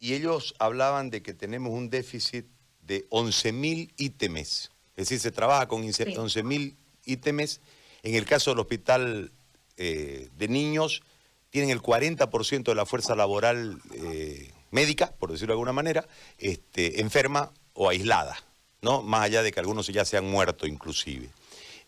y 0.00 0.14
ellos 0.14 0.54
hablaban 0.58 1.10
de 1.10 1.22
que 1.22 1.34
tenemos 1.34 1.72
un 1.72 1.90
déficit 1.90 2.46
de 2.82 3.08
11.000 3.10 3.92
ítems. 3.98 4.72
Es 4.96 5.08
decir, 5.08 5.20
se 5.20 5.30
trabaja 5.30 5.68
con 5.68 5.82
11.000 5.82 6.74
ítems. 7.04 7.60
En 8.02 8.14
el 8.14 8.24
caso 8.24 8.50
del 8.50 8.60
hospital 8.60 9.30
eh, 9.76 10.28
de 10.36 10.48
niños, 10.48 11.02
tienen 11.50 11.70
el 11.70 11.82
40% 11.82 12.64
de 12.64 12.74
la 12.74 12.86
fuerza 12.86 13.14
laboral 13.14 13.78
eh, 13.94 14.50
médica, 14.70 15.12
por 15.18 15.30
decirlo 15.30 15.52
de 15.52 15.56
alguna 15.56 15.72
manera, 15.72 16.08
este, 16.38 17.00
enferma 17.00 17.52
o 17.74 17.88
aislada, 17.88 18.36
¿no? 18.80 19.02
más 19.02 19.22
allá 19.22 19.42
de 19.42 19.52
que 19.52 19.60
algunos 19.60 19.86
ya 19.88 20.04
se 20.04 20.16
han 20.16 20.24
muerto 20.24 20.66
inclusive. 20.66 21.28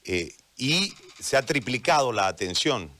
Eh, 0.04 0.34
y 0.56 0.92
se 1.18 1.36
ha 1.36 1.42
triplicado 1.42 2.12
la 2.12 2.26
atención. 2.26 2.90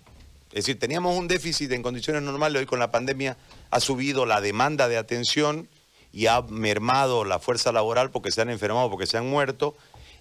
Es 0.49 0.67
decir, 0.67 0.79
teníamos 0.79 1.17
un 1.17 1.29
déficit 1.29 1.71
en 1.73 1.83
condiciones 1.83 2.23
normales, 2.23 2.61
hoy 2.61 2.67
con 2.67 2.79
la 2.79 2.91
pandemia 2.91 3.37
ha 3.73 3.81
subido 3.81 4.27
la 4.27 4.43
demanda 4.43 4.87
de 4.87 4.99
atención 4.99 5.67
y 6.13 6.27
ha 6.27 6.43
mermado 6.43 7.25
la 7.25 7.39
fuerza 7.39 7.73
laboral 7.73 8.11
porque 8.11 8.31
se 8.31 8.43
han 8.43 8.51
enfermado, 8.51 8.91
porque 8.91 9.07
se 9.07 9.17
han 9.17 9.27
muerto, 9.27 9.75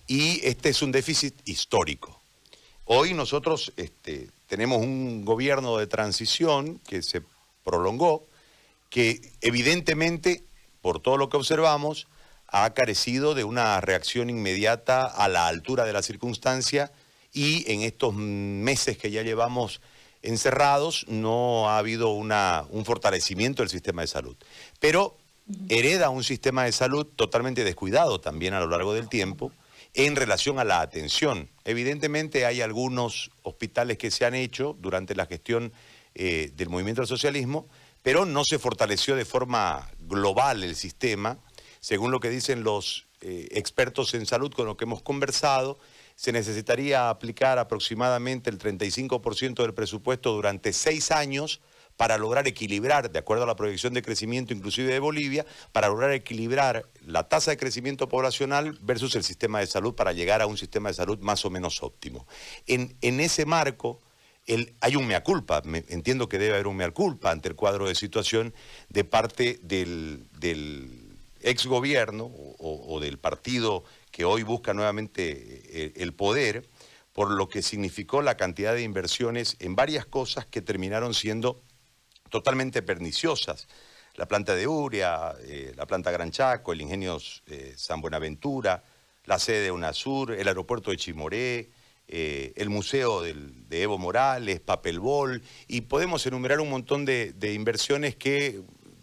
y 0.08 0.40
este 0.48 0.70
es 0.70 0.82
un 0.82 0.94
déficit 0.94 1.36
histórico. 1.44 2.18
Hoy 2.86 3.14
nosotros 3.14 3.74
este, 3.76 4.30
tenemos 4.48 4.78
un 4.80 5.26
gobierno 5.26 5.76
de 5.76 5.86
transición 5.86 6.80
que 6.88 7.04
se 7.04 7.22
prolongó, 7.66 8.26
que 8.90 9.20
evidentemente, 9.42 10.46
por 10.82 11.02
todo 11.02 11.18
lo 11.18 11.28
que 11.28 11.36
observamos, 11.36 12.08
ha 12.48 12.74
carecido 12.74 13.36
de 13.36 13.44
una 13.44 13.82
reacción 13.82 14.30
inmediata 14.30 15.06
a 15.06 15.28
la 15.28 15.48
altura 15.48 15.84
de 15.84 15.92
la 15.92 16.02
circunstancia 16.02 16.90
y 17.34 17.70
en 17.70 17.82
estos 17.82 18.14
meses 18.14 18.98
que 18.98 19.12
ya 19.12 19.24
llevamos 19.24 19.82
encerrados, 20.22 21.06
no 21.08 21.70
ha 21.70 21.78
habido 21.78 22.12
un 22.12 22.86
fortalecimiento 22.86 23.62
del 23.62 23.70
sistema 23.70 24.02
de 24.02 24.08
salud. 24.08 24.38
Pero 24.80 25.18
hereda 25.70 26.10
un 26.10 26.24
sistema 26.24 26.66
de 26.66 26.72
salud 26.72 27.06
totalmente 27.06 27.64
descuidado 27.64 28.22
también 28.22 28.54
a 28.54 28.60
lo 28.60 28.68
largo 28.68 28.94
del 28.94 29.10
tiempo 29.10 29.52
en 29.94 30.16
relación 30.16 30.60
a 30.60 30.64
la 30.64 30.82
atención. 30.82 31.50
Evidentemente 31.66 32.46
hay 32.46 32.62
algunos 32.62 33.32
hospitales 33.44 33.98
que 33.98 34.12
se 34.12 34.26
han 34.26 34.36
hecho 34.36 34.76
durante 34.80 35.16
la 35.16 35.26
gestión 35.26 35.74
eh, 36.16 36.52
del 36.56 36.70
movimiento 36.70 37.02
del 37.02 37.08
socialismo, 37.08 37.68
pero 38.02 38.26
no 38.26 38.44
se 38.46 38.60
fortaleció 38.60 39.16
de 39.16 39.26
forma 39.26 39.90
global 40.00 40.64
el 40.64 40.76
sistema, 40.76 41.40
según 41.80 42.12
lo 42.12 42.20
que 42.20 42.30
dicen 42.30 42.64
los 42.64 43.08
eh, 43.22 43.48
expertos 43.52 44.14
en 44.14 44.26
salud 44.26 44.52
con 44.54 44.66
los 44.66 44.78
que 44.78 44.86
hemos 44.86 45.02
conversado, 45.02 45.78
se 46.16 46.32
necesitaría 46.32 47.10
aplicar 47.10 47.60
aproximadamente 47.60 48.50
el 48.50 48.60
35% 48.60 49.62
del 49.62 49.74
presupuesto 49.74 50.34
durante 50.34 50.74
seis 50.74 51.12
años 51.12 51.62
para 52.02 52.18
lograr 52.18 52.48
equilibrar, 52.48 53.12
de 53.12 53.20
acuerdo 53.20 53.44
a 53.44 53.46
la 53.48 53.56
proyección 53.56 53.94
de 53.94 54.02
crecimiento 54.02 54.54
inclusive 54.54 54.92
de 54.92 55.00
Bolivia, 55.00 55.46
para 55.72 55.88
lograr 55.88 56.12
equilibrar 56.14 56.86
la 57.06 57.30
tasa 57.30 57.52
de 57.52 57.58
crecimiento 57.58 58.10
poblacional 58.10 58.76
versus 58.82 59.14
el 59.16 59.24
sistema 59.24 59.60
de 59.60 59.68
salud 59.68 59.94
para 59.94 60.12
llegar 60.12 60.42
a 60.42 60.48
un 60.48 60.58
sistema 60.58 60.90
de 60.90 60.96
salud 60.96 61.20
más 61.20 61.46
o 61.46 61.52
menos 61.52 61.84
óptimo. 61.84 62.26
En, 62.66 63.20
ese 63.20 63.46
marco, 63.46 64.02
hay 64.80 64.96
un 64.96 65.06
mea 65.06 65.24
culpa, 65.24 65.62
entiendo 65.90 66.28
que 66.28 66.40
debe 66.40 66.56
haber 66.56 66.66
un 66.66 66.78
mea 66.78 66.90
culpa 66.90 67.30
ante 67.30 67.50
el 67.50 67.56
cuadro 67.56 67.88
de 67.88 67.94
situación 67.94 68.54
de 68.90 69.04
parte 69.04 69.60
del, 69.62 70.26
ex 71.44 71.68
gobierno 71.68 72.32
o 72.58 73.00
del 73.00 73.20
partido 73.20 73.84
que 74.12 74.26
hoy 74.26 74.44
busca 74.44 74.74
nuevamente 74.74 75.32
eh, 75.32 75.94
el 75.96 76.14
poder, 76.14 76.70
por 77.14 77.32
lo 77.32 77.48
que 77.50 77.62
significó 77.62 78.22
la 78.22 78.38
cantidad 78.38 78.74
de 78.74 78.84
inversiones 78.84 79.58
en 79.60 79.76
varias 79.76 80.06
cosas 80.06 80.46
que 80.46 80.62
terminaron 80.62 81.14
siendo 81.14 81.64
totalmente 82.30 82.82
perniciosas. 82.82 83.68
La 84.16 84.28
planta 84.28 84.56
de 84.56 84.68
Uria, 84.68 85.34
eh, 85.42 85.74
la 85.76 85.86
planta 85.86 86.12
Gran 86.12 86.32
Chaco, 86.32 86.74
el 86.74 86.82
ingenio 86.82 87.18
eh, 87.48 87.74
San 87.76 88.02
Buenaventura, 88.02 88.84
la 89.26 89.40
sede 89.40 89.62
de 89.62 89.72
UNASUR, 89.72 90.34
el 90.34 90.48
aeropuerto 90.48 90.92
de 90.92 90.98
Chimoré, 90.98 91.72
el 92.08 92.70
museo 92.70 93.22
de 93.22 93.82
Evo 93.82 93.98
Morales, 93.98 94.60
Papelbol, 94.60 95.42
y 95.70 95.82
podemos 95.82 96.26
enumerar 96.26 96.60
un 96.60 96.70
montón 96.70 97.06
de, 97.06 97.32
de 97.32 97.54
inversiones 97.54 98.18
que 98.18 98.62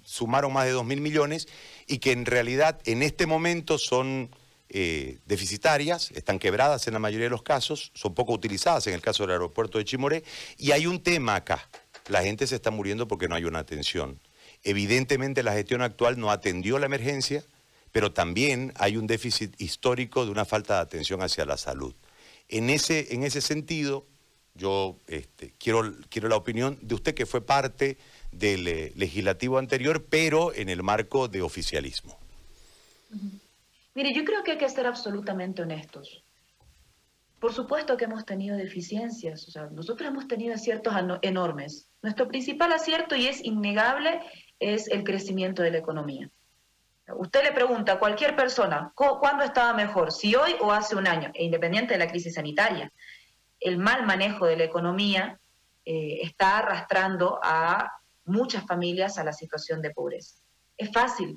sumaron 0.09 0.53
más 0.53 0.67
de 0.67 0.75
2.000 0.75 1.01
millones 1.01 1.49
y 1.87 1.99
que 1.99 2.13
en 2.13 2.27
realidad 2.27 2.81
en 2.85 3.03
este 3.03 3.27
momento 3.27 3.79
son 3.79 4.31
eh, 4.71 5.19
deficitarias, 5.27 6.11
están 6.13 6.39
quebradas 6.39 6.87
en 6.87 6.95
la 6.95 6.99
mayoría 6.99 7.27
de 7.27 7.31
los 7.31 7.43
casos, 7.43 7.91
son 7.95 8.15
poco 8.15 8.33
utilizadas 8.33 8.87
en 8.87 8.95
el 8.95 9.01
caso 9.01 9.23
del 9.23 9.33
aeropuerto 9.33 9.79
de 9.79 9.85
Chimoré, 9.85 10.25
y 10.57 10.73
hay 10.73 10.87
un 10.87 11.03
tema 11.03 11.37
acá, 11.37 11.69
la 12.09 12.23
gente 12.23 12.47
se 12.47 12.57
está 12.57 12.71
muriendo 12.71 13.09
porque 13.09 13.29
no 13.29 13.35
hay 13.35 13.45
una 13.45 13.61
atención. 13.61 14.21
Evidentemente 14.65 15.43
la 15.43 15.53
gestión 15.53 15.83
actual 15.83 16.19
no 16.19 16.31
atendió 16.31 16.79
la 16.79 16.87
emergencia, 16.87 17.45
pero 17.93 18.13
también 18.13 18.73
hay 18.77 18.97
un 18.97 19.07
déficit 19.07 19.59
histórico 19.61 20.25
de 20.25 20.31
una 20.31 20.45
falta 20.45 20.75
de 20.75 20.81
atención 20.81 21.23
hacia 21.23 21.45
la 21.45 21.57
salud. 21.57 21.95
En 22.49 22.71
ese, 22.71 23.15
en 23.15 23.25
ese 23.25 23.41
sentido, 23.41 24.07
yo 24.55 24.99
este, 25.07 25.55
quiero, 25.59 25.95
quiero 26.09 26.29
la 26.29 26.37
opinión 26.37 26.79
de 26.83 26.95
usted 26.95 27.15
que 27.15 27.27
fue 27.27 27.41
parte 27.41 27.97
del 28.33 28.69
eh, 28.69 28.93
legislativo 28.97 29.59
anterior, 29.59 30.05
pero 30.09 30.53
en 30.53 30.69
el 30.69 30.83
marco 30.83 31.29
de 31.29 31.43
oficialismo. 31.43 32.19
Mire, 33.99 34.15
yo 34.15 34.25
creo 34.25 34.45
que 34.45 34.53
hay 34.53 34.59
que 34.59 34.69
ser 34.69 34.87
absolutamente 34.87 35.61
honestos. 35.61 36.23
Por 37.41 37.53
supuesto 37.53 37.97
que 37.97 38.05
hemos 38.05 38.25
tenido 38.25 38.57
deficiencias, 38.57 39.49
o 39.49 39.51
sea, 39.51 39.67
nosotros 39.73 40.09
hemos 40.09 40.29
tenido 40.29 40.55
aciertos 40.55 40.95
enormes. 41.23 41.91
Nuestro 42.01 42.29
principal 42.29 42.71
acierto, 42.73 43.17
y 43.17 43.27
es 43.27 43.45
innegable, 43.45 44.21
es 44.61 44.87
el 44.87 45.03
crecimiento 45.03 45.63
de 45.63 45.73
la 45.73 45.79
economía. 45.79 46.31
Usted 47.17 47.43
le 47.43 47.51
pregunta 47.51 47.95
a 47.95 47.99
cualquier 47.99 48.37
persona, 48.37 48.93
¿cuándo 48.95 49.43
estaba 49.43 49.75
mejor? 49.75 50.13
¿Si 50.13 50.33
hoy 50.37 50.55
o 50.61 50.71
hace 50.71 50.95
un 50.95 51.09
año? 51.09 51.33
E 51.35 51.43
independiente 51.43 51.95
de 51.95 51.99
la 51.99 52.07
crisis 52.07 52.35
sanitaria. 52.35 52.93
El 53.59 53.79
mal 53.79 54.07
manejo 54.07 54.47
de 54.47 54.59
la 54.59 54.65
economía 54.65 55.41
eh, 55.85 56.21
está 56.23 56.59
arrastrando 56.59 57.41
a 57.43 58.01
muchas 58.27 58.65
familias 58.65 59.19
a 59.19 59.25
la 59.25 59.33
situación 59.33 59.83
de 59.83 59.91
pobreza. 59.91 60.37
Es 60.77 60.93
fácil. 60.93 61.37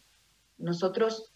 Nosotros 0.60 1.32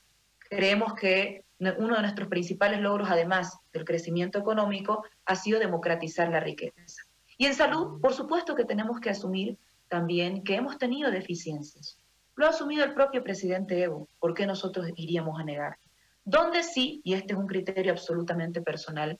creemos 0.49 0.93
que 0.93 1.43
uno 1.59 1.95
de 1.95 2.01
nuestros 2.01 2.27
principales 2.27 2.81
logros, 2.81 3.09
además 3.09 3.57
del 3.71 3.85
crecimiento 3.85 4.39
económico, 4.39 5.03
ha 5.25 5.35
sido 5.35 5.59
democratizar 5.59 6.29
la 6.29 6.39
riqueza. 6.39 7.03
Y 7.37 7.45
en 7.45 7.55
salud, 7.55 7.99
por 8.01 8.13
supuesto 8.13 8.55
que 8.55 8.65
tenemos 8.65 8.99
que 8.99 9.09
asumir 9.09 9.57
también 9.87 10.43
que 10.43 10.55
hemos 10.55 10.77
tenido 10.77 11.11
deficiencias. 11.11 11.97
Lo 12.35 12.45
ha 12.45 12.49
asumido 12.49 12.83
el 12.83 12.93
propio 12.93 13.23
presidente 13.23 13.81
Evo. 13.81 14.09
¿Por 14.19 14.33
qué 14.33 14.45
nosotros 14.45 14.89
iríamos 14.95 15.39
a 15.39 15.43
negar? 15.43 15.77
Donde 16.25 16.63
sí, 16.63 17.01
y 17.03 17.13
este 17.13 17.33
es 17.33 17.39
un 17.39 17.47
criterio 17.47 17.91
absolutamente 17.91 18.61
personal, 18.61 19.19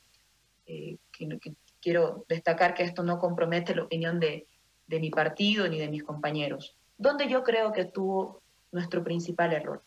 eh, 0.65 0.97
que, 1.11 1.39
quiero 1.79 2.25
destacar 2.27 2.73
que 2.73 2.83
esto 2.83 3.03
no 3.03 3.19
compromete 3.19 3.75
la 3.75 3.83
opinión 3.83 4.19
de, 4.19 4.47
de 4.87 4.99
mi 4.99 5.11
partido 5.11 5.67
ni 5.67 5.77
de 5.77 5.87
mis 5.87 6.03
compañeros, 6.03 6.75
donde 6.97 7.29
yo 7.29 7.43
creo 7.43 7.71
que 7.71 7.85
tuvo 7.85 8.41
nuestro 8.71 9.03
principal 9.03 9.53
error. 9.53 9.83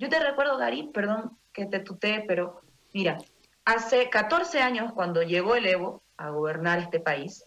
Yo 0.00 0.08
te 0.08 0.18
recuerdo, 0.18 0.58
Gary, 0.58 0.90
perdón 0.92 1.38
que 1.52 1.66
te 1.66 1.78
tutee, 1.78 2.24
pero 2.26 2.62
mira, 2.92 3.18
hace 3.64 4.10
14 4.10 4.60
años 4.60 4.92
cuando 4.92 5.22
llegó 5.22 5.54
el 5.54 5.66
Evo 5.66 6.02
a 6.16 6.30
gobernar 6.30 6.80
este 6.80 6.98
país, 6.98 7.44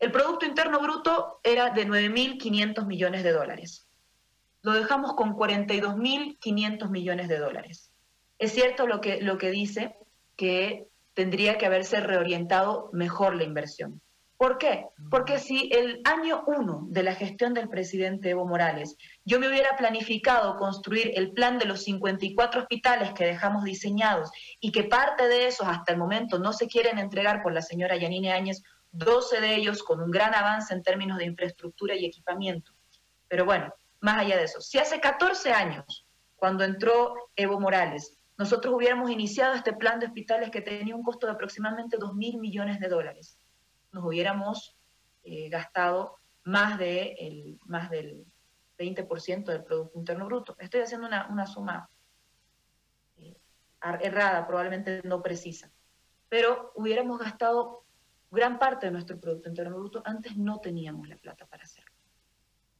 el 0.00 0.12
Producto 0.12 0.44
Interno 0.44 0.80
Bruto 0.80 1.40
era 1.42 1.70
de 1.70 1.86
9.500 1.86 2.86
millones 2.86 3.22
de 3.22 3.32
dólares 3.32 3.88
lo 4.62 4.72
dejamos 4.72 5.14
con 5.14 5.36
42.500 5.36 6.88
millones 6.88 7.28
de 7.28 7.38
dólares. 7.38 7.92
Es 8.38 8.52
cierto 8.52 8.86
lo 8.86 9.00
que, 9.00 9.20
lo 9.20 9.36
que 9.38 9.50
dice, 9.50 9.96
que 10.36 10.88
tendría 11.14 11.58
que 11.58 11.66
haberse 11.66 12.00
reorientado 12.00 12.88
mejor 12.92 13.34
la 13.34 13.44
inversión. 13.44 14.00
¿Por 14.42 14.58
qué? 14.58 14.88
Porque 15.08 15.38
si 15.38 15.70
el 15.72 16.00
año 16.02 16.42
uno 16.48 16.86
de 16.88 17.04
la 17.04 17.14
gestión 17.14 17.54
del 17.54 17.68
presidente 17.68 18.30
Evo 18.30 18.44
Morales 18.44 18.96
yo 19.24 19.38
me 19.38 19.48
hubiera 19.48 19.76
planificado 19.76 20.56
construir 20.56 21.12
el 21.14 21.30
plan 21.30 21.60
de 21.60 21.66
los 21.66 21.84
54 21.84 22.62
hospitales 22.62 23.12
que 23.12 23.24
dejamos 23.24 23.62
diseñados 23.62 24.32
y 24.58 24.72
que 24.72 24.82
parte 24.82 25.28
de 25.28 25.46
esos 25.46 25.68
hasta 25.68 25.92
el 25.92 25.98
momento 25.98 26.40
no 26.40 26.52
se 26.52 26.66
quieren 26.66 26.98
entregar 26.98 27.40
por 27.40 27.52
la 27.52 27.62
señora 27.62 27.94
Yanine 27.94 28.32
Áñez, 28.32 28.64
12 28.90 29.40
de 29.40 29.54
ellos 29.54 29.84
con 29.84 30.02
un 30.02 30.10
gran 30.10 30.34
avance 30.34 30.74
en 30.74 30.82
términos 30.82 31.18
de 31.18 31.26
infraestructura 31.26 31.94
y 31.94 32.04
equipamiento. 32.04 32.72
Pero 33.28 33.44
bueno, 33.44 33.72
más 34.00 34.22
allá 34.22 34.38
de 34.38 34.42
eso. 34.46 34.60
Si 34.60 34.76
hace 34.76 34.98
14 34.98 35.52
años, 35.52 36.04
cuando 36.34 36.64
entró 36.64 37.14
Evo 37.36 37.60
Morales, 37.60 38.18
nosotros 38.36 38.74
hubiéramos 38.74 39.08
iniciado 39.08 39.54
este 39.54 39.72
plan 39.72 40.00
de 40.00 40.06
hospitales 40.06 40.50
que 40.50 40.62
tenía 40.62 40.96
un 40.96 41.04
costo 41.04 41.28
de 41.28 41.34
aproximadamente 41.34 41.96
2 41.96 42.14
mil 42.14 42.38
millones 42.38 42.80
de 42.80 42.88
dólares, 42.88 43.38
nos 43.92 44.04
hubiéramos 44.04 44.76
eh, 45.22 45.48
gastado 45.48 46.18
más, 46.44 46.78
de 46.78 47.14
el, 47.18 47.58
más 47.66 47.90
del 47.90 48.26
20% 48.78 49.44
del 49.44 49.62
Producto 49.62 49.98
Interno 49.98 50.26
Bruto. 50.26 50.56
Estoy 50.58 50.80
haciendo 50.80 51.06
una, 51.06 51.46
suma 51.46 51.88
eh, 53.18 53.36
errada, 54.00 54.46
probablemente 54.46 55.02
no 55.04 55.22
precisa, 55.22 55.70
pero 56.28 56.72
hubiéramos 56.74 57.18
gastado 57.18 57.84
gran 58.30 58.58
parte 58.58 58.86
de 58.86 58.92
nuestro 58.92 59.20
Producto 59.20 59.48
Interno 59.48 59.78
Bruto, 59.78 60.02
antes 60.04 60.36
no 60.36 60.58
teníamos 60.58 61.08
la 61.08 61.16
plata 61.16 61.46
para 61.46 61.64
hacerlo. 61.64 61.92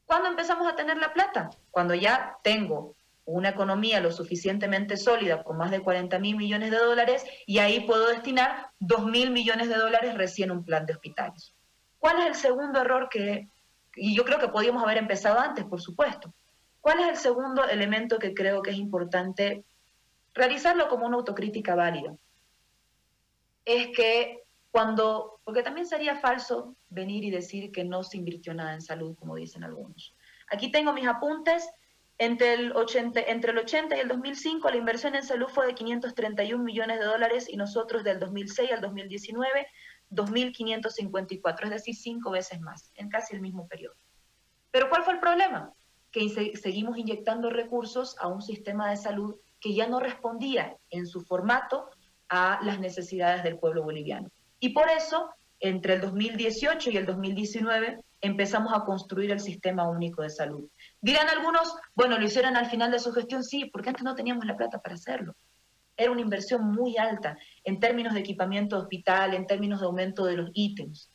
¿Cuándo 0.05 0.29
empezamos 0.29 0.67
a 0.67 0.75
tener 0.75 0.97
la 0.97 1.13
plata? 1.13 1.49
Cuando 1.71 1.93
ya 1.93 2.37
tengo 2.43 2.95
una 3.25 3.49
economía 3.49 4.01
lo 4.01 4.11
suficientemente 4.11 4.97
sólida 4.97 5.43
con 5.43 5.57
más 5.57 5.71
de 5.71 5.81
40 5.81 6.19
mil 6.19 6.35
millones 6.35 6.71
de 6.71 6.77
dólares 6.77 7.25
y 7.45 7.59
ahí 7.59 7.81
puedo 7.81 8.07
destinar 8.07 8.67
2 8.79 9.05
mil 9.05 9.31
millones 9.31 9.69
de 9.69 9.75
dólares 9.75 10.15
recién 10.15 10.51
un 10.51 10.65
plan 10.65 10.85
de 10.85 10.93
hospitales. 10.93 11.53
¿Cuál 11.99 12.19
es 12.19 12.25
el 12.27 12.35
segundo 12.35 12.81
error 12.81 13.07
que, 13.09 13.47
y 13.95 14.15
yo 14.15 14.25
creo 14.25 14.39
que 14.39 14.49
podíamos 14.49 14.83
haber 14.83 14.97
empezado 14.97 15.39
antes, 15.39 15.63
por 15.63 15.79
supuesto, 15.81 16.33
cuál 16.81 16.99
es 16.99 17.07
el 17.07 17.17
segundo 17.17 17.63
elemento 17.65 18.19
que 18.19 18.33
creo 18.33 18.61
que 18.61 18.71
es 18.71 18.77
importante 18.77 19.63
realizarlo 20.33 20.89
como 20.89 21.05
una 21.05 21.17
autocrítica 21.17 21.75
válida? 21.75 22.13
Es 23.63 23.87
que 23.95 24.43
cuando, 24.69 25.39
porque 25.45 25.63
también 25.63 25.87
sería 25.87 26.15
falso 26.17 26.75
venir 26.89 27.23
y 27.23 27.31
decir 27.31 27.71
que 27.71 27.85
no 27.85 28.03
se 28.03 28.17
invirtió 28.17 28.53
nada 28.53 28.73
en 28.73 28.81
salud, 28.81 29.15
como 29.15 29.35
dicen 29.35 29.63
algunos. 29.63 30.13
Aquí 30.51 30.71
tengo 30.71 30.91
mis 30.93 31.07
apuntes. 31.07 31.69
Entre 32.19 32.53
el, 32.53 32.71
80, 32.73 33.19
entre 33.21 33.51
el 33.51 33.57
80 33.57 33.97
y 33.97 33.99
el 33.99 34.07
2005 34.07 34.69
la 34.69 34.77
inversión 34.77 35.15
en 35.15 35.23
salud 35.23 35.47
fue 35.47 35.65
de 35.65 35.73
531 35.73 36.63
millones 36.63 36.99
de 36.99 37.05
dólares 37.05 37.47
y 37.49 37.57
nosotros 37.57 38.03
del 38.03 38.19
2006 38.19 38.71
al 38.71 38.81
2019 38.81 39.67
2.554, 40.13 41.63
es 41.63 41.69
decir, 41.69 41.95
cinco 41.95 42.31
veces 42.31 42.61
más, 42.61 42.91
en 42.95 43.09
casi 43.09 43.35
el 43.35 43.41
mismo 43.41 43.67
periodo. 43.67 43.95
Pero 44.71 44.89
¿cuál 44.89 45.03
fue 45.03 45.13
el 45.13 45.19
problema? 45.19 45.71
Que 46.11 46.29
seguimos 46.55 46.97
inyectando 46.97 47.49
recursos 47.49 48.15
a 48.19 48.27
un 48.27 48.41
sistema 48.41 48.89
de 48.89 48.97
salud 48.97 49.35
que 49.59 49.73
ya 49.73 49.87
no 49.87 49.99
respondía 49.99 50.75
en 50.89 51.07
su 51.07 51.21
formato 51.21 51.89
a 52.29 52.59
las 52.63 52.79
necesidades 52.79 53.43
del 53.43 53.57
pueblo 53.57 53.83
boliviano. 53.83 54.29
Y 54.59 54.69
por 54.69 54.89
eso, 54.89 55.29
entre 55.59 55.95
el 55.95 56.01
2018 56.01 56.91
y 56.91 56.97
el 56.97 57.05
2019, 57.05 57.99
empezamos 58.21 58.73
a 58.73 58.83
construir 58.85 59.31
el 59.31 59.39
Sistema 59.39 59.89
Único 59.89 60.21
de 60.21 60.29
Salud. 60.29 60.69
Dirán 61.03 61.27
algunos, 61.27 61.75
bueno, 61.95 62.17
lo 62.17 62.25
hicieron 62.25 62.55
al 62.55 62.67
final 62.67 62.89
de 62.89 62.97
su 62.97 63.11
gestión, 63.11 63.43
sí, 63.43 63.65
porque 63.65 63.89
antes 63.89 64.05
no 64.05 64.15
teníamos 64.15 64.45
la 64.45 64.55
plata 64.55 64.79
para 64.81 64.95
hacerlo. 64.95 65.35
Era 65.97 66.11
una 66.11 66.21
inversión 66.21 66.71
muy 66.71 66.95
alta 66.95 67.37
en 67.65 67.81
términos 67.81 68.13
de 68.13 68.21
equipamiento 68.21 68.77
hospital, 68.77 69.33
en 69.33 69.45
términos 69.45 69.81
de 69.81 69.85
aumento 69.85 70.23
de 70.23 70.37
los 70.37 70.49
ítems. 70.53 71.11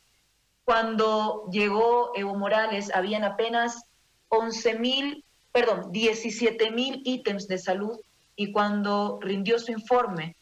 Cuando 0.63 1.49
llegó 1.51 2.11
Evo 2.15 2.35
Morales, 2.35 2.91
habían 2.93 3.23
apenas 3.23 3.83
11 4.27 4.77
mil, 4.77 5.25
perdón, 5.51 5.91
17 5.91 6.69
mil 6.69 7.01
ítems 7.03 7.47
de 7.47 7.57
salud 7.57 7.99
y 8.35 8.51
cuando 8.51 9.17
rindió 9.19 9.57
su 9.57 9.71
informe 9.71 10.35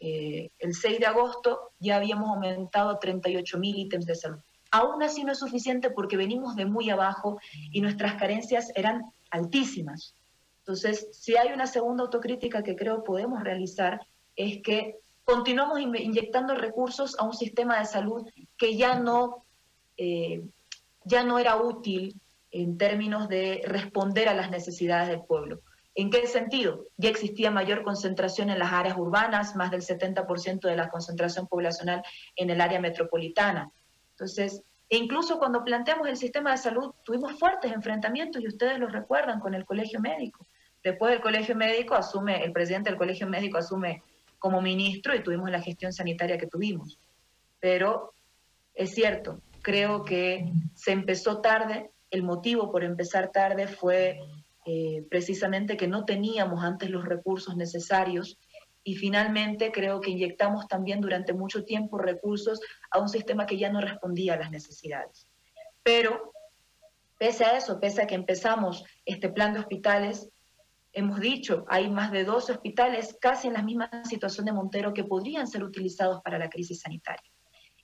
eh, 0.00 0.48
el 0.58 0.74
6 0.74 1.00
de 1.00 1.06
agosto 1.06 1.72
ya 1.78 1.96
habíamos 1.96 2.30
aumentado 2.30 2.88
a 2.88 2.98
38 2.98 3.58
mil 3.58 3.76
ítems 3.76 4.06
de 4.06 4.14
salud. 4.14 4.40
Aún 4.74 5.04
así 5.04 5.22
no 5.22 5.30
es 5.30 5.38
suficiente 5.38 5.88
porque 5.90 6.16
venimos 6.16 6.56
de 6.56 6.66
muy 6.66 6.90
abajo 6.90 7.38
y 7.70 7.80
nuestras 7.80 8.16
carencias 8.16 8.72
eran 8.74 9.04
altísimas. 9.30 10.16
Entonces, 10.58 11.06
si 11.12 11.36
hay 11.36 11.52
una 11.52 11.68
segunda 11.68 12.02
autocrítica 12.02 12.64
que 12.64 12.74
creo 12.74 13.04
podemos 13.04 13.44
realizar, 13.44 14.00
es 14.34 14.62
que 14.62 14.96
continuamos 15.22 15.80
inyectando 15.80 16.56
recursos 16.56 17.16
a 17.20 17.22
un 17.22 17.34
sistema 17.34 17.78
de 17.78 17.84
salud 17.84 18.28
que 18.56 18.76
ya 18.76 18.98
no, 18.98 19.44
eh, 19.96 20.42
ya 21.04 21.22
no 21.22 21.38
era 21.38 21.54
útil 21.54 22.20
en 22.50 22.76
términos 22.76 23.28
de 23.28 23.62
responder 23.66 24.28
a 24.28 24.34
las 24.34 24.50
necesidades 24.50 25.06
del 25.06 25.22
pueblo. 25.22 25.60
¿En 25.94 26.10
qué 26.10 26.26
sentido? 26.26 26.86
Ya 26.96 27.10
existía 27.10 27.52
mayor 27.52 27.84
concentración 27.84 28.50
en 28.50 28.58
las 28.58 28.72
áreas 28.72 28.98
urbanas, 28.98 29.54
más 29.54 29.70
del 29.70 29.82
70% 29.82 30.62
de 30.62 30.74
la 30.74 30.88
concentración 30.88 31.46
poblacional 31.46 32.02
en 32.34 32.50
el 32.50 32.60
área 32.60 32.80
metropolitana. 32.80 33.70
Entonces, 34.14 34.62
e 34.88 34.96
incluso 34.96 35.38
cuando 35.38 35.64
planteamos 35.64 36.08
el 36.08 36.16
sistema 36.16 36.52
de 36.52 36.58
salud, 36.58 36.92
tuvimos 37.04 37.38
fuertes 37.38 37.72
enfrentamientos 37.72 38.42
y 38.42 38.48
ustedes 38.48 38.78
lo 38.78 38.86
recuerdan 38.86 39.40
con 39.40 39.54
el 39.54 39.64
colegio 39.64 40.00
médico. 40.00 40.46
Después 40.82 41.14
el 41.14 41.20
colegio 41.20 41.56
médico 41.56 41.94
asume, 41.94 42.44
el 42.44 42.52
presidente 42.52 42.90
del 42.90 42.98
colegio 42.98 43.26
médico 43.26 43.58
asume 43.58 44.02
como 44.38 44.60
ministro 44.60 45.14
y 45.14 45.22
tuvimos 45.22 45.50
la 45.50 45.62
gestión 45.62 45.92
sanitaria 45.92 46.38
que 46.38 46.46
tuvimos. 46.46 46.98
Pero 47.58 48.12
es 48.74 48.94
cierto, 48.94 49.40
creo 49.62 50.04
que 50.04 50.52
se 50.74 50.92
empezó 50.92 51.40
tarde, 51.40 51.90
el 52.10 52.22
motivo 52.22 52.70
por 52.70 52.84
empezar 52.84 53.32
tarde 53.32 53.66
fue 53.66 54.20
eh, 54.66 55.04
precisamente 55.10 55.76
que 55.76 55.88
no 55.88 56.04
teníamos 56.04 56.62
antes 56.62 56.90
los 56.90 57.04
recursos 57.04 57.56
necesarios 57.56 58.38
y 58.84 58.94
finalmente 58.96 59.72
creo 59.72 60.00
que 60.00 60.10
inyectamos 60.10 60.68
también 60.68 61.00
durante 61.00 61.32
mucho 61.32 61.64
tiempo 61.64 61.98
recursos 61.98 62.60
a 62.90 63.00
un 63.00 63.08
sistema 63.08 63.46
que 63.46 63.58
ya 63.58 63.72
no 63.72 63.80
respondía 63.80 64.34
a 64.34 64.38
las 64.38 64.50
necesidades. 64.50 65.26
Pero 65.82 66.32
pese 67.18 67.44
a 67.44 67.56
eso, 67.56 67.80
pese 67.80 68.02
a 68.02 68.06
que 68.06 68.14
empezamos 68.14 68.84
este 69.06 69.30
plan 69.30 69.54
de 69.54 69.60
hospitales, 69.60 70.28
hemos 70.92 71.18
dicho, 71.18 71.64
hay 71.68 71.90
más 71.90 72.12
de 72.12 72.24
12 72.24 72.52
hospitales 72.52 73.16
casi 73.20 73.48
en 73.48 73.54
la 73.54 73.62
misma 73.62 73.90
situación 74.04 74.46
de 74.46 74.52
Montero 74.52 74.92
que 74.92 75.04
podrían 75.04 75.46
ser 75.46 75.64
utilizados 75.64 76.20
para 76.22 76.38
la 76.38 76.50
crisis 76.50 76.82
sanitaria 76.82 77.30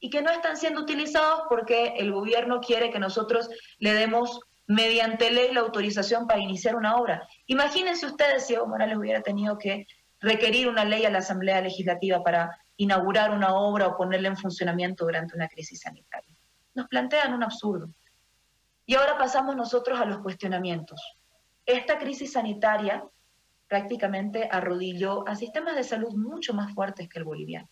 y 0.01 0.11
que 0.11 0.23
no 0.23 0.31
están 0.31 0.57
siendo 0.57 0.81
utilizados 0.81 1.43
porque 1.49 1.95
el 1.99 2.13
gobierno 2.13 2.61
quiere 2.61 2.91
que 2.91 2.99
nosotros 2.99 3.49
le 3.79 3.93
demos 3.93 4.41
mediante 4.67 5.31
ley 5.33 5.53
la 5.53 5.61
autorización 5.61 6.27
para 6.27 6.41
iniciar 6.41 6.77
una 6.77 6.97
obra. 6.97 7.29
Imagínense 7.47 8.07
ustedes 8.07 8.47
si 8.47 8.55
Evo 8.55 8.67
Morales 8.67 8.97
hubiera 8.97 9.21
tenido 9.21 9.59
que 9.59 9.87
requerir 10.21 10.69
una 10.69 10.85
ley 10.85 11.05
a 11.05 11.11
la 11.11 11.19
Asamblea 11.19 11.61
Legislativa 11.61 12.23
para 12.23 12.59
inaugurar 12.77 13.33
una 13.33 13.55
obra 13.55 13.89
o 13.89 13.97
ponerla 13.97 14.29
en 14.29 14.37
funcionamiento 14.37 15.05
durante 15.05 15.35
una 15.35 15.49
crisis 15.49 15.81
sanitaria. 15.81 16.35
Nos 16.75 16.89
plantean 16.89 17.35
un 17.35 17.43
absurdo. 17.43 17.91
Y 18.87 18.95
ahora 18.95 19.19
pasamos 19.19 19.57
nosotros 19.57 20.01
a 20.01 20.05
los 20.05 20.19
cuestionamientos. 20.19 21.01
Esta 21.67 21.99
crisis 21.99 22.33
sanitaria 22.33 23.05
prácticamente 23.69 24.49
arrodilló 24.51 25.27
a 25.29 25.37
sistemas 25.37 25.77
de 25.77 25.85
salud 25.85 26.13
mucho 26.15 26.55
más 26.55 26.75
fuertes 26.75 27.09
que 27.09 27.19
el 27.21 27.25
boliviano. 27.25 27.69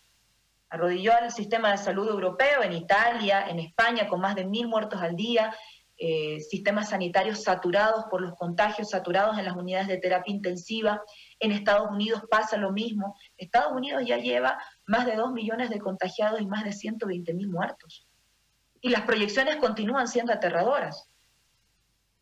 Arrodilló 0.69 1.13
al 1.13 1.31
sistema 1.31 1.71
de 1.71 1.77
salud 1.77 2.07
europeo 2.07 2.63
en 2.63 2.73
Italia, 2.73 3.49
en 3.49 3.59
España, 3.59 4.07
con 4.07 4.21
más 4.21 4.35
de 4.35 4.45
mil 4.45 4.67
muertos 4.67 5.01
al 5.01 5.15
día, 5.15 5.53
eh, 5.97 6.39
sistemas 6.39 6.89
sanitarios 6.91 7.43
saturados 7.43 8.05
por 8.09 8.21
los 8.21 8.33
contagios, 8.35 8.91
saturados 8.91 9.37
en 9.37 9.43
las 9.43 9.57
unidades 9.57 9.89
de 9.89 9.97
terapia 9.97 10.33
intensiva. 10.33 11.01
En 11.39 11.51
Estados 11.51 11.89
Unidos 11.89 12.23
pasa 12.29 12.57
lo 12.57 12.71
mismo. 12.71 13.15
Estados 13.37 13.71
Unidos 13.73 14.03
ya 14.05 14.17
lleva 14.17 14.59
más 14.85 15.05
de 15.05 15.15
2 15.15 15.31
millones 15.31 15.69
de 15.69 15.79
contagiados 15.79 16.41
y 16.41 16.47
más 16.47 16.63
de 16.63 16.73
120 16.73 17.33
mil 17.33 17.47
muertos. 17.47 18.07
Y 18.81 18.89
las 18.89 19.01
proyecciones 19.01 19.57
continúan 19.57 20.07
siendo 20.07 20.33
aterradoras. 20.33 21.07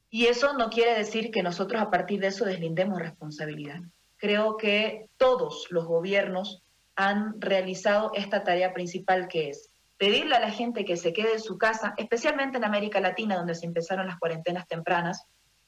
Y 0.10 0.28
eso 0.28 0.54
no 0.54 0.70
quiere 0.70 0.96
decir 0.96 1.32
que 1.32 1.44
nosotros 1.44 1.82
a 1.82 1.90
partir 1.90 2.20
de 2.20 2.28
eso 2.28 2.46
deslindemos 2.46 3.00
responsabilidad. 3.00 3.80
Creo 4.18 4.58
que 4.58 5.10
todos 5.18 5.68
los 5.70 5.86
gobiernos 5.86 6.64
han 6.96 7.40
realizado 7.40 8.12
esta 8.16 8.44
tarea 8.44 8.74
principal 8.74 9.28
que 9.28 9.50
es 9.50 9.70
pedirle 9.98 10.36
a 10.36 10.40
la 10.40 10.52
gente 10.52 10.86
que 10.86 10.98
se 10.98 11.14
quede 11.14 11.34
en 11.34 11.42
su 11.42 11.58
casa, 11.58 11.94
especialmente 11.98 12.58
en 12.58 12.64
América 12.64 13.00
Latina, 13.00 13.36
donde 13.36 13.56
se 13.56 13.66
empezaron 13.66 14.08
las 14.08 14.20
cuarentenas 14.20 14.68
tempranas, 14.68 15.26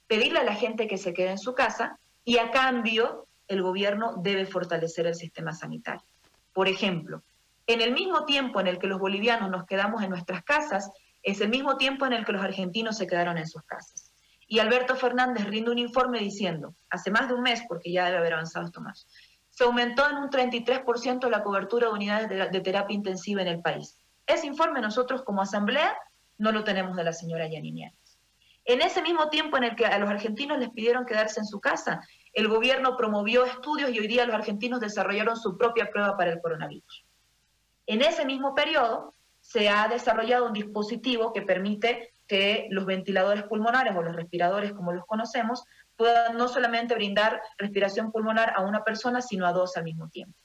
pedirle 0.07 0.39
a 0.39 0.43
la 0.43 0.55
gente 0.55 0.87
que 0.87 0.97
se 0.97 1.13
quede 1.13 1.31
en 1.31 1.39
su 1.39 1.53
casa 1.53 1.99
y 2.23 2.37
a 2.37 2.51
cambio 2.51 3.27
el 3.49 3.61
gobierno 3.61 4.15
debe 4.21 4.45
fortalecer 4.45 5.07
el 5.07 5.15
sistema 5.15 5.51
sanitario. 5.51 6.05
Por 6.53 6.69
ejemplo, 6.69 7.23
en 7.67 7.81
el 7.81 7.91
mismo 7.91 8.25
tiempo 8.25 8.59
en 8.59 8.67
el 8.67 8.79
que 8.79 8.87
los 8.87 8.99
bolivianos 8.99 9.49
nos 9.49 9.65
quedamos 9.65 10.01
en 10.01 10.09
nuestras 10.09 10.43
casas, 10.43 10.89
es 11.21 11.41
el 11.41 11.49
mismo 11.49 11.77
tiempo 11.77 12.05
en 12.05 12.13
el 12.13 12.25
que 12.25 12.31
los 12.31 12.43
argentinos 12.43 12.97
se 12.97 13.07
quedaron 13.07 13.37
en 13.37 13.47
sus 13.47 13.63
casas. 13.63 14.11
Y 14.47 14.59
Alberto 14.59 14.95
Fernández 14.95 15.45
rinde 15.45 15.69
un 15.69 15.77
informe 15.77 16.19
diciendo, 16.19 16.73
hace 16.89 17.11
más 17.11 17.27
de 17.27 17.35
un 17.35 17.41
mes, 17.41 17.61
porque 17.67 17.91
ya 17.91 18.05
debe 18.05 18.17
haber 18.17 18.33
avanzado 18.33 18.65
esto 18.65 18.81
más, 18.81 19.07
se 19.49 19.63
aumentó 19.63 20.09
en 20.09 20.17
un 20.17 20.29
33% 20.29 21.29
la 21.29 21.43
cobertura 21.43 21.87
de 21.87 21.93
unidades 21.93 22.51
de, 22.51 22.61
terapia 22.61 22.95
intensiva 22.95 23.41
en 23.41 23.49
el 23.49 23.61
país. 23.61 23.97
Ese 24.25 24.47
informe 24.47 24.79
nosotros 24.81 25.23
como 25.23 25.41
asamblea 25.41 25.95
no 26.37 26.51
lo 26.51 26.63
tenemos 26.63 26.95
de 26.95 27.03
la 27.03 27.13
señora 27.13 27.47
Yanini 27.47 27.91
En 28.65 28.81
ese 28.81 29.01
mismo 29.01 29.29
tiempo 29.29 29.57
en 29.57 29.65
el 29.65 29.75
que 29.75 29.85
a 29.85 29.99
los 29.99 30.09
argentinos 30.09 30.57
les 30.59 30.69
pidieron 30.69 31.05
quedarse 31.05 31.41
en 31.41 31.45
su 31.45 31.59
casa, 31.59 32.01
el 32.33 32.47
gobierno 32.47 32.95
promovió 32.97 33.45
estudios 33.45 33.91
y 33.91 33.99
hoy 33.99 34.07
día 34.07 34.25
los 34.25 34.35
argentinos 34.35 34.79
desarrollaron 34.79 35.35
su 35.35 35.57
propia 35.57 35.89
prueba 35.89 36.15
para 36.17 36.31
el 36.31 36.41
coronavirus. 36.41 37.05
En 37.87 38.01
ese 38.01 38.25
mismo 38.25 38.53
periodo 38.53 39.13
se 39.41 39.69
ha 39.69 39.87
desarrollado 39.87 40.45
un 40.45 40.53
dispositivo 40.53 41.33
que 41.33 41.41
permite 41.41 42.11
que 42.27 42.67
los 42.69 42.85
ventiladores 42.85 43.43
pulmonares 43.43 43.95
o 43.95 44.03
los 44.03 44.15
respiradores, 44.15 44.73
como 44.73 44.93
los 44.93 45.05
conocemos, 45.05 45.63
puedan 45.97 46.37
no 46.37 46.47
solamente 46.47 46.93
brindar 46.93 47.41
respiración 47.57 48.11
pulmonar 48.11 48.53
a 48.55 48.61
una 48.61 48.83
persona, 48.83 49.21
sino 49.21 49.47
a 49.47 49.51
dos 49.51 49.75
al 49.75 49.83
mismo 49.83 50.07
tiempo. 50.09 50.37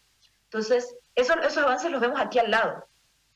Entonces, 0.44 0.96
esos 1.14 1.58
avances 1.58 1.90
los 1.90 2.00
vemos 2.00 2.20
aquí 2.20 2.38
al 2.38 2.50
lado 2.50 2.86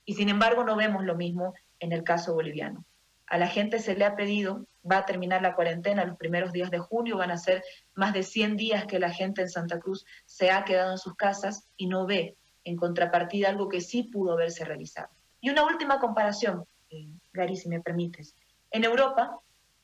y 0.04 0.14
sin 0.14 0.30
embargo 0.30 0.64
no 0.64 0.76
vemos 0.76 1.04
lo 1.04 1.14
mismo 1.14 1.54
en 1.80 1.92
el 1.92 2.02
caso 2.02 2.32
boliviano. 2.32 2.84
A 3.28 3.38
la 3.38 3.48
gente 3.48 3.78
se 3.78 3.94
le 3.94 4.04
ha 4.04 4.16
pedido, 4.16 4.66
va 4.90 4.98
a 4.98 5.06
terminar 5.06 5.42
la 5.42 5.54
cuarentena 5.54 6.04
los 6.04 6.16
primeros 6.16 6.52
días 6.52 6.70
de 6.70 6.78
junio, 6.78 7.18
van 7.18 7.30
a 7.30 7.36
ser 7.36 7.62
más 7.94 8.12
de 8.12 8.22
100 8.22 8.56
días 8.56 8.86
que 8.86 8.98
la 8.98 9.12
gente 9.12 9.42
en 9.42 9.50
Santa 9.50 9.78
Cruz 9.78 10.04
se 10.24 10.50
ha 10.50 10.64
quedado 10.64 10.92
en 10.92 10.98
sus 10.98 11.14
casas 11.14 11.68
y 11.76 11.86
no 11.86 12.06
ve 12.06 12.36
en 12.64 12.76
contrapartida 12.76 13.48
algo 13.48 13.68
que 13.68 13.80
sí 13.80 14.04
pudo 14.04 14.32
haberse 14.32 14.64
realizado. 14.64 15.08
Y 15.40 15.50
una 15.50 15.64
última 15.64 15.98
comparación, 15.98 16.64
eh, 16.90 17.08
Gary, 17.32 17.56
si 17.56 17.68
me 17.68 17.80
permites. 17.80 18.34
En 18.70 18.84
Europa, 18.84 19.38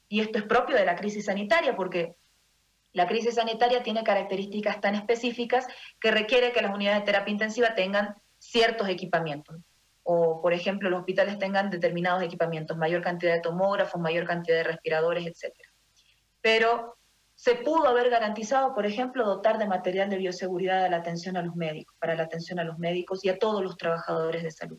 y 0.09 0.21
esto 0.21 0.39
es 0.39 0.45
propio 0.45 0.77
de 0.77 0.85
la 0.85 0.97
crisis 0.97 1.27
sanitaria, 1.27 1.77
porque 1.77 2.17
la 2.93 3.07
crisis 3.07 3.35
sanitaria 3.35 3.83
tiene 3.83 4.05
características 4.05 4.81
tan 4.81 4.95
específicas 4.95 5.67
que 6.01 6.11
requiere 6.11 6.53
que 6.53 6.63
las 6.63 6.75
unidades 6.75 7.01
de 7.01 7.07
terapia 7.07 7.33
intensiva 7.33 7.75
tengan 7.75 8.15
ciertos 8.39 8.89
equipamientos. 8.89 9.57
O, 10.05 10.41
por 10.41 10.53
ejemplo, 10.53 10.91
los 10.91 11.01
hospitales 11.01 11.39
tengan 11.39 11.71
determinados 11.71 12.23
equipamientos, 12.23 12.77
mayor 12.77 13.03
cantidad 13.03 13.35
de 13.35 13.41
tomógrafos, 13.41 14.01
mayor 14.01 14.27
cantidad 14.27 14.59
de 14.59 14.65
respiradores, 14.65 15.27
etc. 15.27 15.53
Pero 16.41 16.97
se 17.35 17.57
pudo 17.57 17.89
haber 17.89 18.11
garantizado, 18.11 18.75
por 18.75 18.87
ejemplo, 18.87 19.25
dotar 19.25 19.59
de 19.59 19.67
material 19.67 20.09
de 20.09 20.19
bioseguridad 20.19 20.85
a 20.85 20.89
la 20.89 20.99
atención 20.99 21.37
a 21.37 21.43
los 21.43 21.57
médicos, 21.57 21.97
para 21.99 22.15
la 22.15 22.25
atención 22.25 22.59
a 22.61 22.65
los 22.65 22.79
médicos 22.79 23.25
y 23.25 23.29
a 23.29 23.39
todos 23.39 23.63
los 23.63 23.77
trabajadores 23.77 24.43
de 24.43 24.51
salud. 24.51 24.79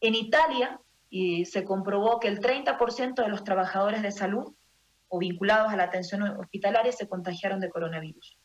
En 0.00 0.14
Italia 0.14 0.80
se 1.10 1.64
comprobó 1.64 2.20
que 2.20 2.28
el 2.28 2.40
30% 2.40 3.22
de 3.22 3.28
los 3.28 3.44
trabajadores 3.44 4.02
de 4.02 4.12
salud 4.12 4.54
o 5.08 5.18
vinculados 5.18 5.72
a 5.72 5.76
la 5.76 5.84
atención 5.84 6.22
hospitalaria 6.22 6.92
se 6.92 7.08
contagiaron 7.08 7.60
de 7.60 7.70
coronavirus. 7.70 8.38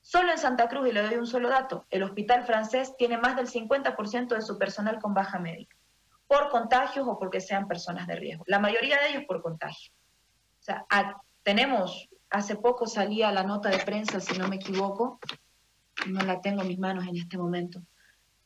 Solo 0.00 0.32
en 0.32 0.38
Santa 0.38 0.68
Cruz, 0.68 0.88
y 0.88 0.92
le 0.92 1.02
doy 1.02 1.16
un 1.16 1.26
solo 1.26 1.48
dato, 1.48 1.86
el 1.90 2.02
hospital 2.02 2.44
francés 2.44 2.94
tiene 2.96 3.18
más 3.18 3.36
del 3.36 3.48
50% 3.48 4.34
de 4.34 4.42
su 4.42 4.58
personal 4.58 4.98
con 4.98 5.14
baja 5.14 5.38
médica, 5.38 5.76
por 6.26 6.48
contagios 6.48 7.06
o 7.06 7.18
porque 7.18 7.40
sean 7.40 7.68
personas 7.68 8.06
de 8.06 8.16
riesgo. 8.16 8.44
La 8.46 8.58
mayoría 8.58 8.98
de 9.00 9.10
ellos 9.10 9.24
por 9.26 9.42
contagio. 9.42 9.92
O 10.60 10.62
sea, 10.62 10.86
tenemos 11.42 12.08
Hace 12.30 12.54
poco 12.54 12.86
salía 12.86 13.32
la 13.32 13.42
nota 13.42 13.70
de 13.70 13.78
prensa, 13.78 14.20
si 14.20 14.38
no 14.38 14.46
me 14.46 14.56
equivoco, 14.56 15.18
no 16.06 16.20
la 16.20 16.40
tengo 16.40 16.62
en 16.62 16.68
mis 16.68 16.78
manos 16.78 17.06
en 17.08 17.16
este 17.16 17.36
momento. 17.36 17.82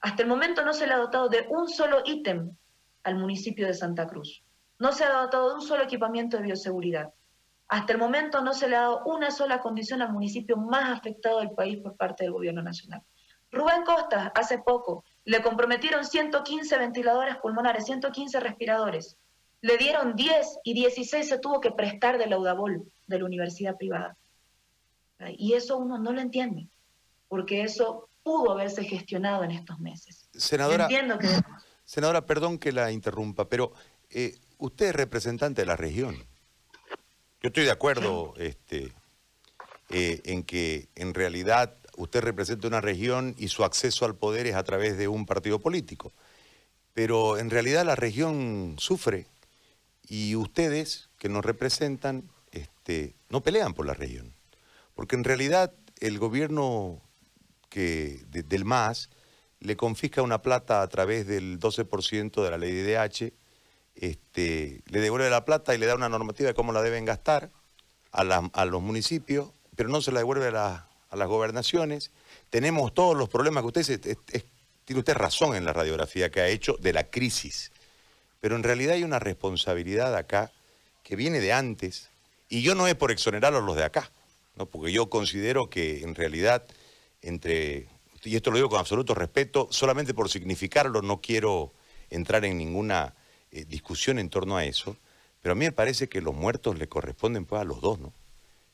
Hasta 0.00 0.22
el 0.22 0.28
momento 0.28 0.64
no 0.64 0.72
se 0.72 0.86
le 0.86 0.94
ha 0.94 0.96
dotado 0.96 1.28
de 1.28 1.46
un 1.50 1.68
solo 1.68 2.00
ítem 2.06 2.56
al 3.02 3.16
municipio 3.16 3.66
de 3.66 3.74
Santa 3.74 4.06
Cruz. 4.06 4.42
No 4.78 4.92
se 4.92 5.04
ha 5.04 5.12
dotado 5.12 5.50
de 5.50 5.54
un 5.56 5.60
solo 5.60 5.82
equipamiento 5.82 6.38
de 6.38 6.44
bioseguridad. 6.44 7.12
Hasta 7.68 7.92
el 7.92 7.98
momento 7.98 8.42
no 8.42 8.53
se 8.53 8.68
le 8.68 8.77
ha 8.77 8.83
dado 8.83 9.03
una 9.05 9.31
sola 9.31 9.61
condición 9.61 10.03
al 10.03 10.12
municipio 10.12 10.57
más 10.57 10.98
afectado 10.98 11.40
del 11.40 11.50
país 11.53 11.79
por 11.79 11.96
parte 11.96 12.24
del 12.24 12.33
gobierno 12.33 12.62
nacional. 12.62 13.03
Rubén 13.50 13.85
Costa, 13.85 14.33
hace 14.35 14.59
poco, 14.59 15.05
le 15.24 15.40
comprometieron 15.40 16.05
115 16.05 16.77
ventiladores 16.77 17.37
pulmonares, 17.37 17.87
115 17.87 18.40
respiradores. 18.40 19.16
Le 19.61 19.79
dieron 19.79 20.14
10 20.14 20.59
y 20.64 20.74
16 20.74 21.27
se 21.27 21.38
tuvo 21.38 21.61
que 21.61 21.70
prestar 21.70 22.18
de 22.18 22.27
Laudabol 22.27 22.85
de 23.07 23.18
la 23.18 23.24
universidad 23.24 23.77
privada. 23.77 24.16
Y 25.38 25.55
eso 25.55 25.79
uno 25.79 25.98
no 25.98 26.12
lo 26.12 26.20
entiende, 26.20 26.68
porque 27.29 27.62
eso 27.62 28.09
pudo 28.22 28.53
haberse 28.53 28.85
gestionado 28.85 29.44
en 29.44 29.53
estos 29.53 29.79
meses. 29.79 30.29
Senadora, 30.35 30.88
senadora 31.85 32.27
perdón 32.27 32.59
que 32.59 32.72
la 32.72 32.90
interrumpa, 32.90 33.48
pero 33.48 33.72
eh, 34.11 34.37
usted 34.59 34.87
es 34.87 34.94
representante 34.94 35.62
de 35.62 35.66
la 35.66 35.77
región. 35.77 36.16
Yo 37.44 37.48
estoy 37.48 37.64
de 37.64 37.72
acuerdo 37.72 38.33
este, 38.38 38.90
eh, 39.90 40.22
en 40.24 40.44
que 40.44 40.88
en 40.94 41.12
realidad 41.12 41.76
usted 41.98 42.22
representa 42.22 42.68
una 42.68 42.80
región 42.80 43.35
y 43.37 43.48
su 43.48 43.64
acceso 43.64 44.07
al 44.07 44.16
poder 44.16 44.46
es 44.46 44.54
a 44.54 44.64
través 44.64 44.96
de 44.96 45.09
un 45.09 45.26
partido 45.26 45.59
político. 45.59 46.14
Pero 46.94 47.37
en 47.37 47.50
realidad 47.50 47.85
la 47.85 47.96
región 47.96 48.76
sufre 48.78 49.26
y 50.09 50.37
ustedes 50.37 51.11
que 51.18 51.28
nos 51.28 51.44
representan 51.44 52.30
este, 52.50 53.14
no 53.28 53.42
pelean 53.42 53.74
por 53.74 53.85
la 53.85 53.92
región. 53.92 54.33
Porque 54.94 55.14
en 55.14 55.24
realidad 55.24 55.74
el 56.00 56.18
gobierno 56.18 57.02
que, 57.68 58.24
del 58.30 58.64
MAS 58.64 59.11
le 59.61 59.76
confisca 59.76 60.22
una 60.22 60.40
plata 60.40 60.80
a 60.80 60.88
través 60.88 61.26
del 61.26 61.61
12% 61.61 62.42
de 62.42 62.50
la 62.50 62.57
ley 62.57 62.72
de 62.72 62.94
DH, 62.94 63.35
este, 63.96 64.83
le 64.87 65.00
devuelve 65.00 65.30
la 65.30 65.44
plata 65.44 65.74
y 65.74 65.78
le 65.78 65.87
da 65.87 65.94
una 65.94 66.09
normativa 66.09 66.48
de 66.48 66.54
cómo 66.54 66.72
la 66.72 66.83
deben 66.83 67.04
gastar 67.04 67.50
a, 68.12 68.64
los 68.64 68.83
municipios, 68.83 69.50
pero 69.76 69.88
no 69.88 70.00
se 70.00 70.12
la 70.12 70.20
devuelve 70.20 70.48
a, 70.57 70.88
las 71.12 71.28
gobernaciones. 71.28 72.11
Tenemos 72.50 72.92
todos 72.94 73.16
los 73.16 73.28
problemas 73.28 73.62
que 73.62 73.80
usted 73.80 74.18
tiene 74.85 74.98
usted 74.98 75.14
razón 75.14 75.54
en 75.57 75.64
la 75.64 75.72
radiografía 75.72 76.30
que 76.30 76.40
ha 76.40 76.48
hecho 76.48 76.76
de 76.80 76.92
la 76.92 77.04
crisis, 77.04 77.72
pero 78.40 78.57
en 78.57 78.62
realidad 78.62 78.94
hay 78.94 79.04
una 79.04 79.18
responsabilidad 79.18 80.14
acá 80.16 80.52
que 81.02 81.16
viene 81.16 81.40
de 81.40 81.52
antes, 81.52 82.09
y 82.48 82.62
yo 82.62 82.74
no 82.74 82.87
es 82.87 82.94
por 82.94 83.11
exonerar 83.11 83.54
a 83.54 83.61
los 83.61 83.76
de 83.76 83.85
acá, 83.85 84.11
¿no? 84.57 84.66
porque 84.66 84.92
yo 84.92 85.09
considero 85.09 85.70
que 85.70 86.02
en 86.02 86.14
realidad, 86.14 86.64
entre, 87.22 87.88
y 88.22 88.37
esto 88.37 88.50
lo 88.50 88.57
digo 88.57 88.68
con 88.68 88.80
absoluto 88.80 89.14
respeto, 89.14 89.68
solamente 89.70 90.14
por 90.14 90.28
significarlo 90.30 91.02
no 91.02 91.20
quiero 91.20 91.72
entrar 92.11 92.44
en 92.44 92.59
ninguna 92.59 93.14
eh, 93.54 93.64
discusión 93.64 94.18
en 94.18 94.28
torno 94.28 94.56
a 94.56 94.64
eso, 94.64 94.96
pero 95.40 95.52
a 95.52 95.54
mí 95.54 95.64
me 95.64 95.72
parece 95.72 96.08
que 96.08 96.20
los 96.20 96.34
muertos 96.34 96.78
le 96.78 96.88
corresponden 96.88 97.46
pues, 97.46 97.60
a 97.60 97.64
los 97.64 97.80
dos, 97.80 97.98
¿no? 98.00 98.12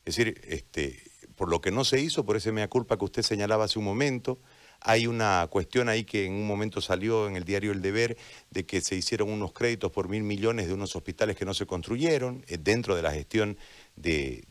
Es 0.04 0.16
decir, 0.16 0.40
este, 0.44 1.02
por 1.36 1.50
lo 1.50 1.60
que 1.60 1.70
no 1.70 1.84
se 1.84 2.00
hizo, 2.00 2.24
por 2.24 2.36
ese 2.36 2.50
mea 2.50 2.68
culpa 2.68 2.96
que 2.96 3.04
usted 3.04 3.22
señalaba 3.22 3.64
hace 3.64 3.78
un 3.78 3.84
momento, 3.84 4.38
hay 4.80 5.06
una 5.06 5.46
cuestión 5.50 5.88
ahí 5.88 6.04
que 6.04 6.24
en 6.26 6.32
un 6.32 6.46
momento 6.46 6.80
salió 6.80 7.28
en 7.28 7.36
el 7.36 7.44
diario 7.44 7.72
El 7.72 7.82
Deber 7.82 8.16
de 8.50 8.64
que 8.64 8.80
se 8.80 8.96
hicieron 8.96 9.30
unos 9.30 9.52
créditos 9.52 9.92
por 9.92 10.08
mil 10.08 10.22
millones 10.22 10.66
de 10.66 10.74
unos 10.74 10.96
hospitales 10.96 11.36
que 11.36 11.44
no 11.44 11.52
se 11.52 11.66
construyeron 11.66 12.44
eh, 12.48 12.56
dentro 12.58 12.96
de 12.96 13.02
la 13.02 13.12
gestión 13.12 13.58
de, 13.96 14.44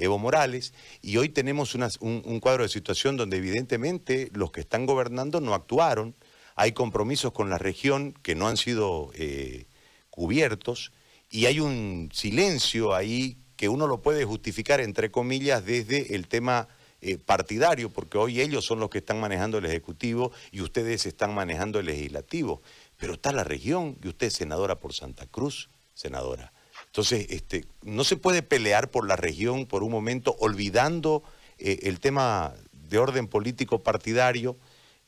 Evo 0.00 0.18
Morales 0.18 0.72
y 1.02 1.18
hoy 1.18 1.28
tenemos 1.28 1.74
un, 1.74 2.40
cuadro 2.40 2.62
de 2.62 2.70
situación 2.70 3.16
donde 3.16 3.36
evidentemente 3.36 4.30
los 4.32 4.50
que 4.50 4.60
están 4.60 4.86
gobernando 4.86 5.40
no 5.40 5.54
actuaron, 5.54 6.14
hay 6.56 6.72
compromisos 6.72 7.32
con 7.32 7.50
la 7.50 7.58
región 7.58 8.12
que 8.22 8.34
no 8.34 8.48
han 8.48 8.56
sido 8.56 9.10
eh, 9.14 9.66
cubiertos 10.14 10.92
y 11.28 11.46
hay 11.46 11.58
un 11.58 12.08
silencio 12.12 12.94
ahí 12.94 13.36
que 13.56 13.68
uno 13.68 13.88
lo 13.88 14.00
puede 14.00 14.24
justificar 14.24 14.80
entre 14.80 15.10
comillas 15.10 15.66
desde 15.66 16.14
el 16.14 16.28
tema 16.28 16.68
eh, 17.00 17.18
partidario, 17.18 17.90
porque 17.90 18.16
hoy 18.16 18.40
ellos 18.40 18.64
son 18.64 18.78
los 18.78 18.90
que 18.90 18.98
están 18.98 19.18
manejando 19.18 19.58
el 19.58 19.64
Ejecutivo 19.64 20.30
y 20.52 20.60
ustedes 20.60 21.04
están 21.04 21.34
manejando 21.34 21.80
el 21.80 21.86
Legislativo. 21.86 22.62
Pero 22.96 23.14
está 23.14 23.32
la 23.32 23.42
región 23.42 23.98
y 24.04 24.08
usted 24.08 24.28
es 24.28 24.34
senadora 24.34 24.76
por 24.76 24.94
Santa 24.94 25.26
Cruz, 25.26 25.68
senadora. 25.94 26.52
Entonces, 26.86 27.26
este, 27.30 27.64
no 27.82 28.04
se 28.04 28.16
puede 28.16 28.42
pelear 28.42 28.92
por 28.92 29.08
la 29.08 29.16
región 29.16 29.66
por 29.66 29.82
un 29.82 29.90
momento 29.90 30.36
olvidando 30.38 31.24
eh, 31.58 31.80
el 31.82 31.98
tema 31.98 32.54
de 32.70 32.98
orden 32.98 33.26
político 33.26 33.82
partidario. 33.82 34.56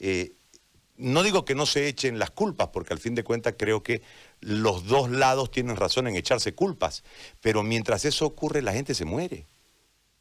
Eh, 0.00 0.32
no 0.96 1.22
digo 1.22 1.44
que 1.44 1.54
no 1.54 1.66
se 1.66 1.86
echen 1.88 2.18
las 2.18 2.30
culpas, 2.30 2.68
porque 2.72 2.92
al 2.92 2.98
fin 2.98 3.14
de 3.14 3.22
cuentas 3.22 3.54
creo 3.56 3.82
que 3.82 4.02
los 4.40 4.86
dos 4.86 5.10
lados 5.10 5.50
tienen 5.50 5.76
razón 5.76 6.06
en 6.06 6.16
echarse 6.16 6.54
culpas, 6.54 7.04
pero 7.40 7.62
mientras 7.62 8.04
eso 8.04 8.26
ocurre 8.26 8.62
la 8.62 8.72
gente 8.72 8.94
se 8.94 9.04
muere. 9.04 9.46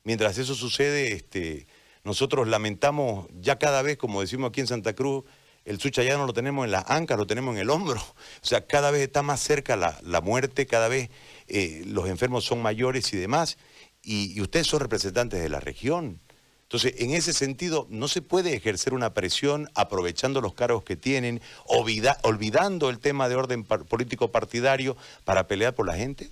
Mientras 0.03 0.37
eso 0.37 0.55
sucede, 0.55 1.13
este, 1.13 1.67
nosotros 2.03 2.47
lamentamos 2.47 3.27
ya 3.39 3.57
cada 3.57 3.81
vez, 3.81 3.97
como 3.97 4.21
decimos 4.21 4.49
aquí 4.49 4.61
en 4.61 4.67
Santa 4.67 4.93
Cruz, 4.93 5.25
el 5.65 5.79
sucha 5.79 6.03
ya 6.03 6.15
no 6.17 6.27
lo 6.27 6.33
tenemos 6.33 6.65
en 6.65 6.71
las 6.71 6.89
ancas, 6.89 7.17
lo 7.17 7.25
tenemos 7.25 7.55
en 7.55 7.61
el 7.61 7.69
hombro. 7.69 7.99
O 8.43 8.47
sea, 8.47 8.67
cada 8.67 8.91
vez 8.91 9.01
está 9.01 9.23
más 9.23 9.39
cerca 9.39 9.75
la, 9.75 10.21
muerte, 10.21 10.67
cada 10.67 10.87
vez 10.87 11.09
eh, 11.47 11.83
los 11.87 12.07
enfermos 12.07 12.45
son 12.45 12.61
mayores 12.61 13.11
y 13.13 13.17
demás. 13.17 13.57
y 14.03 14.39
ustedes 14.39 14.67
son 14.67 14.81
representantes 14.81 15.41
de 15.41 15.49
la 15.49 15.59
región. 15.59 16.21
Entonces, 16.65 16.95
en 16.99 17.11
ese 17.11 17.31
sentido, 17.31 17.85
no 17.89 18.07
se 18.07 18.23
puede 18.23 18.55
ejercer 18.55 18.95
una 18.95 19.13
presión 19.13 19.69
aprovechando 19.75 20.41
los 20.41 20.55
cargos 20.55 20.83
que 20.83 20.95
tienen, 20.95 21.39
olvidando 21.67 22.89
el 22.89 22.99
tema 22.99 23.29
de 23.29 23.35
orden 23.35 23.63
político 23.63 24.31
partidario 24.31 24.97
para 25.25 25.47
pelear 25.47 25.75
por 25.75 25.85
la 25.85 25.95
gente. 25.95 26.29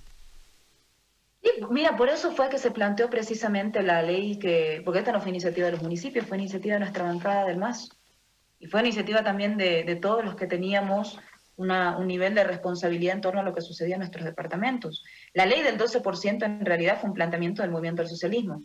Mira, 1.70 1.96
por 1.96 2.08
eso 2.08 2.32
fue 2.32 2.48
que 2.48 2.58
se 2.58 2.72
planteó 2.72 3.08
precisamente 3.10 3.82
la 3.82 4.02
ley 4.02 4.38
que, 4.38 4.82
porque 4.84 5.00
esta 5.00 5.12
no 5.12 5.20
fue 5.20 5.30
iniciativa 5.30 5.66
de 5.66 5.72
los 5.72 5.82
municipios, 5.82 6.26
fue 6.26 6.38
iniciativa 6.38 6.74
de 6.74 6.80
nuestra 6.80 7.04
bancada 7.04 7.44
del 7.44 7.58
MAS. 7.58 7.90
Y 8.58 8.66
fue 8.66 8.80
iniciativa 8.80 9.22
también 9.22 9.56
de, 9.56 9.98
todos 10.00 10.24
los 10.24 10.34
que 10.34 10.46
teníamos 10.46 11.18
un 11.56 12.06
nivel 12.08 12.34
de 12.34 12.42
responsabilidad 12.42 13.14
en 13.14 13.20
torno 13.20 13.40
a 13.40 13.44
lo 13.44 13.54
que 13.54 13.60
sucedía 13.60 13.94
en 13.94 14.00
nuestros 14.00 14.24
departamentos. 14.24 15.04
La 15.32 15.46
ley 15.46 15.62
del 15.62 15.78
12% 15.78 16.44
en 16.44 16.64
realidad 16.64 16.98
fue 17.00 17.10
un 17.10 17.14
planteamiento 17.14 17.62
del 17.62 17.70
movimiento 17.70 18.02
del 18.02 18.10
socialismo. 18.10 18.64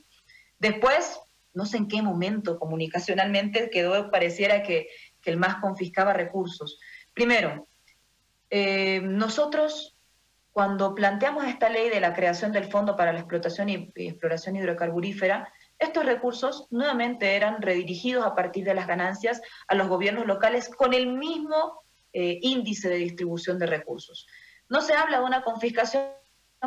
Después, 0.57 1.20
no 1.54 1.66
sé 1.66 1.78
en 1.78 1.88
qué 1.88 2.02
momento 2.02 2.60
comunicacionalmente 2.60 3.70
quedó, 3.70 4.10
pareciera 4.12 4.64
que, 4.64 4.88
el 5.26 5.38
MAS 5.38 5.58
confiscaba 5.62 6.12
recursos. 6.12 6.80
Primero, 7.14 7.68
eh, 8.50 9.00
nosotros 9.04 9.95
cuando 10.52 10.95
planteamos 10.95 11.45
esta 11.45 11.70
ley 11.70 11.89
de 11.89 12.02
la 12.02 12.14
creación 12.14 12.52
del 12.52 12.66
Fondo 12.66 12.95
para 12.95 13.14
la 13.14 13.20
Explotación 13.20 13.70
y, 13.70 13.91
Exploración 13.95 14.56
Hidrocarburífera, 14.56 15.54
estos 15.78 16.06
recursos 16.06 16.68
nuevamente 16.72 17.36
eran 17.36 17.62
redirigidos 17.62 18.26
a 18.26 18.36
partir 18.36 18.66
de 18.66 18.74
las 18.74 18.88
ganancias 18.88 19.41
a 19.68 19.76
los 19.76 19.88
gobiernos 19.88 20.26
locales 20.26 20.68
con 20.68 20.93
el 20.93 21.08
mismo 21.14 21.84
eh, 22.12 22.39
índice 22.41 22.89
de 22.89 22.97
distribución 22.97 23.60
de 23.60 23.68
recursos. 23.68 24.28
No 24.68 24.82
se 24.82 24.93
habla 24.93 25.20
de 25.20 25.26
una 25.26 25.43
confiscación, 25.43 26.04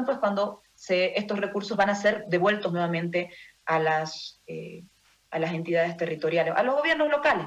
pues 0.06 0.18
cuando 0.18 0.62
estos 0.88 1.38
recursos 1.38 1.76
van 1.76 1.90
a 1.90 1.94
ser 1.94 2.24
devueltos 2.28 2.72
nuevamente 2.72 3.30
a 3.66 3.78
las, 3.78 4.40
eh, 4.46 4.84
a 5.30 5.38
las 5.38 5.52
entidades 5.52 5.96
territoriales, 5.96 6.54
a 6.56 6.62
los 6.62 6.76
gobiernos 6.76 7.10
locales, 7.10 7.46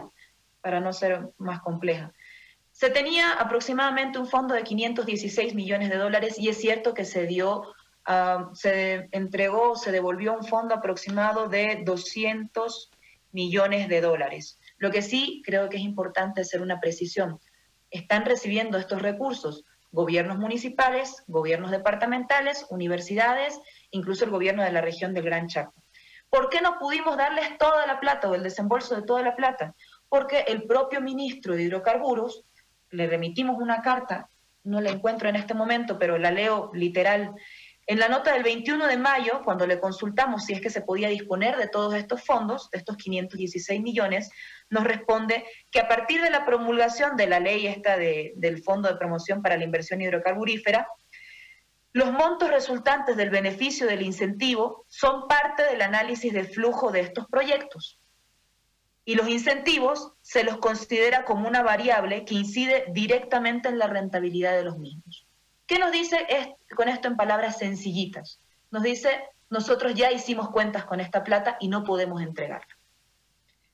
para 0.62 0.80
no 0.80 0.94
ser 0.94 1.30
más 1.38 1.62
compleja. 1.62 2.12
Se 2.72 2.90
tenía 2.90 3.34
aproximadamente 3.34 4.20
un 4.20 4.28
fondo 4.28 4.54
de 4.54 4.64
516 4.64 5.56
millones 5.56 5.90
de 5.90 5.98
dólares 5.98 6.38
y 6.38 6.50
es 6.50 6.58
cierto 6.58 6.94
que 6.94 7.06
se 7.06 7.26
dio, 7.26 7.64
ah, 8.06 8.50
se 8.54 9.08
entregó, 9.12 9.76
se 9.76 9.92
devolvió 9.92 10.34
un 10.34 10.44
fondo 10.44 10.76
aproximado 10.76 11.48
de 11.48 11.84
200 11.86 12.92
millones 13.32 13.88
de 13.88 14.02
dólares. 14.02 14.60
Lo 14.78 14.92
que 14.92 15.02
sí 15.02 15.42
creo 15.46 15.70
que 15.70 15.78
es 15.78 15.84
importante 15.84 16.42
hacer 16.42 16.62
una 16.62 16.80
precisión. 16.80 17.40
Están 17.92 18.26
recibiendo 18.26 18.78
estos 18.78 19.02
recursos 19.02 19.64
gobiernos 19.96 20.38
municipales, 20.38 21.24
gobiernos 21.28 21.72
departamentales, 21.72 22.66
universidades, 22.70 23.58
incluso 23.92 24.26
el 24.26 24.32
gobierno 24.32 24.62
de 24.62 24.74
la 24.74 24.82
región 24.82 25.14
del 25.14 25.24
Gran 25.24 25.48
Chaco. 25.48 25.74
¿Por 26.30 26.50
qué 26.50 26.62
no 26.62 26.78
pudimos 26.80 27.18
darles 27.18 27.58
toda 27.58 27.86
la 27.86 28.00
plata 28.00 28.30
o 28.30 28.36
el 28.36 28.44
desembolso 28.44 28.96
de 28.96 29.04
toda 29.04 29.22
la 29.22 29.36
plata? 29.36 29.74
Porque 30.10 30.46
el 30.48 30.64
propio 30.64 31.02
ministro 31.02 31.56
de 31.56 31.64
Hidrocarburos, 31.64 32.44
le 32.92 33.08
remitimos 33.08 33.58
una 33.60 33.82
carta, 33.82 34.30
no 34.64 34.82
la 34.82 34.90
encuentro 34.90 35.30
en 35.30 35.36
este 35.36 35.54
momento, 35.54 36.00
pero 36.00 36.18
la 36.18 36.32
leo 36.32 36.72
literal. 36.74 37.36
En 37.88 38.00
la 38.00 38.08
nota 38.08 38.34
del 38.34 38.42
21 38.42 38.88
de 38.88 38.98
mayo, 38.98 39.42
cuando 39.44 39.68
le 39.68 39.80
consultamos 39.80 40.46
si 40.46 40.54
es 40.54 40.62
que 40.62 40.72
se 40.72 40.82
podía 40.82 41.10
disponer 41.10 41.56
de 41.56 41.68
todos 41.68 41.94
estos 41.94 42.24
fondos, 42.24 42.70
de 42.72 42.80
estos 42.80 42.98
516 42.98 43.80
millones, 43.82 44.32
nos 44.70 44.84
responde 44.84 45.46
que 45.70 45.80
a 45.80 45.88
partir 45.88 46.22
de 46.22 46.32
la 46.32 46.46
promulgación 46.46 47.16
de 47.16 47.28
la 47.28 47.40
ley 47.40 47.68
esta 47.68 47.96
del 47.98 48.64
Fondo 48.64 48.90
de 48.90 48.98
Promoción 48.98 49.44
para 49.44 49.58
la 49.58 49.64
Inversión 49.64 50.02
Hidrocarburífera, 50.02 50.88
los 51.96 52.12
montos 52.12 52.50
resultantes 52.50 53.16
del 53.16 53.30
beneficio 53.30 53.88
del 53.88 54.02
incentivo 54.02 54.84
son 54.90 55.30
parte 55.30 55.64
del 55.64 55.82
análisis 55.82 56.34
del 56.34 56.46
flujo 56.46 56.92
de 56.92 57.00
estos 57.00 57.26
proyectos. 57.28 58.02
Y 59.06 59.16
los 59.16 59.30
incentivos 59.30 60.12
se 60.22 60.44
los 60.44 60.58
considera 60.58 61.24
como 61.24 61.48
una 61.48 61.64
variable 61.64 62.26
que 62.26 62.36
incide 62.36 62.84
directamente 62.92 63.70
en 63.70 63.80
la 63.80 63.88
rentabilidad 63.88 64.58
de 64.58 64.66
los 64.66 64.78
mismos. 64.78 65.26
¿Qué 65.68 65.80
nos 65.80 65.94
dice 65.94 66.18
con 66.76 66.90
esto 66.90 67.08
en 67.08 67.16
palabras 67.16 67.60
sencillitas? 67.60 68.42
Nos 68.72 68.84
dice, 68.84 69.24
nosotros 69.50 69.94
ya 69.94 70.12
hicimos 70.12 70.50
cuentas 70.50 70.84
con 70.84 71.00
esta 71.00 71.24
plata 71.24 71.56
y 71.62 71.70
no 71.70 71.86
podemos 71.86 72.22
entregarla. 72.22 72.78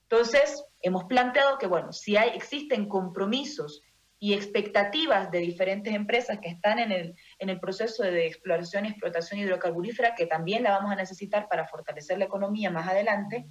Entonces, 0.03 0.63
hemos 0.81 1.05
planteado 1.05 1.57
que, 1.57 1.65
bueno, 1.65 1.91
si 1.91 2.17
hay, 2.17 2.29
existen 2.35 2.87
compromisos 2.87 3.81
y 4.23 4.35
expectativas 4.35 5.31
de 5.31 5.39
diferentes 5.39 5.95
empresas 5.95 6.37
que 6.39 6.49
están 6.49 6.77
en 6.77 6.91
el, 6.91 7.15
en 7.39 7.49
el 7.49 7.59
proceso 7.59 8.03
de 8.03 8.27
exploración 8.27 8.85
y 8.85 8.89
explotación 8.89 9.39
hidrocarburífera, 9.39 10.13
que 10.13 10.27
también 10.27 10.61
la 10.61 10.77
vamos 10.77 10.91
a 10.91 10.95
necesitar 10.95 11.47
para 11.49 11.67
fortalecer 11.67 12.19
la 12.19 12.25
economía 12.25 12.69
más 12.69 12.87
adelante, 12.87 13.47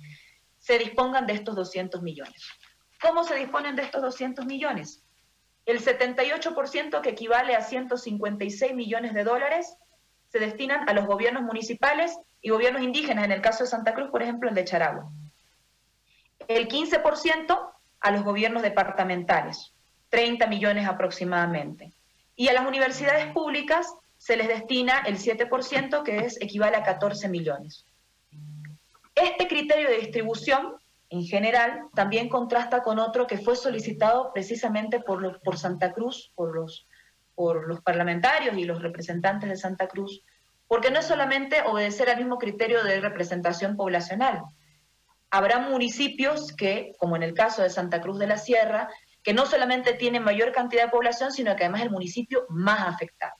se 0.60 0.78
dispongan 0.78 1.26
de 1.26 1.32
estos 1.32 1.56
200 1.56 2.02
millones. 2.02 2.48
¿Cómo 3.02 3.24
se 3.24 3.34
disponen 3.34 3.74
de 3.74 3.82
estos 3.82 4.00
200 4.00 4.46
millones? 4.46 5.04
El 5.66 5.84
78% 5.84 7.00
que 7.00 7.10
equivale 7.10 7.56
a 7.56 7.62
156 7.62 8.72
millones 8.72 9.12
de 9.12 9.24
dólares 9.24 9.76
se 10.28 10.38
destinan 10.38 10.88
a 10.88 10.92
los 10.92 11.04
gobiernos 11.04 11.42
municipales 11.42 12.16
y 12.40 12.50
gobiernos 12.50 12.82
indígenas, 12.82 13.24
en 13.24 13.32
el 13.32 13.40
caso 13.40 13.64
de 13.64 13.70
Santa 13.70 13.92
Cruz, 13.92 14.08
por 14.12 14.22
ejemplo, 14.22 14.48
el 14.48 14.54
de 14.54 14.64
Charagua. 14.64 15.10
El 16.46 16.68
15% 16.68 17.72
a 17.98 18.10
los 18.12 18.22
gobiernos 18.22 18.62
departamentales, 18.62 19.74
30 20.10 20.46
millones 20.48 20.86
aproximadamente. 20.86 21.92
Y 22.36 22.48
a 22.48 22.52
las 22.52 22.66
universidades 22.66 23.32
públicas 23.32 23.94
se 24.18 24.36
les 24.36 24.48
destina 24.48 25.00
el 25.06 25.18
7%, 25.18 26.02
que 26.02 26.18
es, 26.18 26.40
equivale 26.42 26.76
a 26.76 26.82
14 26.82 27.28
millones. 27.28 27.86
Este 29.14 29.48
criterio 29.48 29.88
de 29.88 29.98
distribución, 29.98 30.76
en 31.08 31.24
general, 31.24 31.84
también 31.94 32.28
contrasta 32.28 32.82
con 32.82 32.98
otro 32.98 33.26
que 33.26 33.38
fue 33.38 33.56
solicitado 33.56 34.32
precisamente 34.32 35.00
por, 35.00 35.40
por 35.40 35.58
Santa 35.58 35.92
Cruz, 35.92 36.32
por 36.34 36.54
los, 36.54 36.86
por 37.34 37.66
los 37.66 37.80
parlamentarios 37.80 38.56
y 38.56 38.64
los 38.64 38.82
representantes 38.82 39.48
de 39.48 39.56
Santa 39.56 39.88
Cruz, 39.88 40.22
porque 40.68 40.90
no 40.90 41.00
es 41.00 41.06
solamente 41.06 41.62
obedecer 41.62 42.10
al 42.10 42.18
mismo 42.18 42.38
criterio 42.38 42.84
de 42.84 43.00
representación 43.00 43.76
poblacional. 43.76 44.42
Habrá 45.30 45.58
municipios 45.58 46.52
que, 46.52 46.92
como 46.98 47.16
en 47.16 47.22
el 47.22 47.34
caso 47.34 47.62
de 47.62 47.70
Santa 47.70 48.00
Cruz 48.00 48.18
de 48.18 48.26
la 48.26 48.36
Sierra, 48.36 48.88
que 49.22 49.34
no 49.34 49.46
solamente 49.46 49.94
tienen 49.94 50.24
mayor 50.24 50.52
cantidad 50.52 50.84
de 50.84 50.90
población, 50.90 51.32
sino 51.32 51.54
que 51.56 51.64
además 51.64 51.80
es 51.80 51.86
el 51.86 51.92
municipio 51.92 52.46
más 52.48 52.80
afectado. 52.86 53.34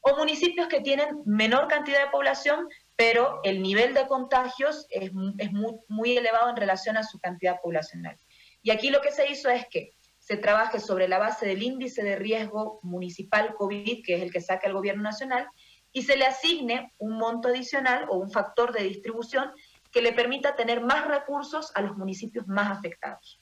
O 0.00 0.16
municipios 0.16 0.68
que 0.68 0.80
tienen 0.80 1.22
menor 1.26 1.68
cantidad 1.68 2.04
de 2.04 2.10
población, 2.10 2.68
pero 2.96 3.40
el 3.44 3.60
nivel 3.62 3.92
de 3.92 4.06
contagios 4.06 4.86
es, 4.90 5.12
muy, 5.12 6.16
elevado 6.16 6.48
en 6.50 6.56
relación 6.56 6.96
a 6.96 7.02
su 7.02 7.18
cantidad 7.18 7.60
poblacional. 7.62 8.16
Y 8.62 8.70
aquí 8.70 8.90
lo 8.90 9.02
que 9.02 9.12
se 9.12 9.30
hizo 9.30 9.50
es 9.50 9.66
que 9.68 9.92
se 10.18 10.36
trabaje 10.36 10.80
sobre 10.80 11.08
la 11.08 11.18
base 11.18 11.46
del 11.46 11.62
índice 11.62 12.02
de 12.02 12.16
riesgo 12.16 12.80
municipal 12.82 13.54
COVID, 13.54 14.04
que 14.04 14.16
es 14.16 14.22
el 14.22 14.32
que 14.32 14.40
saca 14.40 14.66
el 14.66 14.74
gobierno 14.74 15.02
nacional, 15.02 15.48
y 15.92 16.02
se 16.02 16.16
le 16.16 16.24
asigne 16.24 16.92
un 16.98 17.16
monto 17.18 17.48
adicional 17.48 18.06
o 18.08 18.16
un 18.16 18.30
factor 18.30 18.72
de 18.72 18.84
distribución 18.84 19.50
que 19.90 20.02
le 20.02 20.12
permita 20.12 20.54
tener 20.54 20.80
más 20.80 21.06
recursos 21.06 21.72
a 21.74 21.82
los 21.82 21.96
municipios 21.96 22.46
más 22.46 22.70
afectados. 22.70 23.39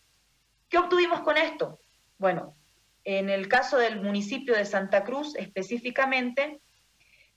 ¿Qué 0.69 0.79
obtuvimos 0.79 1.21
con 1.21 1.37
esto? 1.37 1.79
Bueno, 2.19 2.55
en 3.05 3.31
el 3.31 3.49
caso 3.49 3.79
del 3.79 4.01
municipio 4.01 4.55
de 4.55 4.67
Santa 4.67 5.05
Cruz 5.05 5.35
específicamente, 5.37 6.61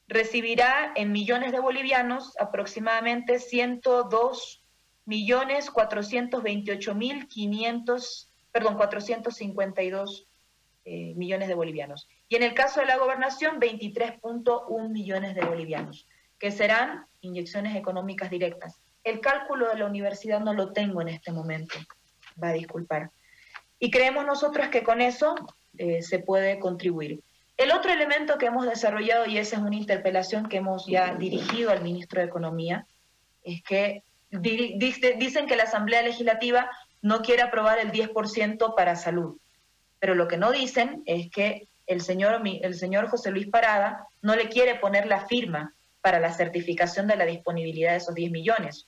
recibirá 0.07 0.91
en 0.95 1.13
millones 1.13 1.53
de 1.53 1.59
bolivianos 1.59 2.35
aproximadamente 2.37 3.39
102 3.39 4.61
millones 5.05 5.71
428 5.71 6.95
mil 6.95 7.27
500, 7.27 8.29
perdón, 8.51 8.75
452 8.75 10.27
eh, 10.83 11.13
millones 11.15 11.47
de 11.47 11.53
bolivianos. 11.53 12.09
Y 12.27 12.35
en 12.35 12.43
el 12.43 12.53
caso 12.53 12.81
de 12.81 12.87
la 12.87 12.97
gobernación, 12.97 13.59
23.1 13.59 14.89
millones 14.89 15.35
de 15.35 15.45
bolivianos, 15.45 16.07
que 16.37 16.51
serán 16.51 17.05
inyecciones 17.21 17.75
económicas 17.77 18.29
directas. 18.29 18.81
El 19.03 19.21
cálculo 19.21 19.69
de 19.69 19.77
la 19.77 19.85
universidad 19.85 20.41
no 20.41 20.53
lo 20.53 20.73
tengo 20.73 21.01
en 21.01 21.07
este 21.07 21.31
momento, 21.31 21.75
va 22.41 22.49
a 22.49 22.53
disculpar. 22.53 23.11
Y 23.83 23.89
creemos 23.89 24.27
nosotros 24.27 24.67
que 24.67 24.83
con 24.83 25.01
eso 25.01 25.33
eh, 25.79 26.03
se 26.03 26.19
puede 26.19 26.59
contribuir. 26.59 27.21
El 27.57 27.71
otro 27.71 27.91
elemento 27.91 28.37
que 28.37 28.45
hemos 28.45 28.67
desarrollado, 28.67 29.25
y 29.25 29.39
esa 29.39 29.55
es 29.55 29.63
una 29.63 29.75
interpelación 29.75 30.47
que 30.47 30.57
hemos 30.57 30.85
ya 30.85 31.15
dirigido 31.15 31.71
al 31.71 31.81
ministro 31.81 32.21
de 32.21 32.27
Economía, 32.27 32.85
es 33.43 33.63
que 33.63 34.03
dicen 34.29 35.47
que 35.47 35.55
la 35.55 35.63
Asamblea 35.63 36.03
Legislativa 36.03 36.69
no 37.01 37.23
quiere 37.23 37.41
aprobar 37.41 37.79
el 37.79 37.91
10% 37.91 38.75
para 38.75 38.95
salud, 38.95 39.37
pero 39.99 40.13
lo 40.13 40.27
que 40.27 40.37
no 40.37 40.51
dicen 40.51 41.01
es 41.07 41.31
que 41.31 41.67
el 41.87 42.01
señor, 42.01 42.39
el 42.45 42.75
señor 42.75 43.09
José 43.09 43.31
Luis 43.31 43.47
Parada 43.47 44.05
no 44.21 44.35
le 44.35 44.47
quiere 44.47 44.75
poner 44.75 45.07
la 45.07 45.25
firma 45.25 45.73
para 46.01 46.19
la 46.19 46.31
certificación 46.33 47.07
de 47.07 47.15
la 47.15 47.25
disponibilidad 47.25 47.91
de 47.91 47.97
esos 47.97 48.13
10 48.13 48.31
millones. 48.31 48.85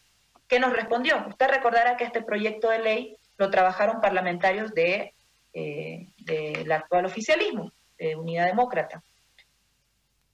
¿Qué 0.48 0.60
nos 0.60 0.72
respondió? 0.72 1.26
Usted 1.28 1.48
recordará 1.48 1.98
que 1.98 2.04
este 2.04 2.22
proyecto 2.22 2.70
de 2.70 2.80
ley 2.80 3.18
lo 3.38 3.50
trabajaron 3.50 4.02
parlamentarios 4.02 4.74
de, 4.74 5.14
eh, 5.54 6.08
del 6.18 6.72
actual 6.72 7.06
oficialismo, 7.06 7.72
de 7.98 8.16
Unidad 8.16 8.48
Demócrata. 8.48 9.04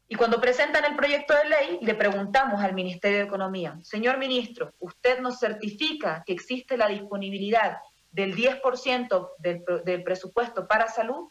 Y 0.08 0.16
cuando 0.16 0.42
presentan 0.42 0.86
el 0.86 0.96
proyecto 0.96 1.36
de 1.36 1.50
ley, 1.50 1.80
le 1.82 1.94
preguntamos 1.94 2.62
al 2.62 2.74
Ministerio 2.74 3.20
de 3.20 3.26
Economía, 3.26 3.78
señor 3.84 4.18
ministro, 4.18 4.74
¿usted 4.80 5.20
nos 5.20 5.40
certifica 5.40 6.24
que 6.26 6.34
existe 6.34 6.78
la 6.78 6.88
disponibilidad 6.88 7.78
del 8.12 8.36
10% 8.36 9.30
del, 9.38 9.64
del 9.86 10.04
presupuesto 10.04 10.68
para 10.68 10.88
salud? 10.88 11.30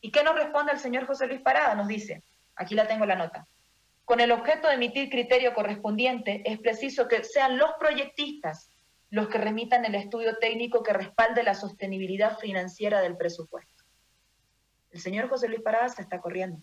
¿Y 0.00 0.12
qué 0.12 0.22
nos 0.22 0.36
responde 0.36 0.72
el 0.72 0.78
señor 0.78 1.06
José 1.06 1.26
Luis 1.26 1.40
Parada? 1.40 1.74
Nos 1.74 1.88
dice, 1.88 2.22
aquí 2.54 2.76
la 2.76 2.86
tengo 2.86 3.04
la 3.04 3.16
nota, 3.16 3.46
con 4.10 4.18
el 4.18 4.32
objeto 4.32 4.66
de 4.66 4.74
emitir 4.74 5.08
criterio 5.08 5.54
correspondiente, 5.54 6.42
es 6.44 6.58
preciso 6.58 7.06
que 7.06 7.22
sean 7.22 7.56
los 7.56 7.70
proyectistas 7.78 8.69
los 9.10 9.28
que 9.28 9.38
remitan 9.38 9.84
el 9.84 9.94
estudio 9.94 10.36
técnico 10.38 10.82
que 10.82 10.92
respalde 10.92 11.42
la 11.42 11.54
sostenibilidad 11.54 12.38
financiera 12.38 13.00
del 13.00 13.16
presupuesto. 13.16 13.84
El 14.90 15.00
señor 15.00 15.28
José 15.28 15.48
Luis 15.48 15.62
Parada 15.62 15.88
se 15.88 16.02
está 16.02 16.20
corriendo. 16.20 16.60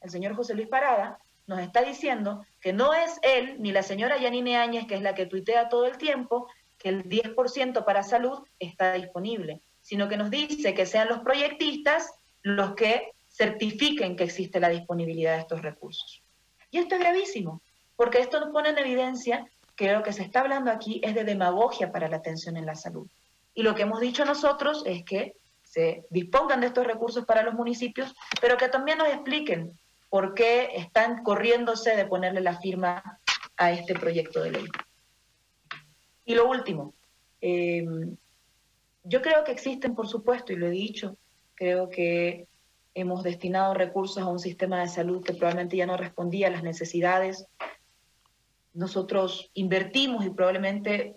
El 0.00 0.10
señor 0.10 0.34
José 0.34 0.54
Luis 0.54 0.68
Parada 0.68 1.18
nos 1.46 1.60
está 1.60 1.82
diciendo 1.82 2.44
que 2.60 2.72
no 2.72 2.92
es 2.92 3.18
él 3.22 3.56
ni 3.60 3.72
la 3.72 3.82
señora 3.82 4.18
Yanine 4.18 4.56
Áñez, 4.56 4.86
que 4.86 4.94
es 4.94 5.02
la 5.02 5.14
que 5.14 5.26
tuitea 5.26 5.68
todo 5.68 5.86
el 5.86 5.96
tiempo, 5.96 6.48
que 6.78 6.88
el 6.90 7.08
10% 7.08 7.84
para 7.84 8.02
salud 8.02 8.44
está 8.58 8.92
disponible, 8.92 9.62
sino 9.80 10.08
que 10.08 10.16
nos 10.16 10.30
dice 10.30 10.74
que 10.74 10.86
sean 10.86 11.08
los 11.08 11.20
proyectistas 11.20 12.12
los 12.42 12.74
que 12.74 13.10
certifiquen 13.28 14.16
que 14.16 14.24
existe 14.24 14.60
la 14.60 14.68
disponibilidad 14.68 15.34
de 15.34 15.40
estos 15.40 15.62
recursos. 15.62 16.22
Y 16.70 16.78
esto 16.78 16.94
es 16.94 17.00
gravísimo, 17.00 17.62
porque 17.96 18.20
esto 18.20 18.40
nos 18.40 18.50
pone 18.50 18.70
en 18.70 18.78
evidencia 18.78 19.46
que 19.76 19.92
lo 19.92 20.02
que 20.02 20.12
se 20.12 20.22
está 20.22 20.40
hablando 20.40 20.70
aquí 20.70 21.00
es 21.04 21.14
de 21.14 21.24
demagogia 21.24 21.92
para 21.92 22.08
la 22.08 22.16
atención 22.16 22.56
en 22.56 22.66
la 22.66 22.74
salud. 22.74 23.06
Y 23.54 23.62
lo 23.62 23.74
que 23.74 23.82
hemos 23.82 24.00
dicho 24.00 24.24
nosotros 24.24 24.82
es 24.86 25.04
que 25.04 25.36
se 25.62 26.06
dispongan 26.10 26.60
de 26.60 26.68
estos 26.68 26.86
recursos 26.86 27.24
para 27.24 27.42
los 27.42 27.54
municipios, 27.54 28.14
pero 28.40 28.56
que 28.56 28.68
también 28.68 28.98
nos 28.98 29.08
expliquen 29.08 29.78
por 30.08 30.34
qué 30.34 30.70
están 30.74 31.22
corriéndose 31.22 31.96
de 31.96 32.06
ponerle 32.06 32.40
la 32.40 32.58
firma 32.58 33.20
a 33.56 33.72
este 33.72 33.94
proyecto 33.94 34.42
de 34.42 34.52
ley. 34.52 34.66
Y 36.24 36.34
lo 36.34 36.48
último, 36.48 36.94
eh, 37.40 37.84
yo 39.04 39.22
creo 39.22 39.44
que 39.44 39.52
existen, 39.52 39.94
por 39.94 40.08
supuesto, 40.08 40.52
y 40.52 40.56
lo 40.56 40.66
he 40.66 40.70
dicho, 40.70 41.16
creo 41.54 41.88
que 41.88 42.46
hemos 42.94 43.22
destinado 43.22 43.74
recursos 43.74 44.22
a 44.22 44.26
un 44.26 44.38
sistema 44.38 44.80
de 44.80 44.88
salud 44.88 45.22
que 45.22 45.34
probablemente 45.34 45.76
ya 45.76 45.86
no 45.86 45.96
respondía 45.96 46.48
a 46.48 46.50
las 46.50 46.62
necesidades. 46.62 47.46
Nosotros 48.76 49.50
invertimos 49.54 50.24
y 50.26 50.30
probablemente 50.30 51.16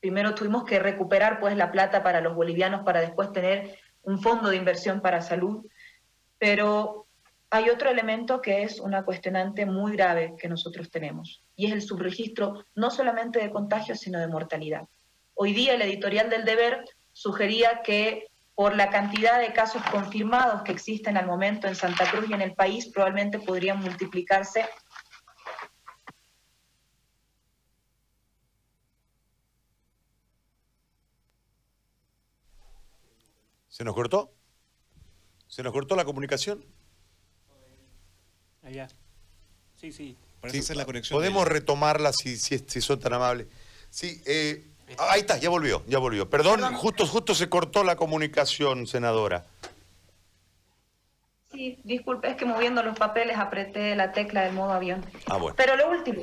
primero 0.00 0.36
tuvimos 0.36 0.64
que 0.64 0.78
recuperar 0.78 1.40
pues 1.40 1.56
la 1.56 1.72
plata 1.72 2.04
para 2.04 2.20
los 2.20 2.36
bolivianos 2.36 2.84
para 2.84 3.00
después 3.00 3.32
tener 3.32 3.76
un 4.02 4.22
fondo 4.22 4.50
de 4.50 4.56
inversión 4.56 5.00
para 5.00 5.20
salud, 5.20 5.66
pero 6.38 7.06
hay 7.50 7.70
otro 7.70 7.90
elemento 7.90 8.40
que 8.40 8.62
es 8.62 8.78
una 8.78 9.04
cuestionante 9.04 9.66
muy 9.66 9.92
grave 9.96 10.34
que 10.38 10.48
nosotros 10.48 10.88
tenemos 10.88 11.42
y 11.56 11.66
es 11.66 11.72
el 11.72 11.82
subregistro 11.82 12.64
no 12.76 12.90
solamente 12.90 13.40
de 13.40 13.50
contagios 13.50 13.98
sino 13.98 14.20
de 14.20 14.28
mortalidad. 14.28 14.82
Hoy 15.34 15.54
día 15.54 15.74
el 15.74 15.82
editorial 15.82 16.30
del 16.30 16.44
deber 16.44 16.84
sugería 17.12 17.82
que 17.82 18.28
por 18.54 18.74
la 18.74 18.90
cantidad 18.90 19.38
de 19.38 19.52
casos 19.52 19.82
confirmados 19.90 20.62
que 20.62 20.72
existen 20.72 21.16
al 21.16 21.26
momento 21.26 21.68
en 21.68 21.74
Santa 21.74 22.10
Cruz 22.10 22.24
y 22.30 22.32
en 22.32 22.40
el 22.40 22.54
país, 22.54 22.88
probablemente 22.88 23.38
podrían 23.38 23.82
multiplicarse 23.82 24.64
¿Se 33.76 33.84
nos 33.84 33.94
cortó? 33.94 34.32
¿Se 35.48 35.62
nos 35.62 35.70
cortó 35.70 35.96
la 35.96 36.06
comunicación? 36.06 36.64
Allá. 38.62 38.88
Sí, 39.74 39.92
sí. 39.92 40.16
sí 40.50 40.74
la 40.74 40.86
conexión. 40.86 41.18
Podemos 41.18 41.46
retomarla 41.46 42.14
si, 42.14 42.38
si, 42.38 42.58
si, 42.60 42.80
son 42.80 42.98
tan 42.98 43.12
amables. 43.12 43.48
Sí, 43.90 44.22
eh, 44.24 44.64
Ahí 44.96 45.20
está, 45.20 45.36
ya 45.36 45.50
volvió, 45.50 45.84
ya 45.86 45.98
volvió. 45.98 46.30
Perdón, 46.30 46.62
justo, 46.72 47.06
justo 47.06 47.34
se 47.34 47.50
cortó 47.50 47.84
la 47.84 47.96
comunicación, 47.96 48.86
senadora. 48.86 49.44
Sí, 51.52 51.78
disculpe, 51.84 52.30
es 52.30 52.36
que 52.36 52.46
moviendo 52.46 52.82
los 52.82 52.98
papeles 52.98 53.36
apreté 53.36 53.94
la 53.94 54.10
tecla 54.12 54.44
del 54.44 54.54
modo 54.54 54.72
avión. 54.72 55.04
Ah, 55.26 55.36
bueno. 55.36 55.54
Pero 55.54 55.76
lo 55.76 55.90
último 55.90 56.22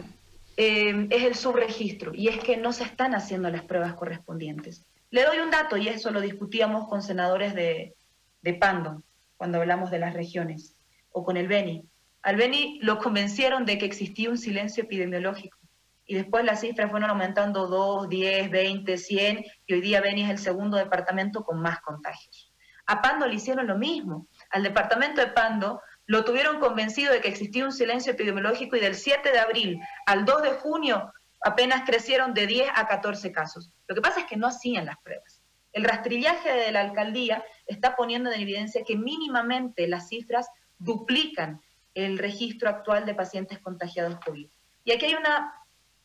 eh, 0.58 1.08
es 1.12 1.22
el 1.22 1.36
subregistro, 1.36 2.16
y 2.16 2.30
es 2.30 2.40
que 2.40 2.58
no 2.58 2.74
se 2.74 2.84
están 2.84 3.14
haciendo 3.14 3.52
las 3.52 3.62
pruebas 3.64 3.94
correspondientes. 3.94 4.88
Le 5.14 5.26
doy 5.26 5.38
un 5.42 5.52
dato, 5.52 5.78
y 5.78 5.90
eso 5.90 6.10
lo 6.10 6.22
discutíamos 6.22 6.88
con 6.88 7.04
senadores 7.04 7.54
de, 7.54 7.96
de 8.42 8.54
Pando, 8.56 9.04
cuando 9.38 9.60
hablamos 9.60 9.92
de 9.92 10.00
las 10.00 10.16
regiones, 10.16 10.76
o 11.12 11.24
con 11.24 11.38
el 11.38 11.48
Beni. 11.48 11.86
Al 12.24 12.36
Beni 12.36 12.80
lo 12.82 12.98
convencieron 12.98 13.64
de 13.64 13.78
que 13.78 13.86
existía 13.86 14.32
un 14.32 14.40
silencio 14.40 14.86
epidemiológico 14.86 15.60
y 16.08 16.16
después 16.16 16.44
las 16.44 16.62
cifras 16.62 16.90
fueron 16.90 17.12
aumentando 17.12 17.68
2, 17.68 18.10
10, 18.10 18.50
20, 18.50 18.98
100 18.98 19.46
y 19.68 19.74
hoy 19.76 19.82
día 19.82 20.02
Beni 20.02 20.24
es 20.24 20.32
el 20.32 20.40
segundo 20.40 20.78
departamento 20.78 21.44
con 21.44 21.62
más 21.62 21.80
contagios. 21.82 22.52
A 22.88 23.04
Pando 23.04 23.28
le 23.28 23.36
hicieron 23.36 23.68
lo 23.68 23.78
mismo. 23.78 24.28
Al 24.50 24.64
departamento 24.64 25.22
de 25.22 25.28
Pando 25.28 25.80
lo 26.08 26.26
tuvieron 26.26 26.60
convencido 26.60 27.14
de 27.14 27.22
que 27.22 27.28
existía 27.28 27.66
un 27.66 27.72
silencio 27.72 28.14
epidemiológico 28.14 28.78
y 28.78 28.80
del 28.80 28.96
7 28.96 29.32
de 29.32 29.40
abril 29.40 29.80
al 30.08 30.26
2 30.26 30.42
de 30.42 30.52
junio 30.54 31.14
apenas 31.44 31.84
crecieron 31.86 32.34
de 32.34 32.48
10 32.48 32.70
a 32.74 32.88
14 32.88 33.32
casos. 33.32 33.72
Lo 33.88 33.96
que 33.96 34.02
pasa 34.02 34.22
es 34.22 34.26
que 34.26 34.38
no 34.38 34.48
hacían 34.48 34.86
las 34.86 34.98
pruebas. 35.04 35.42
El 35.74 35.84
rastrillaje 35.84 36.52
de 36.52 36.72
la 36.72 36.82
alcaldía 36.82 37.44
está 37.66 37.96
poniendo 37.96 38.32
en 38.32 38.42
evidencia 38.42 38.84
que 38.86 38.96
mínimamente 38.96 39.88
las 39.88 40.08
cifras 40.08 40.48
duplican 40.80 41.62
el 41.96 42.18
registro 42.18 42.70
actual 42.70 43.06
de 43.06 43.16
pacientes 43.16 43.60
contagiados 43.60 44.20
COVID. 44.26 44.48
Y 44.86 44.92
aquí 44.92 45.06
hay 45.06 45.16
una 45.16 45.54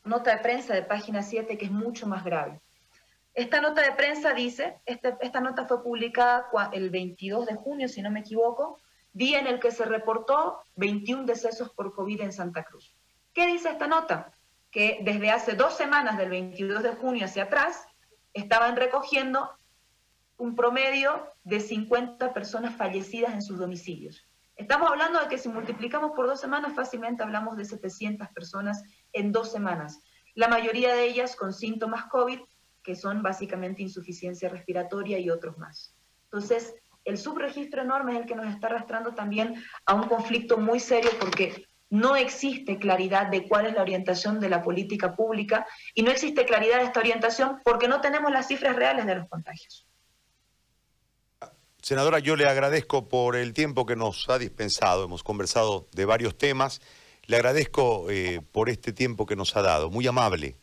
nota 0.04 0.34
de 0.34 0.42
prensa 0.42 0.74
de 0.74 0.82
página 0.82 1.22
7 1.22 1.56
que 1.56 1.66
es 1.66 1.70
mucho 1.70 2.06
más 2.06 2.24
grave. 2.24 2.60
Esta 3.34 3.60
nota 3.60 3.82
de 3.82 3.92
prensa 3.92 4.32
dice, 4.32 4.80
este, 4.84 5.16
esta 5.20 5.40
nota 5.40 5.66
fue 5.66 5.82
publicada 5.82 6.48
el 6.72 6.90
22 6.90 7.46
de 7.46 7.54
junio, 7.54 7.88
si 7.88 8.02
no 8.02 8.10
me 8.10 8.20
equivoco, 8.20 8.78
día 9.12 9.38
en 9.38 9.46
el 9.46 9.60
que 9.60 9.70
se 9.70 9.84
reportó 9.84 10.58
21 10.76 11.24
decesos 11.24 11.70
por 11.70 11.94
COVID 11.94 12.22
en 12.22 12.32
Santa 12.32 12.64
Cruz. 12.64 12.92
¿Qué 13.32 13.46
dice 13.46 13.70
esta 13.70 13.86
nota? 13.86 14.32
Que 14.70 14.98
desde 15.02 15.30
hace 15.30 15.54
dos 15.54 15.76
semanas, 15.76 16.18
del 16.18 16.30
22 16.30 16.82
de 16.82 16.94
junio 16.94 17.24
hacia 17.24 17.44
atrás, 17.44 17.86
estaban 18.32 18.76
recogiendo 18.76 19.50
un 20.36 20.54
promedio 20.54 21.32
de 21.44 21.60
50 21.60 22.32
personas 22.32 22.76
fallecidas 22.76 23.32
en 23.32 23.42
sus 23.42 23.58
domicilios. 23.58 24.28
Estamos 24.56 24.90
hablando 24.90 25.20
de 25.20 25.28
que 25.28 25.38
si 25.38 25.48
multiplicamos 25.48 26.12
por 26.16 26.26
dos 26.26 26.40
semanas, 26.40 26.74
fácilmente 26.74 27.22
hablamos 27.22 27.56
de 27.56 27.64
700 27.64 28.28
personas 28.30 28.82
en 29.12 29.30
dos 29.30 29.52
semanas. 29.52 30.00
La 30.34 30.48
mayoría 30.48 30.94
de 30.94 31.04
ellas 31.04 31.36
con 31.36 31.52
síntomas 31.52 32.06
COVID, 32.06 32.40
que 32.82 32.96
son 32.96 33.22
básicamente 33.22 33.82
insuficiencia 33.82 34.48
respiratoria 34.48 35.18
y 35.18 35.30
otros 35.30 35.58
más. 35.58 35.94
Entonces, 36.24 36.74
el 37.04 37.18
subregistro 37.18 37.82
enorme 37.82 38.12
es 38.14 38.20
el 38.20 38.26
que 38.26 38.34
nos 38.34 38.52
está 38.52 38.66
arrastrando 38.66 39.14
también 39.14 39.62
a 39.86 39.94
un 39.94 40.08
conflicto 40.08 40.58
muy 40.58 40.80
serio 40.80 41.10
porque 41.20 41.67
no 41.90 42.16
existe 42.16 42.78
claridad 42.78 43.28
de 43.28 43.46
cuál 43.48 43.66
es 43.66 43.74
la 43.74 43.82
orientación 43.82 44.40
de 44.40 44.48
la 44.48 44.62
política 44.62 45.14
pública 45.14 45.66
y 45.94 46.02
no 46.02 46.10
existe 46.10 46.44
claridad 46.44 46.78
de 46.78 46.84
esta 46.84 47.00
orientación 47.00 47.60
porque 47.64 47.88
no 47.88 48.00
tenemos 48.00 48.30
las 48.30 48.46
cifras 48.46 48.76
reales 48.76 49.06
de 49.06 49.14
los 49.14 49.28
contagios. 49.28 49.86
Senadora, 51.80 52.18
yo 52.18 52.36
le 52.36 52.46
agradezco 52.46 53.08
por 53.08 53.36
el 53.36 53.54
tiempo 53.54 53.86
que 53.86 53.96
nos 53.96 54.28
ha 54.28 54.38
dispensado. 54.38 55.04
Hemos 55.04 55.22
conversado 55.22 55.86
de 55.92 56.04
varios 56.04 56.36
temas. 56.36 56.80
Le 57.26 57.36
agradezco 57.36 58.10
eh, 58.10 58.42
por 58.52 58.68
este 58.68 58.92
tiempo 58.92 59.26
que 59.26 59.36
nos 59.36 59.56
ha 59.56 59.62
dado, 59.62 59.90
muy 59.90 60.06
amable. 60.06 60.56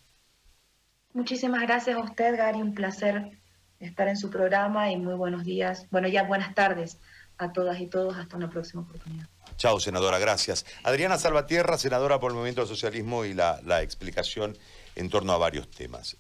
Muchísimas 1.14 1.62
gracias 1.62 1.98
a 1.98 2.02
usted, 2.02 2.38
Gary, 2.38 2.62
un 2.62 2.74
placer 2.74 3.40
estar 3.80 4.08
en 4.08 4.18
su 4.18 4.30
programa 4.30 4.92
y 4.92 4.98
muy 4.98 5.14
buenos 5.16 5.44
días, 5.44 5.88
bueno, 5.90 6.08
ya 6.08 6.24
buenas 6.24 6.54
tardes 6.54 7.00
a 7.38 7.54
todas 7.54 7.80
y 7.80 7.88
todos, 7.88 8.16
hasta 8.18 8.38
una 8.38 8.50
próxima 8.50 8.84
oportunidad. 8.84 9.28
Chao, 9.58 9.80
senadora, 9.80 10.20
gracias. 10.20 10.66
Adriana 10.84 11.18
Salvatierra, 11.18 11.78
senadora 11.78 12.20
por 12.20 12.32
el 12.32 12.36
Movimiento 12.36 12.62
del 12.62 12.70
Socialismo 12.70 13.26
y 13.26 13.34
la, 13.34 13.62
la 13.64 13.82
explicación 13.82 14.58
en 14.96 15.10
torno 15.10 15.34
a 15.34 15.38
varios 15.38 15.70
temas. 15.70 16.14